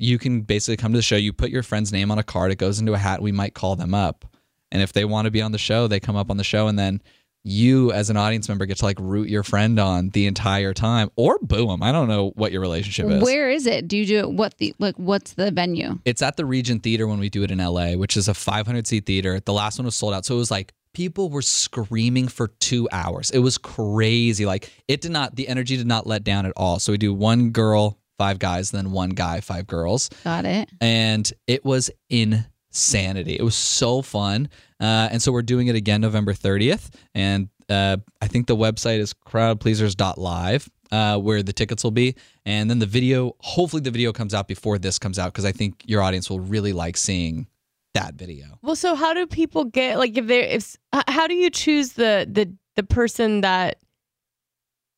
you 0.00 0.16
can 0.16 0.42
basically 0.42 0.76
come 0.76 0.92
to 0.92 0.98
the 0.98 1.02
show. 1.02 1.16
You 1.16 1.32
put 1.32 1.50
your 1.50 1.64
friend's 1.64 1.90
name 1.92 2.12
on 2.12 2.18
a 2.20 2.22
card. 2.22 2.52
It 2.52 2.58
goes 2.58 2.78
into 2.78 2.92
a 2.92 2.98
hat. 2.98 3.20
We 3.20 3.32
might 3.32 3.54
call 3.54 3.74
them 3.74 3.94
up, 3.94 4.24
and 4.70 4.80
if 4.80 4.92
they 4.92 5.04
want 5.04 5.24
to 5.24 5.32
be 5.32 5.42
on 5.42 5.50
the 5.50 5.58
show, 5.58 5.88
they 5.88 5.98
come 5.98 6.14
up 6.14 6.30
on 6.30 6.36
the 6.36 6.44
show, 6.44 6.68
and 6.68 6.78
then 6.78 7.02
you, 7.48 7.92
as 7.92 8.10
an 8.10 8.16
audience 8.16 8.48
member, 8.48 8.66
get 8.66 8.78
to 8.78 8.84
like 8.84 8.98
root 9.00 9.28
your 9.28 9.42
friend 9.42 9.78
on 9.78 10.10
the 10.10 10.26
entire 10.26 10.74
time, 10.74 11.10
or 11.16 11.38
boo 11.40 11.66
them. 11.66 11.82
I 11.82 11.92
don't 11.92 12.08
know 12.08 12.30
what 12.36 12.52
your 12.52 12.60
relationship 12.60 13.06
is. 13.10 13.22
Where 13.22 13.50
is 13.50 13.66
it? 13.66 13.88
Do 13.88 13.96
you 13.96 14.06
do 14.06 14.18
it? 14.20 14.30
What 14.30 14.56
the 14.58 14.74
like? 14.78 14.96
What's 14.96 15.32
the 15.34 15.50
venue? 15.50 15.98
It's 16.04 16.22
at 16.22 16.36
the 16.36 16.44
Regent 16.44 16.82
Theater 16.82 17.06
when 17.06 17.18
we 17.18 17.28
do 17.28 17.42
it 17.42 17.50
in 17.50 17.58
LA, 17.58 17.92
which 17.92 18.16
is 18.16 18.28
a 18.28 18.34
500 18.34 18.86
seat 18.86 19.06
theater. 19.06 19.40
The 19.40 19.52
last 19.52 19.78
one 19.78 19.84
was 19.86 19.96
sold 19.96 20.14
out. 20.14 20.24
So 20.24 20.34
it 20.34 20.38
was 20.38 20.50
like 20.50 20.72
people 20.94 21.30
were 21.30 21.42
screaming 21.42 22.28
for 22.28 22.48
two 22.48 22.88
hours. 22.92 23.30
It 23.30 23.38
was 23.38 23.58
crazy. 23.58 24.46
Like 24.46 24.70
it 24.88 25.00
did 25.00 25.12
not, 25.12 25.36
the 25.36 25.48
energy 25.48 25.76
did 25.76 25.86
not 25.86 26.06
let 26.06 26.24
down 26.24 26.46
at 26.46 26.52
all. 26.56 26.78
So 26.78 26.92
we 26.92 26.98
do 26.98 27.14
one 27.14 27.50
girl, 27.50 27.98
five 28.18 28.38
guys, 28.38 28.70
then 28.70 28.90
one 28.92 29.10
guy, 29.10 29.40
five 29.40 29.66
girls. 29.66 30.08
Got 30.24 30.44
it. 30.44 30.68
And 30.80 31.30
it 31.46 31.64
was 31.64 31.90
insanity. 32.10 33.36
It 33.38 33.42
was 33.42 33.54
so 33.54 34.02
fun. 34.02 34.48
Uh, 34.80 35.08
and 35.10 35.20
so 35.22 35.32
we're 35.32 35.42
doing 35.42 35.66
it 35.66 35.74
again 35.74 36.00
November 36.00 36.32
30th. 36.32 36.90
And 37.14 37.48
uh, 37.68 37.98
I 38.20 38.28
think 38.28 38.46
the 38.46 38.56
website 38.56 38.98
is 38.98 39.14
crowdpleasers.live. 39.14 40.68
Uh, 40.90 41.18
where 41.18 41.42
the 41.42 41.52
tickets 41.52 41.84
will 41.84 41.90
be, 41.90 42.14
and 42.46 42.70
then 42.70 42.78
the 42.78 42.86
video. 42.86 43.36
Hopefully, 43.40 43.82
the 43.82 43.90
video 43.90 44.10
comes 44.10 44.32
out 44.32 44.48
before 44.48 44.78
this 44.78 44.98
comes 44.98 45.18
out 45.18 45.30
because 45.30 45.44
I 45.44 45.52
think 45.52 45.82
your 45.84 46.00
audience 46.00 46.30
will 46.30 46.40
really 46.40 46.72
like 46.72 46.96
seeing 46.96 47.46
that 47.92 48.14
video. 48.14 48.58
Well, 48.62 48.74
so 48.74 48.94
how 48.94 49.12
do 49.12 49.26
people 49.26 49.64
get 49.64 49.98
like 49.98 50.16
if 50.16 50.26
they're 50.26 50.44
if 50.44 50.76
how 51.06 51.26
do 51.26 51.34
you 51.34 51.50
choose 51.50 51.92
the 51.92 52.26
the 52.30 52.50
the 52.76 52.84
person 52.84 53.42
that 53.42 53.80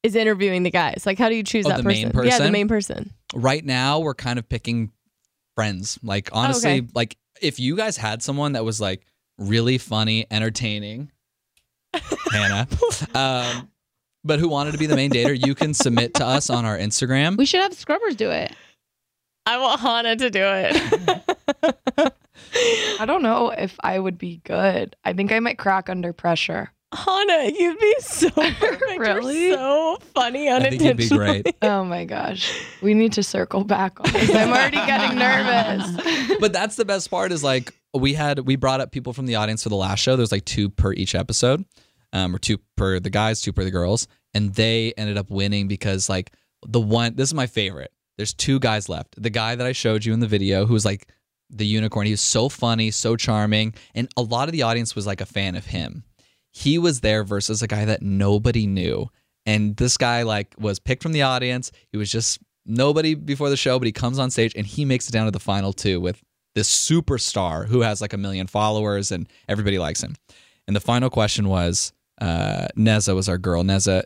is 0.04 0.14
interviewing 0.14 0.62
the 0.62 0.70
guys? 0.70 1.02
Like 1.06 1.18
how 1.18 1.28
do 1.28 1.34
you 1.34 1.42
choose 1.42 1.66
Oh, 1.66 1.70
that 1.70 1.78
the 1.78 1.82
person? 1.82 2.12
main 2.14 2.26
Yeah, 2.26 2.38
the 2.38 2.52
main 2.52 2.68
person. 2.68 3.12
Right 3.34 3.64
now, 3.64 3.98
we're 3.98 4.14
kind 4.14 4.38
of 4.38 4.48
picking 4.48 4.92
friends. 5.56 5.98
Like 6.04 6.30
honestly, 6.32 6.78
okay. 6.82 6.86
like 6.94 7.16
if 7.42 7.58
you 7.58 7.74
guys 7.74 7.96
had 7.96 8.22
someone 8.22 8.52
that 8.52 8.64
was 8.64 8.80
like 8.80 9.04
really 9.40 9.78
funny, 9.78 10.26
entertaining, 10.30 11.10
Hannah, 12.30 12.68
um, 13.14 13.68
but 14.22 14.38
who 14.38 14.48
wanted 14.48 14.72
to 14.72 14.78
be 14.78 14.86
the 14.86 14.94
main 14.96 15.10
dater, 15.10 15.36
you 15.36 15.54
can 15.54 15.74
submit 15.74 16.14
to 16.14 16.26
us 16.26 16.50
on 16.50 16.64
our 16.64 16.78
Instagram. 16.78 17.36
We 17.36 17.46
should 17.46 17.60
have 17.60 17.74
scrubbers 17.74 18.14
do 18.14 18.30
it. 18.30 18.54
I 19.46 19.58
want 19.58 19.80
Hannah 19.80 20.16
to 20.16 20.30
do 20.30 20.42
it. 20.44 22.12
I 23.00 23.06
don't 23.06 23.22
know 23.22 23.50
if 23.50 23.76
I 23.80 23.98
would 23.98 24.18
be 24.18 24.40
good. 24.44 24.94
I 25.04 25.12
think 25.12 25.32
I 25.32 25.40
might 25.40 25.58
crack 25.58 25.88
under 25.88 26.12
pressure. 26.12 26.70
Hannah, 26.92 27.50
you'd 27.56 27.78
be 27.78 27.94
so 28.00 28.30
perfect. 28.30 28.98
Really? 28.98 29.48
You're 29.48 29.56
so 29.56 29.98
funny 30.14 30.50
I 30.50 30.60
think 30.68 30.82
you'd 30.82 30.96
be 30.96 31.08
great. 31.08 31.46
Oh 31.62 31.84
my 31.84 32.04
gosh. 32.04 32.52
We 32.82 32.94
need 32.94 33.12
to 33.14 33.22
circle 33.22 33.64
back 33.64 34.00
on 34.00 34.12
this. 34.12 34.34
I'm 34.34 34.48
already 34.50 34.76
getting 34.76 35.16
nervous. 35.18 36.38
but 36.40 36.52
that's 36.52 36.76
the 36.76 36.84
best 36.84 37.10
part 37.10 37.32
is 37.32 37.44
like 37.44 37.72
we 37.94 38.14
had 38.14 38.40
we 38.40 38.56
brought 38.56 38.80
up 38.80 38.92
people 38.92 39.12
from 39.12 39.26
the 39.26 39.36
audience 39.36 39.62
for 39.62 39.68
the 39.68 39.76
last 39.76 40.00
show. 40.00 40.16
There's 40.16 40.32
like 40.32 40.44
two 40.44 40.68
per 40.68 40.92
each 40.92 41.14
episode 41.14 41.64
um, 42.12 42.34
or 42.34 42.38
two 42.38 42.58
per 42.76 43.00
the 43.00 43.10
guys 43.10 43.40
two 43.40 43.52
per 43.52 43.64
the 43.64 43.70
girls. 43.70 44.06
And 44.34 44.54
they 44.54 44.92
ended 44.96 45.18
up 45.18 45.30
winning 45.30 45.68
because 45.68 46.08
like 46.08 46.32
the 46.66 46.80
one 46.80 47.16
this 47.16 47.28
is 47.28 47.34
my 47.34 47.46
favorite. 47.46 47.92
There's 48.16 48.34
two 48.34 48.58
guys 48.58 48.88
left. 48.88 49.20
The 49.20 49.30
guy 49.30 49.54
that 49.54 49.66
i 49.66 49.72
showed 49.72 50.04
you 50.04 50.12
in 50.12 50.20
the 50.20 50.26
video 50.26 50.66
who 50.66 50.74
was 50.74 50.84
like 50.84 51.08
the 51.48 51.66
unicorn 51.66 52.06
he 52.06 52.12
was 52.12 52.20
so 52.20 52.48
funny 52.48 52.90
so 52.90 53.16
charming. 53.16 53.74
And 53.94 54.08
a 54.16 54.22
lot 54.22 54.48
of 54.48 54.52
the 54.52 54.62
audience 54.62 54.94
was 54.94 55.06
like 55.06 55.20
a 55.20 55.26
fan 55.26 55.56
of 55.56 55.66
him. 55.66 56.04
He 56.52 56.78
was 56.78 57.00
there 57.00 57.24
versus 57.24 57.62
a 57.62 57.66
guy 57.66 57.84
that 57.84 58.02
nobody 58.02 58.66
knew. 58.66 59.08
And 59.46 59.76
this 59.76 59.96
guy 59.96 60.22
like 60.22 60.54
was 60.58 60.78
picked 60.78 61.02
from 61.02 61.12
the 61.12 61.22
audience. 61.22 61.72
He 61.90 61.96
was 61.96 62.10
just 62.10 62.40
nobody 62.66 63.14
before 63.14 63.48
the 63.48 63.56
show 63.56 63.78
but 63.78 63.86
he 63.86 63.92
comes 63.92 64.18
on 64.18 64.30
stage 64.30 64.52
and 64.54 64.66
he 64.66 64.84
makes 64.84 65.08
it 65.08 65.12
down 65.12 65.24
to 65.24 65.30
the 65.30 65.40
final 65.40 65.72
two 65.72 65.98
with 65.98 66.22
this 66.54 66.70
superstar 66.70 67.66
who 67.66 67.80
has 67.80 68.00
like 68.00 68.12
a 68.12 68.18
million 68.18 68.46
followers 68.46 69.12
and 69.12 69.28
everybody 69.48 69.78
likes 69.78 70.02
him 70.02 70.14
and 70.66 70.74
the 70.74 70.80
final 70.80 71.10
question 71.10 71.48
was 71.48 71.92
uh 72.20 72.68
neza 72.76 73.14
was 73.14 73.28
our 73.28 73.38
girl 73.38 73.62
neza 73.62 74.02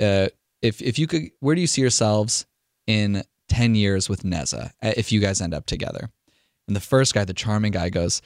uh 0.00 0.28
if 0.62 0.82
if 0.82 0.98
you 0.98 1.06
could 1.06 1.30
where 1.40 1.54
do 1.54 1.60
you 1.60 1.66
see 1.66 1.80
yourselves 1.80 2.46
in 2.86 3.22
10 3.48 3.74
years 3.74 4.08
with 4.08 4.22
neza 4.22 4.70
uh, 4.82 4.92
if 4.96 5.12
you 5.12 5.20
guys 5.20 5.40
end 5.40 5.54
up 5.54 5.66
together 5.66 6.10
and 6.66 6.76
the 6.76 6.80
first 6.80 7.14
guy 7.14 7.24
the 7.24 7.34
charming 7.34 7.72
guy 7.72 7.88
goes 7.88 8.22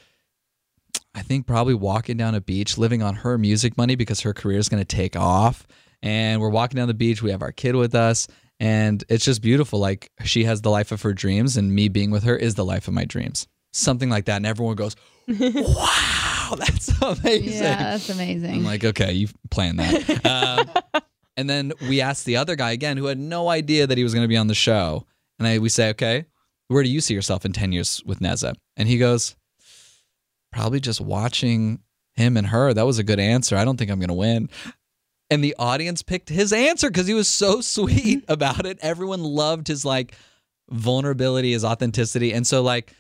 I 1.14 1.22
think 1.22 1.46
probably 1.46 1.74
walking 1.74 2.16
down 2.16 2.34
a 2.34 2.40
beach, 2.40 2.78
living 2.78 3.02
on 3.02 3.16
her 3.16 3.36
music 3.38 3.76
money 3.76 3.96
because 3.96 4.20
her 4.20 4.32
career 4.32 4.58
is 4.58 4.68
going 4.68 4.82
to 4.82 4.96
take 4.96 5.16
off. 5.16 5.66
And 6.02 6.40
we're 6.40 6.50
walking 6.50 6.76
down 6.76 6.88
the 6.88 6.94
beach. 6.94 7.22
We 7.22 7.30
have 7.30 7.42
our 7.42 7.52
kid 7.52 7.74
with 7.74 7.94
us. 7.94 8.26
And 8.58 9.02
it's 9.08 9.24
just 9.24 9.42
beautiful. 9.42 9.78
Like 9.78 10.10
she 10.24 10.44
has 10.44 10.62
the 10.62 10.70
life 10.70 10.92
of 10.92 11.02
her 11.02 11.12
dreams, 11.12 11.56
and 11.56 11.74
me 11.74 11.88
being 11.88 12.10
with 12.10 12.24
her 12.24 12.36
is 12.36 12.54
the 12.54 12.64
life 12.64 12.88
of 12.88 12.94
my 12.94 13.04
dreams. 13.04 13.46
Something 13.72 14.10
like 14.10 14.24
that. 14.26 14.36
And 14.36 14.46
everyone 14.46 14.76
goes, 14.76 14.96
Wow, 15.28 16.54
that's 16.56 16.88
amazing. 17.02 17.52
Yeah, 17.62 17.76
that's 17.92 18.08
amazing. 18.08 18.54
I'm 18.54 18.64
like, 18.64 18.84
okay, 18.84 19.12
you 19.12 19.28
planned 19.50 19.78
that. 19.78 20.26
um, 20.26 21.02
and 21.36 21.48
then 21.48 21.72
we 21.88 22.00
asked 22.00 22.24
the 22.24 22.36
other 22.36 22.56
guy 22.56 22.72
again, 22.72 22.96
who 22.96 23.06
had 23.06 23.18
no 23.18 23.48
idea 23.48 23.86
that 23.86 23.96
he 23.96 24.04
was 24.04 24.12
going 24.14 24.24
to 24.24 24.28
be 24.28 24.36
on 24.36 24.48
the 24.48 24.54
show. 24.54 25.06
And 25.38 25.46
I, 25.46 25.58
we 25.58 25.68
say, 25.68 25.90
okay, 25.90 26.26
where 26.68 26.82
do 26.82 26.88
you 26.88 27.00
see 27.00 27.14
yourself 27.14 27.44
in 27.44 27.52
10 27.52 27.72
years 27.72 28.02
with 28.04 28.20
Neza? 28.20 28.54
And 28.76 28.88
he 28.88 28.98
goes, 28.98 29.36
probably 30.52 30.80
just 30.80 31.00
watching 31.00 31.80
him 32.14 32.36
and 32.36 32.48
her. 32.48 32.74
That 32.74 32.86
was 32.86 32.98
a 32.98 33.04
good 33.04 33.20
answer. 33.20 33.56
I 33.56 33.64
don't 33.64 33.76
think 33.76 33.90
I'm 33.90 33.98
going 33.98 34.08
to 34.08 34.14
win. 34.14 34.50
And 35.30 35.44
the 35.44 35.54
audience 35.58 36.02
picked 36.02 36.28
his 36.28 36.52
answer 36.52 36.90
because 36.90 37.06
he 37.06 37.14
was 37.14 37.28
so 37.28 37.60
sweet 37.60 38.24
about 38.28 38.66
it. 38.66 38.78
Everyone 38.82 39.22
loved 39.22 39.68
his 39.68 39.84
like 39.84 40.14
vulnerability, 40.70 41.52
his 41.52 41.64
authenticity. 41.64 42.32
And 42.32 42.46
so, 42.46 42.62
like, 42.62 42.92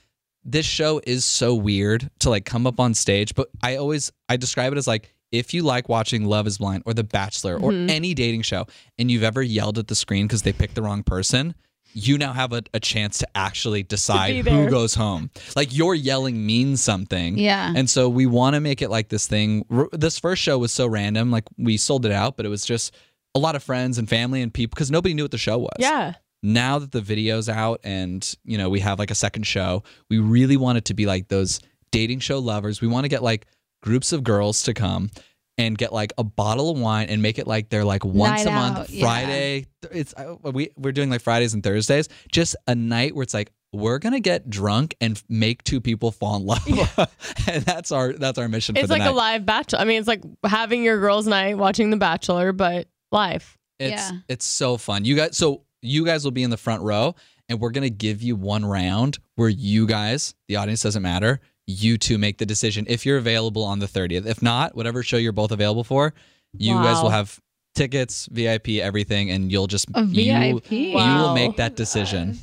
this 0.44 0.66
show 0.66 1.00
is 1.06 1.24
so 1.24 1.54
weird 1.54 2.10
to 2.20 2.30
like 2.30 2.44
come 2.44 2.66
up 2.66 2.80
on 2.80 2.94
stage, 2.94 3.34
but 3.34 3.48
I 3.62 3.76
always 3.76 4.10
I 4.28 4.36
describe 4.36 4.72
it 4.72 4.78
as 4.78 4.86
like 4.86 5.14
if 5.32 5.54
you 5.54 5.62
like 5.62 5.88
watching 5.88 6.24
Love 6.24 6.46
is 6.46 6.58
Blind 6.58 6.82
or 6.86 6.94
The 6.94 7.04
Bachelor 7.04 7.56
or 7.56 7.70
Mhm. 7.70 7.90
any 7.90 8.14
dating 8.14 8.42
show 8.42 8.66
and 8.98 9.10
you've 9.10 9.22
ever 9.22 9.42
yelled 9.42 9.78
at 9.78 9.86
the 9.88 9.94
screen 9.94 10.26
because 10.26 10.42
they 10.42 10.52
picked 10.52 10.74
the 10.74 10.82
wrong 10.82 11.02
person, 11.04 11.54
you 11.92 12.16
now 12.18 12.32
have 12.32 12.52
a, 12.52 12.62
a 12.74 12.80
chance 12.80 13.18
to 13.18 13.28
actually 13.36 13.82
decide 13.82 14.46
who 14.46 14.68
goes 14.70 14.94
home. 14.94 15.30
Like 15.56 15.74
your 15.76 15.94
yelling 15.94 16.44
means 16.46 16.82
something. 16.82 17.36
Yeah. 17.38 17.72
And 17.76 17.88
so 17.90 18.08
we 18.08 18.26
want 18.26 18.54
to 18.54 18.60
make 18.60 18.80
it 18.82 18.90
like 18.90 19.08
this 19.08 19.26
thing. 19.26 19.64
R- 19.70 19.88
This 19.92 20.18
first 20.18 20.40
show 20.42 20.56
was 20.58 20.72
so 20.72 20.86
random. 20.86 21.30
Like 21.30 21.44
we 21.58 21.76
sold 21.76 22.06
it 22.06 22.12
out, 22.12 22.36
but 22.36 22.46
it 22.46 22.48
was 22.48 22.64
just 22.64 22.94
a 23.34 23.38
lot 23.38 23.54
of 23.56 23.62
friends 23.62 23.98
and 23.98 24.08
family 24.08 24.40
and 24.42 24.52
people 24.54 24.74
because 24.74 24.90
nobody 24.90 25.14
knew 25.14 25.22
what 25.24 25.30
the 25.32 25.38
show 25.38 25.58
was 25.58 25.76
Yeah. 25.78 26.14
Now 26.42 26.78
that 26.78 26.92
the 26.92 27.00
video's 27.00 27.48
out 27.48 27.80
and 27.84 28.34
you 28.44 28.56
know 28.56 28.70
we 28.70 28.80
have 28.80 28.98
like 28.98 29.10
a 29.10 29.14
second 29.14 29.42
show 29.44 29.82
we 30.08 30.18
really 30.18 30.56
want 30.56 30.78
it 30.78 30.84
to 30.86 30.94
be 30.94 31.06
like 31.06 31.28
those 31.28 31.60
dating 31.90 32.18
show 32.20 32.38
lovers 32.38 32.80
we 32.80 32.88
want 32.88 33.04
to 33.04 33.08
get 33.08 33.22
like 33.22 33.46
groups 33.82 34.12
of 34.12 34.24
girls 34.24 34.62
to 34.62 34.72
come 34.72 35.10
and 35.58 35.76
get 35.76 35.92
like 35.92 36.12
a 36.16 36.24
bottle 36.24 36.70
of 36.70 36.78
wine 36.78 37.08
and 37.08 37.20
make 37.20 37.38
it 37.38 37.46
like 37.46 37.68
they're 37.68 37.84
like 37.84 38.04
once 38.04 38.44
Night 38.44 38.50
a 38.50 38.54
month 38.54 38.78
out, 38.78 38.90
yeah. 38.90 39.04
friday 39.04 39.66
it's 39.90 40.14
uh, 40.16 40.34
we, 40.50 40.70
we're 40.76 40.92
doing 40.92 41.10
like 41.10 41.20
fridays 41.20 41.52
and 41.52 41.62
thursdays 41.62 42.08
just 42.32 42.56
a 42.66 42.74
night 42.74 43.14
where 43.14 43.22
it's 43.22 43.34
like 43.34 43.52
we're 43.72 43.98
gonna 43.98 44.20
get 44.20 44.48
drunk 44.50 44.96
and 45.00 45.22
make 45.28 45.62
two 45.62 45.80
people 45.80 46.10
fall 46.10 46.36
in 46.36 46.44
love 46.44 46.66
and 47.48 47.62
that's 47.64 47.92
our 47.92 48.12
that's 48.14 48.38
our 48.38 48.48
mission 48.48 48.74
for 48.74 48.80
It's 48.80 48.88
the 48.88 48.94
like 48.94 49.02
night 49.02 49.10
a 49.10 49.14
live 49.14 49.46
bachelor. 49.46 49.78
I 49.78 49.84
mean, 49.84 50.00
it's 50.00 50.08
like 50.08 50.22
having 50.44 50.82
your 50.82 50.98
girls' 50.98 51.28
night 51.28 51.56
watching 51.56 51.90
The 51.90 51.96
Bachelor, 51.96 52.52
but 52.52 52.88
live. 53.12 53.56
It's 53.78 53.92
Yeah. 53.92 54.18
it's 54.28 54.44
so 54.44 54.76
fun. 54.76 55.04
You 55.04 55.14
guys 55.14 55.36
so 55.36 55.62
you 55.82 56.04
guys 56.04 56.24
will 56.24 56.30
be 56.30 56.42
in 56.42 56.50
the 56.50 56.56
front 56.56 56.82
row 56.82 57.14
and 57.48 57.60
we're 57.60 57.70
going 57.70 57.82
to 57.82 57.90
give 57.90 58.22
you 58.22 58.36
one 58.36 58.64
round 58.64 59.18
where 59.36 59.48
you 59.48 59.86
guys, 59.86 60.34
the 60.48 60.56
audience 60.56 60.82
doesn't 60.82 61.02
matter, 61.02 61.40
you 61.66 61.96
two 61.98 62.18
make 62.18 62.38
the 62.38 62.46
decision 62.46 62.84
if 62.88 63.04
you're 63.06 63.18
available 63.18 63.62
on 63.64 63.78
the 63.78 63.86
30th. 63.86 64.26
If 64.26 64.42
not, 64.42 64.74
whatever 64.74 65.02
show 65.02 65.16
you're 65.16 65.32
both 65.32 65.52
available 65.52 65.84
for, 65.84 66.14
you 66.52 66.74
guys 66.74 67.02
will 67.02 67.10
have 67.10 67.38
tickets, 67.74 68.28
VIP, 68.30 68.68
everything 68.80 69.30
and 69.30 69.50
you'll 69.50 69.66
just 69.68 69.86
you, 69.96 70.32
VIP. 70.60 70.70
you 70.72 70.92
will 70.94 71.28
Wow. 71.28 71.34
make 71.34 71.56
that 71.56 71.76
decision. 71.76 72.38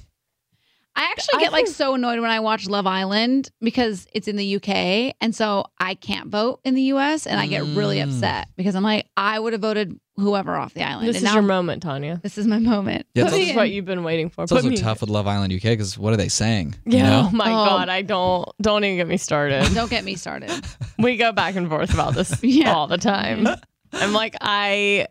I 0.99 1.03
actually 1.11 1.37
I 1.37 1.39
get 1.41 1.51
like 1.51 1.67
so 1.67 1.93
annoyed 1.93 2.19
when 2.19 2.31
I 2.31 2.39
watch 2.39 2.67
Love 2.67 2.87
Island 2.87 3.51
because 3.61 4.07
it's 4.13 4.27
in 4.27 4.35
the 4.35 4.55
UK 4.55 5.13
and 5.21 5.35
so 5.35 5.65
I 5.79 5.93
can't 5.93 6.27
vote 6.29 6.59
in 6.63 6.73
the 6.73 6.81
US 6.93 7.27
and 7.27 7.39
I 7.39 7.45
get 7.45 7.61
really 7.63 7.97
Mm. 7.99 8.05
upset 8.07 8.47
because 8.57 8.73
I'm 8.75 8.81
like 8.83 9.05
I 9.15 9.39
would 9.39 9.53
have 9.53 9.61
voted 9.61 9.99
whoever 10.15 10.55
off 10.55 10.73
the 10.73 10.81
island. 10.81 11.07
This 11.07 11.17
and 11.17 11.23
is 11.25 11.29
now 11.29 11.33
your 11.35 11.43
moment, 11.43 11.83
Tanya. 11.83 12.19
this 12.23 12.39
is 12.39 12.47
my 12.47 12.57
moment. 12.57 13.05
Yeah, 13.13 13.25
Put 13.25 13.27
it's 13.27 13.35
me 13.35 13.41
This 13.41 13.49
is 13.51 13.55
what 13.55 13.69
you've 13.69 13.85
been 13.85 14.03
waiting 14.03 14.31
for. 14.31 14.43
It's 14.43 14.51
Put 14.51 14.57
also 14.57 14.69
me- 14.69 14.77
tough 14.77 15.01
with 15.01 15.11
Love 15.11 15.27
Island 15.27 15.53
UK 15.53 15.61
because 15.61 15.99
what 15.99 16.13
are 16.13 16.17
they 16.17 16.29
saying? 16.29 16.73
you 16.85 16.97
Yeah. 16.97 17.09
know? 17.09 17.29
Oh 17.31 17.35
my 17.35 17.45
Oh. 17.51 17.65
god, 17.65 17.89
I 17.89 18.01
don't 18.01 18.49
don't 18.59 18.83
even 18.83 18.97
get 18.97 19.07
me 19.07 19.17
started. 19.17 19.63
Don't 19.75 19.91
get 19.91 20.03
me 20.03 20.15
started. 20.15 20.51
we 20.97 21.15
go 21.17 21.31
back 21.31 21.55
and 21.55 21.69
forth 21.69 21.93
about 21.93 22.15
this 22.15 22.33
Yeah. 22.43 22.73
all 22.73 22.87
the 22.87 22.97
time. 22.97 23.47
I'm 23.93 24.13
like, 24.13 24.35
I 24.41 25.07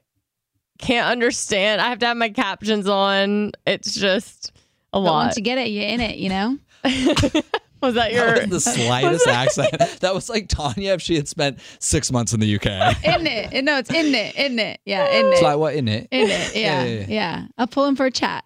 can't 0.79 1.07
understand. 1.09 1.81
I 1.81 1.89
have 1.91 2.01
to 2.01 2.07
have 2.07 2.17
my 2.17 2.29
captions 2.31 2.89
on. 2.89 3.53
It's 3.67 3.95
just 3.95 4.51
a 4.97 5.03
But 5.03 5.11
lot. 5.13 5.25
once 5.27 5.37
you 5.37 5.43
get 5.43 5.59
it, 5.59 5.69
you're 5.69 5.85
in 5.89 6.01
it, 6.01 6.17
you 6.19 6.29
know? 6.29 6.59
was 7.83 7.95
that 7.95 8.13
your 8.13 8.35
That 8.35 8.49
was 8.51 8.65
the 8.65 8.71
slightest 8.73 9.27
accent. 9.27 9.71
That 10.01 10.15
was 10.15 10.29
like 10.29 10.49
Tanya 10.49 10.93
if 10.95 11.03
she 11.03 11.17
had 11.17 11.29
spent 11.29 11.59
six 11.79 12.11
months 12.11 12.33
in 12.33 12.41
the 12.41 12.55
UK. 12.57 12.67
In 13.05 13.27
it. 13.27 13.65
No, 13.65 13.79
it's 13.79 13.91
in 13.91 14.15
it. 14.15 14.35
In 14.37 14.59
it. 14.59 14.81
Yeah, 14.85 15.09
in 15.09 15.27
It's 15.27 15.41
it. 15.41 15.45
like 15.45 15.59
what 15.59 15.75
in 15.75 15.89
it? 15.89 16.09
In 16.11 16.29
it. 16.31 16.55
Yeah. 16.57 16.83
Yeah, 16.83 16.85
yeah, 16.85 16.99
yeah. 17.01 17.07
Yeah. 17.09 17.47
I'll 17.59 17.67
pull 17.67 17.85
him 17.87 17.97
for 17.97 18.07
a 18.07 18.11
chat. 18.11 18.45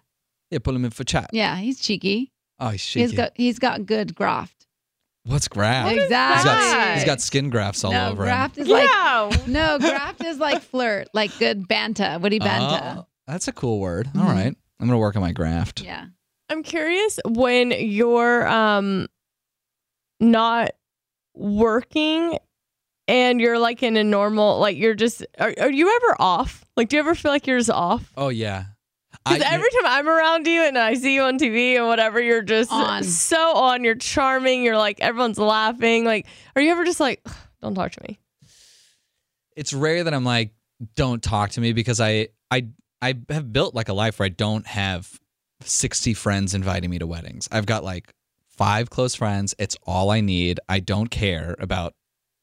Yeah, 0.49 0.59
pull 0.59 0.75
him 0.75 0.83
in 0.85 0.91
for 0.91 1.03
chat. 1.03 1.29
Yeah, 1.33 1.55
he's 1.57 1.79
cheeky. 1.79 2.31
Oh, 2.59 2.69
he's 2.69 2.81
He's 2.83 3.09
shaky. 3.11 3.15
got 3.15 3.31
he's 3.35 3.57
got 3.59 3.85
good 3.85 4.13
graft. 4.15 4.67
What's 5.23 5.47
graft? 5.47 5.91
exactly. 5.95 6.51
He's 6.51 6.73
got, 6.73 6.93
he's 6.95 7.05
got 7.05 7.21
skin 7.21 7.49
grafts 7.51 7.83
all 7.83 7.91
no, 7.91 8.09
over 8.09 8.23
graft 8.23 8.57
is 8.57 8.67
like 8.67 8.89
yeah. 8.89 9.29
no, 9.47 9.77
graft 9.79 10.23
is 10.25 10.39
like 10.39 10.61
flirt, 10.63 11.07
like 11.13 11.37
good 11.39 11.67
banta, 11.67 12.19
witty 12.21 12.37
him. 12.37 12.43
banta. 12.43 12.95
Oh, 13.01 13.05
that's 13.27 13.47
a 13.47 13.51
cool 13.51 13.79
word. 13.79 14.09
All 14.15 14.23
Mhm. 14.23 14.27
right. 14.27 14.55
I'm 14.79 14.87
going 14.87 14.91
to 14.91 14.97
work 14.97 15.15
on 15.15 15.21
my 15.21 15.31
graft. 15.31 15.81
Yeah. 15.83 16.05
I'm 16.51 16.63
curious 16.63 17.19
when 17.25 17.71
you're 17.71 18.47
um 18.47 19.07
not 20.19 20.71
working 21.33 22.37
and 23.07 23.41
you're 23.41 23.57
like 23.57 23.81
in 23.83 23.97
a 23.97 24.03
normal 24.03 24.59
like 24.59 24.77
you're 24.77 24.93
just 24.93 25.25
are, 25.39 25.53
are 25.59 25.71
you 25.71 25.95
ever 25.95 26.15
off? 26.19 26.65
Like 26.77 26.89
do 26.89 26.97
you 26.97 26.99
ever 26.99 27.15
feel 27.15 27.31
like 27.31 27.47
you're 27.47 27.57
just 27.57 27.69
off? 27.69 28.11
Oh, 28.15 28.29
yeah. 28.29 28.65
Because 29.25 29.43
every 29.45 29.69
time 29.69 29.85
I'm 29.85 30.09
around 30.09 30.47
you 30.47 30.63
and 30.63 30.77
I 30.77 30.95
see 30.95 31.13
you 31.13 31.21
on 31.21 31.37
TV 31.37 31.75
and 31.75 31.85
whatever, 31.85 32.19
you're 32.19 32.41
just 32.41 32.71
On. 32.71 33.03
so 33.03 33.53
on. 33.55 33.83
You're 33.83 33.93
charming. 33.93 34.63
You're 34.63 34.77
like 34.77 34.99
everyone's 34.99 35.37
laughing. 35.37 36.05
Like, 36.05 36.25
are 36.55 36.61
you 36.61 36.71
ever 36.71 36.83
just 36.85 36.99
like, 36.99 37.23
don't 37.61 37.75
talk 37.75 37.91
to 37.91 38.01
me? 38.07 38.19
it's 39.55 39.73
rare 39.73 40.03
that 40.03 40.13
I'm 40.13 40.23
like, 40.23 40.53
don't 40.95 41.21
talk 41.21 41.51
to 41.51 41.61
me 41.61 41.73
because 41.73 41.99
I 42.01 42.29
I 42.49 42.67
I 43.01 43.15
have 43.29 43.51
built 43.53 43.75
like 43.75 43.89
a 43.89 43.93
life 43.93 44.17
where 44.17 44.25
I 44.25 44.29
don't 44.29 44.65
have 44.65 45.19
60 45.63 46.13
friends 46.13 46.53
inviting 46.53 46.89
me 46.89 46.99
to 46.99 47.07
weddings. 47.07 47.47
I've 47.51 47.65
got 47.65 47.83
like 47.83 48.13
five 48.47 48.89
close 48.89 49.15
friends. 49.15 49.55
It's 49.57 49.77
all 49.83 50.09
I 50.11 50.21
need. 50.21 50.59
I 50.69 50.79
don't 50.79 51.09
care 51.09 51.55
about 51.59 51.93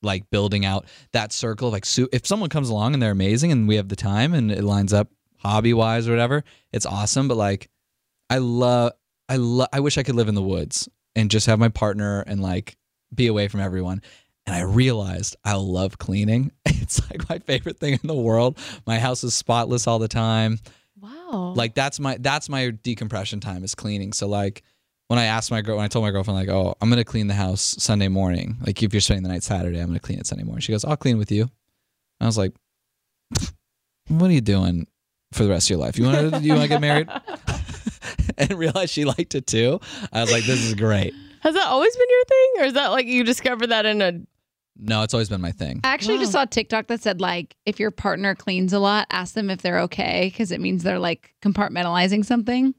like 0.03 0.31
building 0.31 0.65
out 0.65 0.87
that 1.13 1.33
circle 1.33 1.71
like 1.71 1.85
so 1.85 2.07
if 2.13 2.25
someone 2.25 2.49
comes 2.49 2.69
along 2.69 2.95
and 2.95 3.03
they're 3.03 3.11
amazing 3.11 3.51
and 3.51 3.67
we 3.67 3.75
have 3.75 3.89
the 3.89 3.97
time 3.97 4.33
and 4.33 4.53
it 4.53 4.63
lines 4.63 4.93
up 4.93 5.09
hobby 5.39 5.73
wise 5.73 6.07
or 6.07 6.13
whatever, 6.13 6.45
it's 6.73 6.87
awesome. 6.87 7.29
But 7.29 7.37
like 7.37 7.69
I 8.31 8.39
love 8.39 8.93
I 9.29 9.37
love 9.37 9.69
I 9.73 9.81
wish 9.81 9.99
I 9.99 10.03
could 10.03 10.15
live 10.15 10.29
in 10.29 10.35
the 10.35 10.43
woods 10.43 10.89
and 11.15 11.31
just 11.31 11.47
have 11.47 11.59
my 11.59 11.69
partner 11.69 12.21
and 12.27 12.41
like 12.41 12.77
be 13.15 13.27
away 13.27 13.49
from 13.49 13.61
everyone. 13.61 14.03
And 14.47 14.55
I 14.55 14.61
realized 14.61 15.37
I 15.45 15.55
love 15.55 15.99
cleaning. 15.99 16.53
It's 16.89 17.03
like 17.11 17.29
my 17.29 17.39
favorite 17.41 17.79
thing 17.79 17.99
in 18.03 18.07
the 18.07 18.15
world. 18.15 18.57
My 18.87 18.99
house 18.99 19.23
is 19.23 19.35
spotless 19.35 19.87
all 19.87 19.99
the 19.99 20.09
time. 20.09 20.59
Wow. 21.31 21.53
Like 21.55 21.75
that's 21.75 22.01
my 22.01 22.17
that's 22.19 22.49
my 22.49 22.71
decompression 22.71 23.41
time 23.41 23.65
is 23.65 23.75
cleaning. 23.75 24.13
So 24.13 24.29
like 24.29 24.63
when 25.09 25.19
I 25.19 25.25
asked 25.25 25.51
my 25.51 25.63
girl 25.63 25.77
when 25.77 25.85
I 25.85 25.89
told 25.89 26.05
my 26.05 26.11
girlfriend 26.11 26.39
like, 26.39 26.49
"Oh, 26.49 26.75
I'm 26.81 26.89
going 26.89 26.99
to 26.99 27.05
clean 27.05 27.27
the 27.27 27.35
house 27.35 27.77
Sunday 27.79 28.09
morning. 28.09 28.59
Like 28.65 28.83
if 28.83 28.93
you're 28.93 29.01
spending 29.01 29.23
the 29.23 29.31
night 29.31 29.43
Saturday, 29.43 29.79
I'm 29.79 29.87
going 29.87 29.99
to 29.99 30.05
clean 30.05 30.19
it 30.19 30.27
Sunday 30.27 30.45
morning." 30.45 30.61
She 30.61 30.73
goes, 30.73 30.85
"I'll 30.85 30.97
clean 30.97 31.19
with 31.19 31.33
you." 31.33 31.43
And 31.43 31.51
I 32.21 32.27
was 32.27 32.39
like, 32.39 32.53
"What 34.09 34.31
are 34.31 34.33
you 34.33 34.41
doing 34.41 34.87
for 35.33 35.45
the 35.45 35.51
rest 35.51 35.67
of 35.67 35.71
your 35.71 35.79
life? 35.79 35.99
You 35.99 36.05
want 36.05 36.35
to 36.35 36.41
you 36.43 36.53
want 36.53 36.63
to 36.63 36.69
get 36.69 36.81
married?" 36.81 37.09
and 38.39 38.53
realized 38.53 38.93
she 38.93 39.05
liked 39.05 39.35
it 39.35 39.47
too. 39.47 39.81
I 40.13 40.21
was 40.21 40.33
like, 40.33 40.45
"This 40.45 40.63
is 40.63 40.75
great." 40.75 41.15
Has 41.41 41.55
that 41.55 41.67
always 41.67 41.97
been 41.97 42.09
your 42.11 42.25
thing, 42.25 42.53
or 42.59 42.65
is 42.65 42.73
that 42.75 42.89
like 42.89 43.07
you 43.07 43.25
discovered 43.25 43.69
that 43.69 43.87
in 43.87 44.03
a? 44.03 44.13
No, 44.79 45.03
it's 45.03 45.13
always 45.13 45.29
been 45.29 45.41
my 45.41 45.51
thing. 45.53 45.81
I 45.85 45.89
actually 45.89 46.19
just 46.19 46.33
saw 46.33 46.43
a 46.43 46.47
TikTok 46.47 46.87
that 46.87 47.03
said 47.03 47.21
like 47.21 47.57
if 47.67 47.81
your 47.81 47.91
partner 47.91 48.35
cleans 48.35 48.73
a 48.73 48.79
lot, 48.79 49.07
ask 49.11 49.35
them 49.35 49.51
if 49.51 49.61
they're 49.61 49.81
okay 49.81 50.29
because 50.33 50.53
it 50.53 50.61
means 50.61 50.85
they're 50.85 50.99
like 51.01 51.35
compartmentalizing 51.43 52.25
something. 52.25 52.75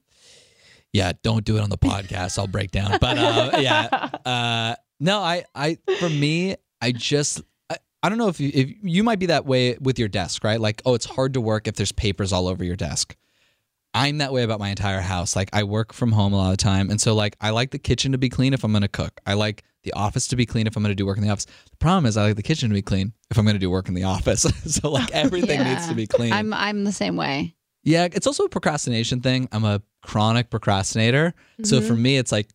yeah, 0.93 1.11
don't 1.23 1.45
do 1.45 1.57
it 1.57 1.61
on 1.61 1.69
the 1.69 1.77
podcast. 1.77 2.39
I'll 2.39 2.47
break 2.47 2.71
down. 2.71 2.97
But 2.99 3.17
uh, 3.17 3.51
yeah, 3.59 4.09
uh, 4.25 4.75
no, 4.99 5.19
I, 5.19 5.43
I, 5.53 5.77
for 5.99 6.09
me, 6.09 6.55
I 6.81 6.91
just, 6.91 7.41
I, 7.69 7.77
I 8.01 8.09
don't 8.09 8.17
know 8.17 8.27
if 8.29 8.39
you, 8.39 8.51
if 8.53 8.71
you 8.81 9.03
might 9.03 9.19
be 9.19 9.27
that 9.27 9.45
way 9.45 9.77
with 9.79 9.99
your 9.99 10.07
desk, 10.07 10.43
right? 10.43 10.59
Like, 10.59 10.81
oh, 10.85 10.93
it's 10.95 11.05
hard 11.05 11.33
to 11.35 11.41
work 11.41 11.67
if 11.67 11.75
there's 11.75 11.91
papers 11.91 12.33
all 12.33 12.47
over 12.47 12.63
your 12.63 12.75
desk. 12.75 13.15
I'm 13.93 14.19
that 14.19 14.31
way 14.31 14.43
about 14.43 14.59
my 14.59 14.69
entire 14.69 15.01
house. 15.01 15.35
Like, 15.35 15.49
I 15.51 15.63
work 15.63 15.93
from 15.93 16.11
home 16.11 16.33
a 16.33 16.37
lot 16.37 16.51
of 16.51 16.57
the 16.57 16.63
time, 16.63 16.89
and 16.89 17.01
so 17.01 17.15
like, 17.15 17.35
I 17.41 17.49
like 17.49 17.71
the 17.71 17.79
kitchen 17.79 18.11
to 18.11 18.17
be 18.17 18.29
clean 18.29 18.53
if 18.53 18.63
I'm 18.63 18.71
going 18.71 18.83
to 18.83 18.87
cook. 18.87 19.19
I 19.25 19.33
like 19.33 19.63
the 19.83 19.93
office 19.93 20.27
to 20.27 20.35
be 20.35 20.45
clean 20.45 20.67
if 20.67 20.75
I'm 20.75 20.83
going 20.83 20.91
to 20.91 20.95
do 20.95 21.05
work 21.05 21.17
in 21.17 21.23
the 21.23 21.29
office. 21.29 21.45
The 21.45 21.77
problem 21.79 22.05
is, 22.05 22.17
I 22.17 22.23
like 22.23 22.35
the 22.35 22.43
kitchen 22.43 22.69
to 22.69 22.75
be 22.75 22.81
clean 22.81 23.13
if 23.31 23.37
I'm 23.37 23.45
going 23.45 23.55
to 23.55 23.59
do 23.59 23.69
work 23.69 23.87
in 23.87 23.93
the 23.95 24.03
office. 24.03 24.41
so 24.65 24.91
like, 24.91 25.11
everything 25.13 25.63
needs 25.63 25.87
to 25.87 25.95
be 25.95 26.07
clean. 26.07 26.33
I'm 26.33 26.53
I'm 26.53 26.83
the 26.83 26.91
same 26.91 27.15
way. 27.15 27.55
Yeah, 27.83 28.07
it's 28.11 28.27
also 28.27 28.43
a 28.43 28.49
procrastination 28.49 29.21
thing. 29.21 29.47
I'm 29.51 29.65
a 29.65 29.81
chronic 30.03 30.49
procrastinator. 30.49 31.33
So 31.63 31.81
for 31.81 31.93
mm-hmm. 31.93 32.01
me, 32.01 32.17
it's 32.17 32.31
like 32.31 32.49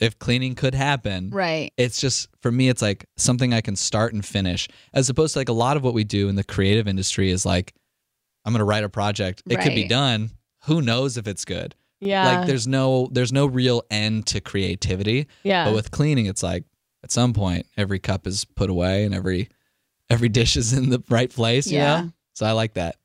if 0.00 0.18
cleaning 0.18 0.54
could 0.54 0.74
happen, 0.74 1.30
Right. 1.30 1.72
it's 1.76 2.00
just 2.00 2.28
for 2.40 2.50
me, 2.50 2.68
it's 2.68 2.80
like 2.80 3.04
something 3.16 3.52
I 3.52 3.60
can 3.60 3.76
start 3.76 4.14
and 4.14 4.24
finish, 4.24 4.68
as 4.94 5.10
opposed 5.10 5.34
to 5.34 5.38
like 5.38 5.50
a 5.50 5.54
lot 5.54 5.76
of 5.76 5.84
what 5.84 5.92
we 5.92 6.04
do 6.04 6.28
in 6.28 6.36
the 6.36 6.44
creative 6.44 6.88
industry 6.88 7.30
is 7.30 7.44
like, 7.44 7.74
I'm 8.44 8.52
going 8.52 8.60
to 8.60 8.64
write 8.64 8.84
a 8.84 8.88
project. 8.88 9.42
It 9.48 9.60
could 9.60 9.74
be 9.74 9.86
done. 9.86 10.30
Who 10.64 10.82
knows 10.82 11.16
if 11.16 11.26
it's 11.26 11.44
good? 11.44 11.74
Yeah. 12.00 12.38
Like 12.38 12.46
there's 12.46 12.66
no 12.66 13.08
there's 13.12 13.32
no 13.32 13.46
real 13.46 13.82
end 13.90 14.26
to 14.28 14.40
creativity. 14.40 15.26
yeah. 15.42 15.64
But 15.66 15.74
with 15.74 15.90
cleaning, 15.90 16.26
it's 16.26 16.42
like 16.42 16.64
at 17.04 17.10
some 17.12 17.32
point 17.32 17.66
every 17.76 17.98
cup 17.98 18.26
is 18.26 18.44
put 18.44 18.70
away 18.70 19.04
and 19.04 19.14
every 19.14 19.48
every 20.08 20.28
dish 20.28 20.56
is 20.56 20.72
in 20.72 20.90
the 20.90 21.02
right 21.08 21.30
place. 21.30 21.66
You 21.66 21.78
Yeah. 21.78 22.00
know? 22.02 22.12
So 22.34 22.46
I 22.46 22.52
like 22.52 22.74
that. 22.74 22.96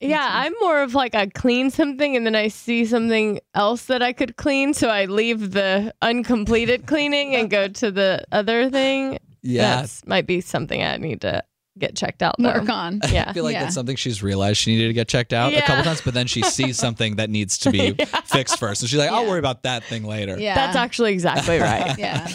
Yeah, 0.00 0.28
I'm 0.30 0.52
more 0.60 0.82
of 0.82 0.94
like 0.94 1.14
I 1.14 1.26
clean 1.26 1.70
something 1.70 2.14
and 2.14 2.26
then 2.26 2.34
I 2.36 2.48
see 2.48 2.84
something 2.84 3.40
else 3.54 3.86
that 3.86 4.02
I 4.02 4.12
could 4.12 4.36
clean, 4.36 4.74
so 4.74 4.88
I 4.90 5.06
leave 5.06 5.52
the 5.52 5.94
uncompleted 6.02 6.86
cleaning 6.86 7.34
and 7.34 7.48
go 7.48 7.68
to 7.68 7.90
the 7.90 8.24
other 8.30 8.68
thing. 8.70 9.18
Yeah. 9.42 9.76
That's 9.80 10.04
might 10.06 10.26
be 10.26 10.40
something 10.40 10.82
I 10.82 10.96
need 10.98 11.22
to 11.22 11.42
get 11.78 11.96
checked 11.96 12.22
out. 12.22 12.36
Though. 12.38 12.52
Work 12.52 12.68
on. 12.68 13.00
Yeah. 13.10 13.24
I 13.28 13.32
feel 13.32 13.44
like 13.44 13.54
Yeah. 13.54 13.62
that's 13.64 13.74
something 13.74 13.96
she's 13.96 14.22
realized 14.22 14.58
she 14.58 14.72
needed 14.74 14.88
to 14.88 14.92
get 14.92 15.08
checked 15.08 15.32
out 15.32 15.52
a 15.54 15.60
couple 15.62 15.84
times, 15.84 16.00
but 16.00 16.14
then 16.14 16.26
she 16.26 16.42
sees 16.42 16.78
something 16.78 17.16
that 17.16 17.30
needs 17.30 17.58
to 17.58 17.70
be 17.70 17.92
fixed 18.24 18.58
first. 18.58 18.82
And 18.82 18.90
she's 18.90 18.98
like, 18.98 19.10
I'll 19.10 19.24
Yeah. 19.24 19.30
worry 19.30 19.38
about 19.38 19.62
that 19.64 19.84
thing 19.84 20.04
later. 20.04 20.38
Yeah. 20.38 20.54
That's 20.54 20.76
actually 20.76 21.12
exactly 21.12 21.58
right. 21.60 21.98
yeah. 21.98 22.28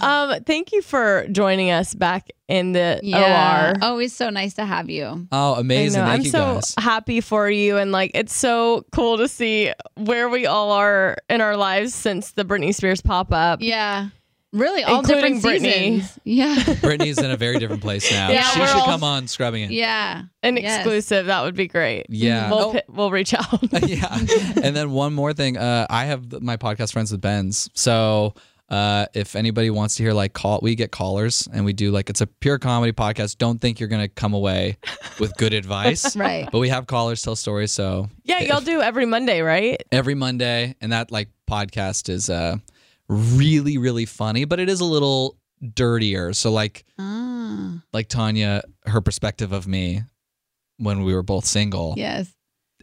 um, 0.00 0.42
thank 0.44 0.72
you 0.72 0.82
for 0.82 1.26
joining 1.30 1.70
us 1.70 1.94
back 1.94 2.30
in 2.48 2.72
the 2.72 3.00
Yeah. 3.02 3.72
OR. 3.72 3.74
Always 3.82 4.14
so 4.14 4.30
nice 4.30 4.54
to 4.54 4.64
have 4.64 4.90
you. 4.90 5.26
Oh, 5.32 5.54
amazing. 5.54 6.00
I 6.02 6.04
know. 6.04 6.10
Thank 6.10 6.20
I'm 6.20 6.24
you 6.24 6.30
so 6.30 6.54
guys. 6.54 6.74
happy 6.78 7.20
for 7.20 7.50
you, 7.50 7.76
and 7.78 7.92
like 7.92 8.10
it's 8.14 8.34
so 8.34 8.84
cool 8.92 9.16
to 9.18 9.28
see 9.28 9.72
where 9.96 10.28
we 10.28 10.46
all 10.46 10.72
are 10.72 11.16
in 11.30 11.40
our 11.40 11.56
lives 11.56 11.94
since 11.94 12.32
the 12.32 12.44
Britney 12.44 12.74
Spears 12.74 13.00
pop 13.00 13.32
up. 13.32 13.60
Yeah. 13.62 14.08
Really, 14.52 14.84
all 14.84 14.98
Including 15.00 15.36
different 15.40 15.62
Britney. 15.62 15.72
seasons. 16.02 16.18
Yeah. 16.24 16.56
Britney's 16.56 17.18
in 17.18 17.30
a 17.30 17.36
very 17.38 17.58
different 17.58 17.80
place 17.82 18.10
now. 18.10 18.28
Yeah, 18.30 18.42
she 18.50 18.60
we're 18.60 18.66
should 18.66 18.76
all- 18.76 18.84
come 18.84 19.02
on 19.02 19.26
scrubbing 19.26 19.62
it. 19.64 19.70
yeah. 19.70 20.24
An 20.42 20.56
Yes. 20.58 20.80
exclusive 20.80 21.26
that 21.26 21.42
would 21.42 21.54
be 21.56 21.68
great. 21.68 22.06
Yeah. 22.10 22.50
we'll 22.50 22.58
Oh. 22.60 22.72
pi- 22.72 22.82
we'll 22.88 23.10
reach 23.10 23.32
out. 23.32 23.60
yeah. 23.88 24.14
And 24.62 24.76
then 24.76 24.90
one 24.90 25.14
more 25.14 25.32
thing. 25.32 25.56
Uh, 25.56 25.86
I 25.88 26.04
have 26.04 26.28
th- 26.28 26.42
my 26.42 26.56
podcast 26.58 26.92
friends 26.92 27.10
with 27.12 27.20
Ben's. 27.22 27.70
So 27.72 28.34
uh, 28.68 29.06
if 29.14 29.36
anybody 29.36 29.70
wants 29.70 29.96
to 29.96 30.02
hear 30.02 30.12
like 30.12 30.32
call, 30.34 30.58
we 30.62 30.74
get 30.74 30.90
callers 30.92 31.48
and 31.52 31.64
we 31.64 31.72
do 31.72 31.90
like 31.90 32.08
it's 32.10 32.20
a 32.20 32.26
pure 32.26 32.58
comedy 32.58 32.92
podcast. 32.92 33.38
Don't 33.38 33.58
think 33.60 33.80
you're 33.80 33.88
gonna 33.88 34.08
come 34.08 34.34
away 34.34 34.76
with 35.18 35.34
good 35.38 35.52
advice. 35.54 36.14
Right. 36.22 36.48
But 36.52 36.58
we 36.58 36.68
have 36.68 36.86
callers 36.86 37.22
tell 37.22 37.36
stories. 37.36 37.72
So 37.72 38.08
yeah, 38.24 38.40
y'all 38.40 38.60
do 38.60 38.80
every 38.82 39.06
Monday, 39.06 39.40
right? 39.40 39.82
every 39.92 40.14
Monday, 40.14 40.74
and 40.82 40.92
that 40.92 41.10
like 41.10 41.28
podcast 41.50 42.08
is 42.10 42.28
uh 42.30 42.56
really 43.12 43.78
really 43.78 44.06
funny, 44.06 44.44
but 44.44 44.58
it 44.60 44.68
is 44.68 44.80
a 44.80 44.84
little 44.84 45.36
dirtier. 45.74 46.32
So 46.32 46.50
like 46.50 46.84
Ah. 46.98 47.80
like 47.92 48.08
Tanya, 48.08 48.62
her 48.86 49.00
perspective 49.00 49.52
of 49.52 49.66
me 49.66 50.02
when 50.78 51.04
we 51.04 51.14
were 51.14 51.22
both 51.22 51.44
single, 51.44 51.94
Yes. 51.96 52.28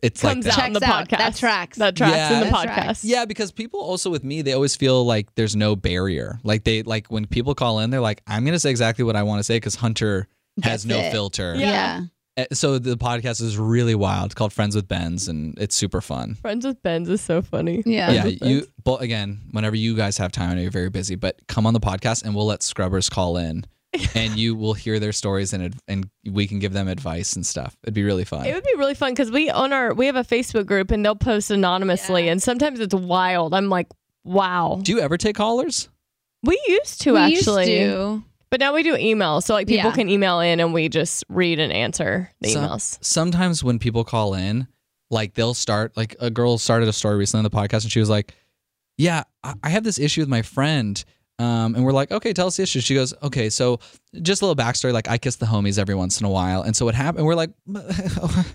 it's 0.02 0.22
Comes 0.22 0.46
like 0.46 0.56
that. 0.56 0.62
out 0.62 0.68
in 0.68 0.74
the 0.74 0.80
Checks 0.80 0.92
out. 0.92 1.08
podcast. 1.10 1.18
That 1.18 1.36
tracks. 1.36 1.78
That 1.78 1.96
tracks 1.96 2.16
Yeah. 2.16 2.34
in 2.34 2.40
the 2.40 2.46
That 2.46 2.54
podcast. 2.54 2.74
tracks. 2.74 3.04
Yeah, 3.06 3.26
because 3.26 3.52
people 3.52 3.80
also 3.82 4.10
with 4.10 4.24
me, 4.24 4.42
they 4.42 4.54
always 4.54 4.76
feel 4.76 5.06
like 5.06 5.34
there's 5.36 5.56
no 5.56 5.76
barrier. 5.76 6.40
Like 6.44 6.64
they 6.64 6.84
like 6.84 7.08
when 7.08 7.26
people 7.26 7.54
call 7.56 7.80
in, 7.80 7.90
they're 7.90 8.00
like, 8.00 8.22
"I'm 8.28 8.46
gonna 8.46 8.60
say 8.60 8.70
exactly 8.70 9.04
what 9.04 9.16
I 9.18 9.24
want 9.24 9.40
to 9.40 9.44
say" 9.44 9.58
because 9.58 9.76
Hunter 9.76 10.28
has 10.64 10.84
That's 10.84 10.86
no 10.86 11.00
it. 11.00 11.12
filter. 11.12 11.56
Yeah. 11.58 11.66
Yeah. 11.70 12.02
Uh, 12.42 12.46
So 12.54 12.80
the 12.80 12.98
podcast 12.98 13.42
is 13.42 13.58
really 13.58 13.96
wild. 13.96 14.28
It's 14.28 14.36
called 14.36 14.54
Friends 14.54 14.76
with 14.76 14.88
Ben's, 14.88 15.28
and 15.28 15.58
it's 15.60 15.76
super 15.76 16.02
fun. 16.02 16.36
Friends 16.36 16.66
with 16.66 16.82
Ben's 16.82 17.10
is 17.10 17.22
so 17.22 17.42
funny. 17.42 17.84
Yeah. 17.86 18.12
yeah, 18.12 18.26
you. 18.26 18.68
But 18.84 19.02
again, 19.02 19.42
whenever 19.52 19.76
you 19.76 19.96
guys 19.96 20.18
have 20.18 20.32
time, 20.32 20.52
I 20.52 20.54
know 20.56 20.62
you're 20.62 20.72
very 20.72 20.90
busy, 20.90 21.16
but 21.16 21.40
come 21.48 21.66
on 21.66 21.74
the 21.74 21.80
podcast, 21.80 22.24
and 22.24 22.36
we'll 22.36 22.46
let 22.46 22.64
scrubbers 22.64 23.10
call 23.10 23.38
in, 23.38 23.66
and 24.16 24.38
you 24.38 24.56
will 24.56 24.74
hear 24.74 25.00
their 25.00 25.12
stories, 25.12 25.54
and 25.54 25.76
and 25.88 26.10
we 26.26 26.48
can 26.48 26.60
give 26.60 26.74
them 26.74 26.88
advice 26.88 27.34
and 27.34 27.46
stuff. 27.46 27.78
It'd 27.84 27.94
be 27.94 28.04
really 28.04 28.26
fun. 28.26 28.46
It 28.46 28.54
would 28.54 28.64
be 28.64 28.76
really 28.78 28.96
fun 28.96 29.12
because 29.12 29.32
we 29.32 29.50
on 29.50 29.74
our 29.74 29.94
we 29.94 30.06
have 30.06 30.16
a 30.16 30.24
Facebook 30.24 30.66
group 30.66 30.92
and 30.92 31.04
they'll 31.04 31.16
post 31.16 31.52
anonymously 31.52 32.30
and 32.30 32.42
sometimes 32.42 32.80
it's 32.80 32.94
wild. 32.94 33.54
I'm 33.54 33.70
like, 33.70 33.88
wow. 34.24 34.80
Do 34.82 34.92
you 34.92 35.00
ever 35.00 35.18
take 35.18 35.36
callers? 35.36 35.90
We 36.44 36.62
used 36.68 37.02
to 37.02 37.14
we 37.14 37.20
actually. 37.20 37.80
used 37.82 37.96
to. 37.96 38.24
But 38.52 38.60
now 38.60 38.74
we 38.74 38.84
do 38.84 38.96
email. 38.96 39.42
so 39.42 39.54
like 39.54 39.68
people 39.68 39.90
Yeah. 39.90 39.96
can 39.96 40.10
email 40.10 40.40
in 40.40 40.60
and 40.60 40.74
we 40.74 40.90
just 40.90 41.24
read 41.30 41.60
and 41.60 41.72
answer 41.72 42.32
the 42.42 42.50
Some- 42.50 42.64
emails. 42.64 42.98
sometimes 43.02 43.64
when 43.64 43.78
people 43.80 44.04
call 44.04 44.34
in, 44.34 44.68
like 45.12 45.34
they'll 45.36 45.54
start 45.54 45.96
like 45.96 46.16
a 46.20 46.30
girl 46.30 46.58
started 46.58 46.88
a 46.88 46.94
story 46.94 47.18
recently 47.18 47.40
on 47.40 47.44
the 47.44 47.50
podcast 47.56 47.84
and 47.84 47.92
she 47.92 48.00
was 48.00 48.10
like, 48.10 48.34
"Yeah, 48.98 49.24
I 49.44 49.54
I 49.64 49.70
have 49.70 49.84
this 49.84 50.00
issue 50.00 50.22
with 50.22 50.30
my 50.30 50.42
friend." 50.42 51.04
Um, 51.40 51.74
and 51.74 51.86
we're 51.86 51.94
like, 51.94 52.12
okay, 52.12 52.34
tell 52.34 52.48
us 52.48 52.58
the 52.58 52.64
issue. 52.64 52.82
She 52.82 52.94
goes, 52.96 53.14
okay, 53.24 53.50
so 53.50 53.80
just 54.22 54.42
a 54.42 54.46
little 54.46 54.62
backstory. 54.62 54.92
Like, 54.92 55.08
I 55.08 55.18
kiss 55.18 55.38
the 55.38 55.46
homies 55.46 55.80
every 55.80 55.96
once 55.96 56.20
in 56.20 56.26
a 56.26 56.30
while. 56.30 56.64
And 56.64 56.76
so 56.76 56.84
what 56.84 56.96
happened? 56.96 57.26
We're 57.26 57.34
like, 57.34 57.52
what 57.64 58.46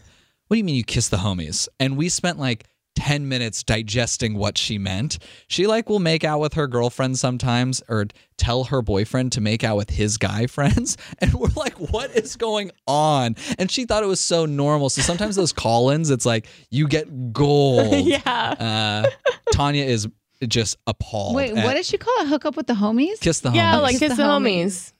do 0.50 0.56
you 0.58 0.64
mean 0.64 0.74
you 0.74 0.84
kiss 0.84 1.08
the 1.08 1.16
homies? 1.16 1.66
And 1.80 1.96
we 1.96 2.10
spent 2.10 2.38
like 2.38 2.66
10 2.96 3.28
minutes 3.28 3.62
digesting 3.62 4.36
what 4.36 4.56
she 4.56 4.78
meant. 4.78 5.18
She 5.48 5.66
like 5.66 5.88
will 5.88 5.98
make 5.98 6.24
out 6.24 6.40
with 6.40 6.54
her 6.54 6.66
girlfriend 6.66 7.18
sometimes 7.18 7.82
or 7.88 8.06
tell 8.38 8.64
her 8.64 8.82
boyfriend 8.82 9.32
to 9.32 9.40
make 9.40 9.64
out 9.64 9.76
with 9.76 9.90
his 9.90 10.16
guy 10.16 10.46
friends. 10.48 10.96
And 11.18 11.32
we're 11.34 11.48
like, 11.56 11.74
what 11.74 12.10
is 12.12 12.36
going 12.36 12.70
on? 12.86 13.36
And 13.58 13.70
she 13.70 13.84
thought 13.84 14.02
it 14.02 14.06
was 14.06 14.20
so 14.20 14.46
normal. 14.46 14.90
So 14.90 15.02
sometimes 15.02 15.36
those 15.36 15.52
call 15.52 15.90
ins, 15.90 16.10
it's 16.10 16.26
like 16.26 16.46
you 16.70 16.88
get 16.88 17.32
gold. 17.32 18.06
yeah. 18.06 19.04
Uh, 19.06 19.30
Tanya 19.52 19.84
is 19.84 20.08
just 20.48 20.76
appalled. 20.86 21.36
Wait, 21.36 21.54
what 21.54 21.74
did 21.74 21.86
she 21.86 21.96
call 21.96 22.14
it? 22.20 22.28
Hook 22.28 22.44
up 22.44 22.56
with 22.56 22.66
the 22.66 22.74
homies? 22.74 23.20
Kiss 23.20 23.40
the 23.40 23.50
Yeah, 23.50 23.72
homies. 23.72 23.72
Yeah, 23.72 23.76
like 23.78 23.92
kiss 23.92 24.00
Kiss 24.00 24.10
the 24.10 24.16
the 24.16 24.28
homies. 24.28 24.92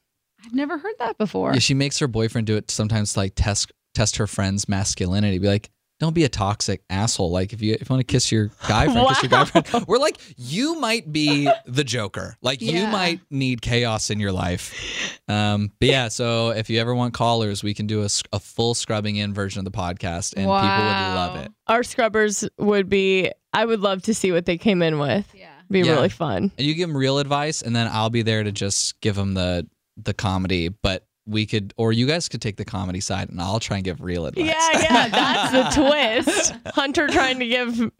I've 0.45 0.55
never 0.55 0.79
heard 0.79 0.95
that 0.99 1.19
before. 1.19 1.53
Yeah, 1.53 1.59
she 1.59 1.75
makes 1.75 1.99
her 1.99 2.09
boyfriend 2.09 2.47
do 2.47 2.57
it 2.57 2.71
sometimes 2.71 3.15
to 3.15 3.21
like 3.21 3.33
test 3.35 3.73
test 3.95 4.17
her 4.17 4.27
friend's 4.27 4.69
masculinity. 4.69 5.39
Be 5.39 5.47
like, 5.49 5.71
don't 6.05 6.13
be 6.13 6.25
a 6.25 6.29
toxic 6.29 6.83
asshole. 6.91 7.31
Like 7.31 7.53
if 7.55 7.63
you 7.63 7.73
if 7.73 7.89
you 7.89 7.95
want 7.95 8.07
to 8.07 8.13
kiss 8.13 8.31
your 8.31 8.51
guy 8.69 8.85
friend, 8.93 9.09
kiss 9.09 9.23
your 9.23 9.31
guy 9.31 9.45
friend. 9.47 9.87
We're 9.89 9.99
like, 9.99 10.19
you 10.37 10.79
might 10.79 11.11
be 11.11 11.51
the 11.65 11.83
Joker. 11.83 12.37
Like 12.43 12.61
you 12.61 12.87
might 12.87 13.21
need 13.31 13.63
chaos 13.63 14.11
in 14.11 14.21
your 14.21 14.33
life. 14.33 15.19
Um, 15.29 15.73
but 15.81 15.89
yeah, 15.89 16.09
so 16.09 16.51
if 16.51 16.69
you 16.69 16.79
ever 16.81 16.95
want 16.95 17.15
callers, 17.15 17.63
we 17.63 17.73
can 17.73 17.87
do 17.87 18.07
a 18.33 18.39
full 18.39 18.75
scrubbing 18.75 19.17
in 19.17 19.33
version 19.33 19.59
of 19.61 19.65
the 19.65 19.71
podcast, 19.77 20.35
and 20.37 20.45
people 20.45 20.51
would 20.51 21.15
love 21.15 21.37
it. 21.37 21.51
Our 21.67 21.83
scrubbers 21.83 22.47
would 22.59 22.91
be, 22.91 23.31
I 23.55 23.65
would 23.65 23.81
love 23.81 24.03
to 24.03 24.13
see 24.15 24.31
what 24.33 24.45
they 24.45 24.59
came 24.59 24.83
in 24.83 24.99
with. 24.99 25.27
Yeah. 25.35 25.49
Be 25.71 25.81
Yeah. 25.81 25.93
really 25.93 26.11
fun. 26.11 26.53
And 26.59 26.67
you 26.67 26.75
give 26.75 26.89
them 26.89 26.97
real 26.97 27.19
advice, 27.19 27.63
and 27.63 27.75
then 27.75 27.89
I'll 27.91 28.11
be 28.11 28.21
there 28.21 28.45
to 28.45 28.53
just 28.53 29.01
give 29.01 29.17
them 29.17 29.33
the 29.33 29.67
the 29.97 30.13
comedy. 30.13 30.69
But 30.69 31.07
we 31.27 31.47
could, 31.47 31.73
or 31.77 31.93
you 31.93 32.07
guys 32.07 32.29
could 32.29 32.43
take 32.43 32.57
the 32.57 32.65
comedy 32.65 33.01
side, 33.01 33.31
and 33.31 33.41
I'll 33.41 33.61
try 33.61 33.77
and 33.79 33.85
give 33.85 34.01
real 34.01 34.27
advice. 34.27 34.45
Yeah, 34.47 34.81
yeah, 34.83 35.09
that's 35.53 35.77
the 35.77 35.83
twist. 35.83 36.55
Hunter 36.75 37.09
trying 37.09 37.39
to 37.39 37.47
give 37.47 37.91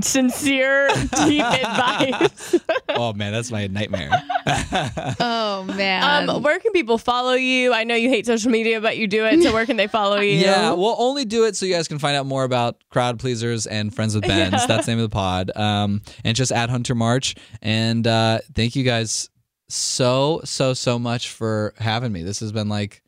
sincere, 0.00 0.88
deep 1.26 1.44
advice. 1.44 2.54
oh 2.90 3.12
man, 3.12 3.32
that's 3.32 3.50
my 3.50 3.66
nightmare. 3.66 4.10
Oh 5.20 5.64
man. 5.64 6.28
Um, 6.30 6.42
where 6.42 6.58
can 6.58 6.72
people 6.72 6.96
follow 6.96 7.34
you? 7.34 7.72
I 7.72 7.84
know 7.84 7.94
you 7.94 8.08
hate 8.08 8.26
social 8.26 8.50
media, 8.50 8.80
but 8.80 8.96
you 8.96 9.06
do 9.06 9.24
it. 9.26 9.42
So 9.42 9.52
where 9.52 9.66
can 9.66 9.76
they 9.76 9.86
follow 9.86 10.18
you? 10.18 10.32
Yeah, 10.34 10.72
we'll 10.72 10.96
only 10.98 11.24
do 11.24 11.44
it 11.44 11.54
so 11.56 11.66
you 11.66 11.74
guys 11.74 11.86
can 11.88 11.98
find 11.98 12.16
out 12.16 12.26
more 12.26 12.44
about 12.44 12.76
crowd 12.88 13.18
pleasers 13.18 13.66
and 13.66 13.94
friends 13.94 14.14
with 14.14 14.24
Ben's. 14.26 14.66
That's 14.66 14.86
the 14.86 14.92
name 14.92 14.98
of 14.98 15.10
the 15.10 15.14
pod. 15.14 15.54
Um, 15.54 16.02
and 16.24 16.34
just 16.34 16.52
at 16.52 16.70
Hunter 16.70 16.94
March. 16.94 17.34
And 17.60 18.06
uh, 18.06 18.40
thank 18.54 18.74
you 18.74 18.82
guys 18.82 19.28
so 19.72 20.40
so 20.44 20.74
so 20.74 20.98
much 20.98 21.30
for 21.30 21.74
having 21.78 22.12
me. 22.12 22.22
This 22.22 22.40
has 22.40 22.52
been 22.52 22.68
like, 22.68 23.02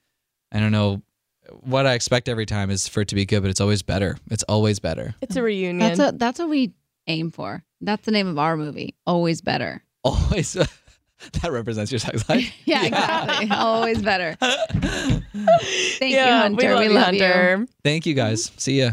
I 0.51 0.61
don't 0.61 0.73
know. 0.73 1.03
What 1.61 1.87
I 1.87 1.95
expect 1.95 2.29
every 2.29 2.47
time 2.47 2.71
is 2.71 2.89
for 2.89 3.01
it 3.03 3.09
to 3.09 3.15
be 3.15 3.27
good, 3.27 3.43
but 3.43 3.51
it's 3.51 3.61
always 3.61 3.83
better. 3.83 4.17
It's 4.31 4.45
always 4.45 4.79
better. 4.79 5.15
It's 5.21 5.37
a 5.37 5.43
reunion. 5.43 5.79
that's 5.79 5.99
a, 5.99 6.17
that's 6.17 6.39
what 6.39 6.49
we 6.49 6.73
aim 7.09 7.31
for. 7.31 7.65
That's 7.81 8.05
the 8.05 8.13
name 8.13 8.29
of 8.29 8.39
our 8.39 8.57
movie. 8.57 8.95
Always 9.07 9.41
better. 9.41 9.83
Always. 10.05 10.53
that 11.43 11.53
represents 11.53 11.91
your 11.93 11.99
sex 11.99 12.29
life. 12.29 12.53
Yeah, 12.65 12.87
exactly. 12.87 13.51
Always 13.51 14.03
better. 14.03 14.37
Thank 14.41 15.23
yeah, 16.01 16.27
you, 16.27 16.43
Hunter. 16.43 16.57
We 16.57 16.69
love, 16.69 16.85
you, 16.85 16.91
love 16.91 17.15
you. 17.15 17.25
Hunter. 17.25 17.67
Thank 17.83 18.07
you 18.07 18.15
guys. 18.15 18.51
See 18.57 18.81
ya. 18.81 18.93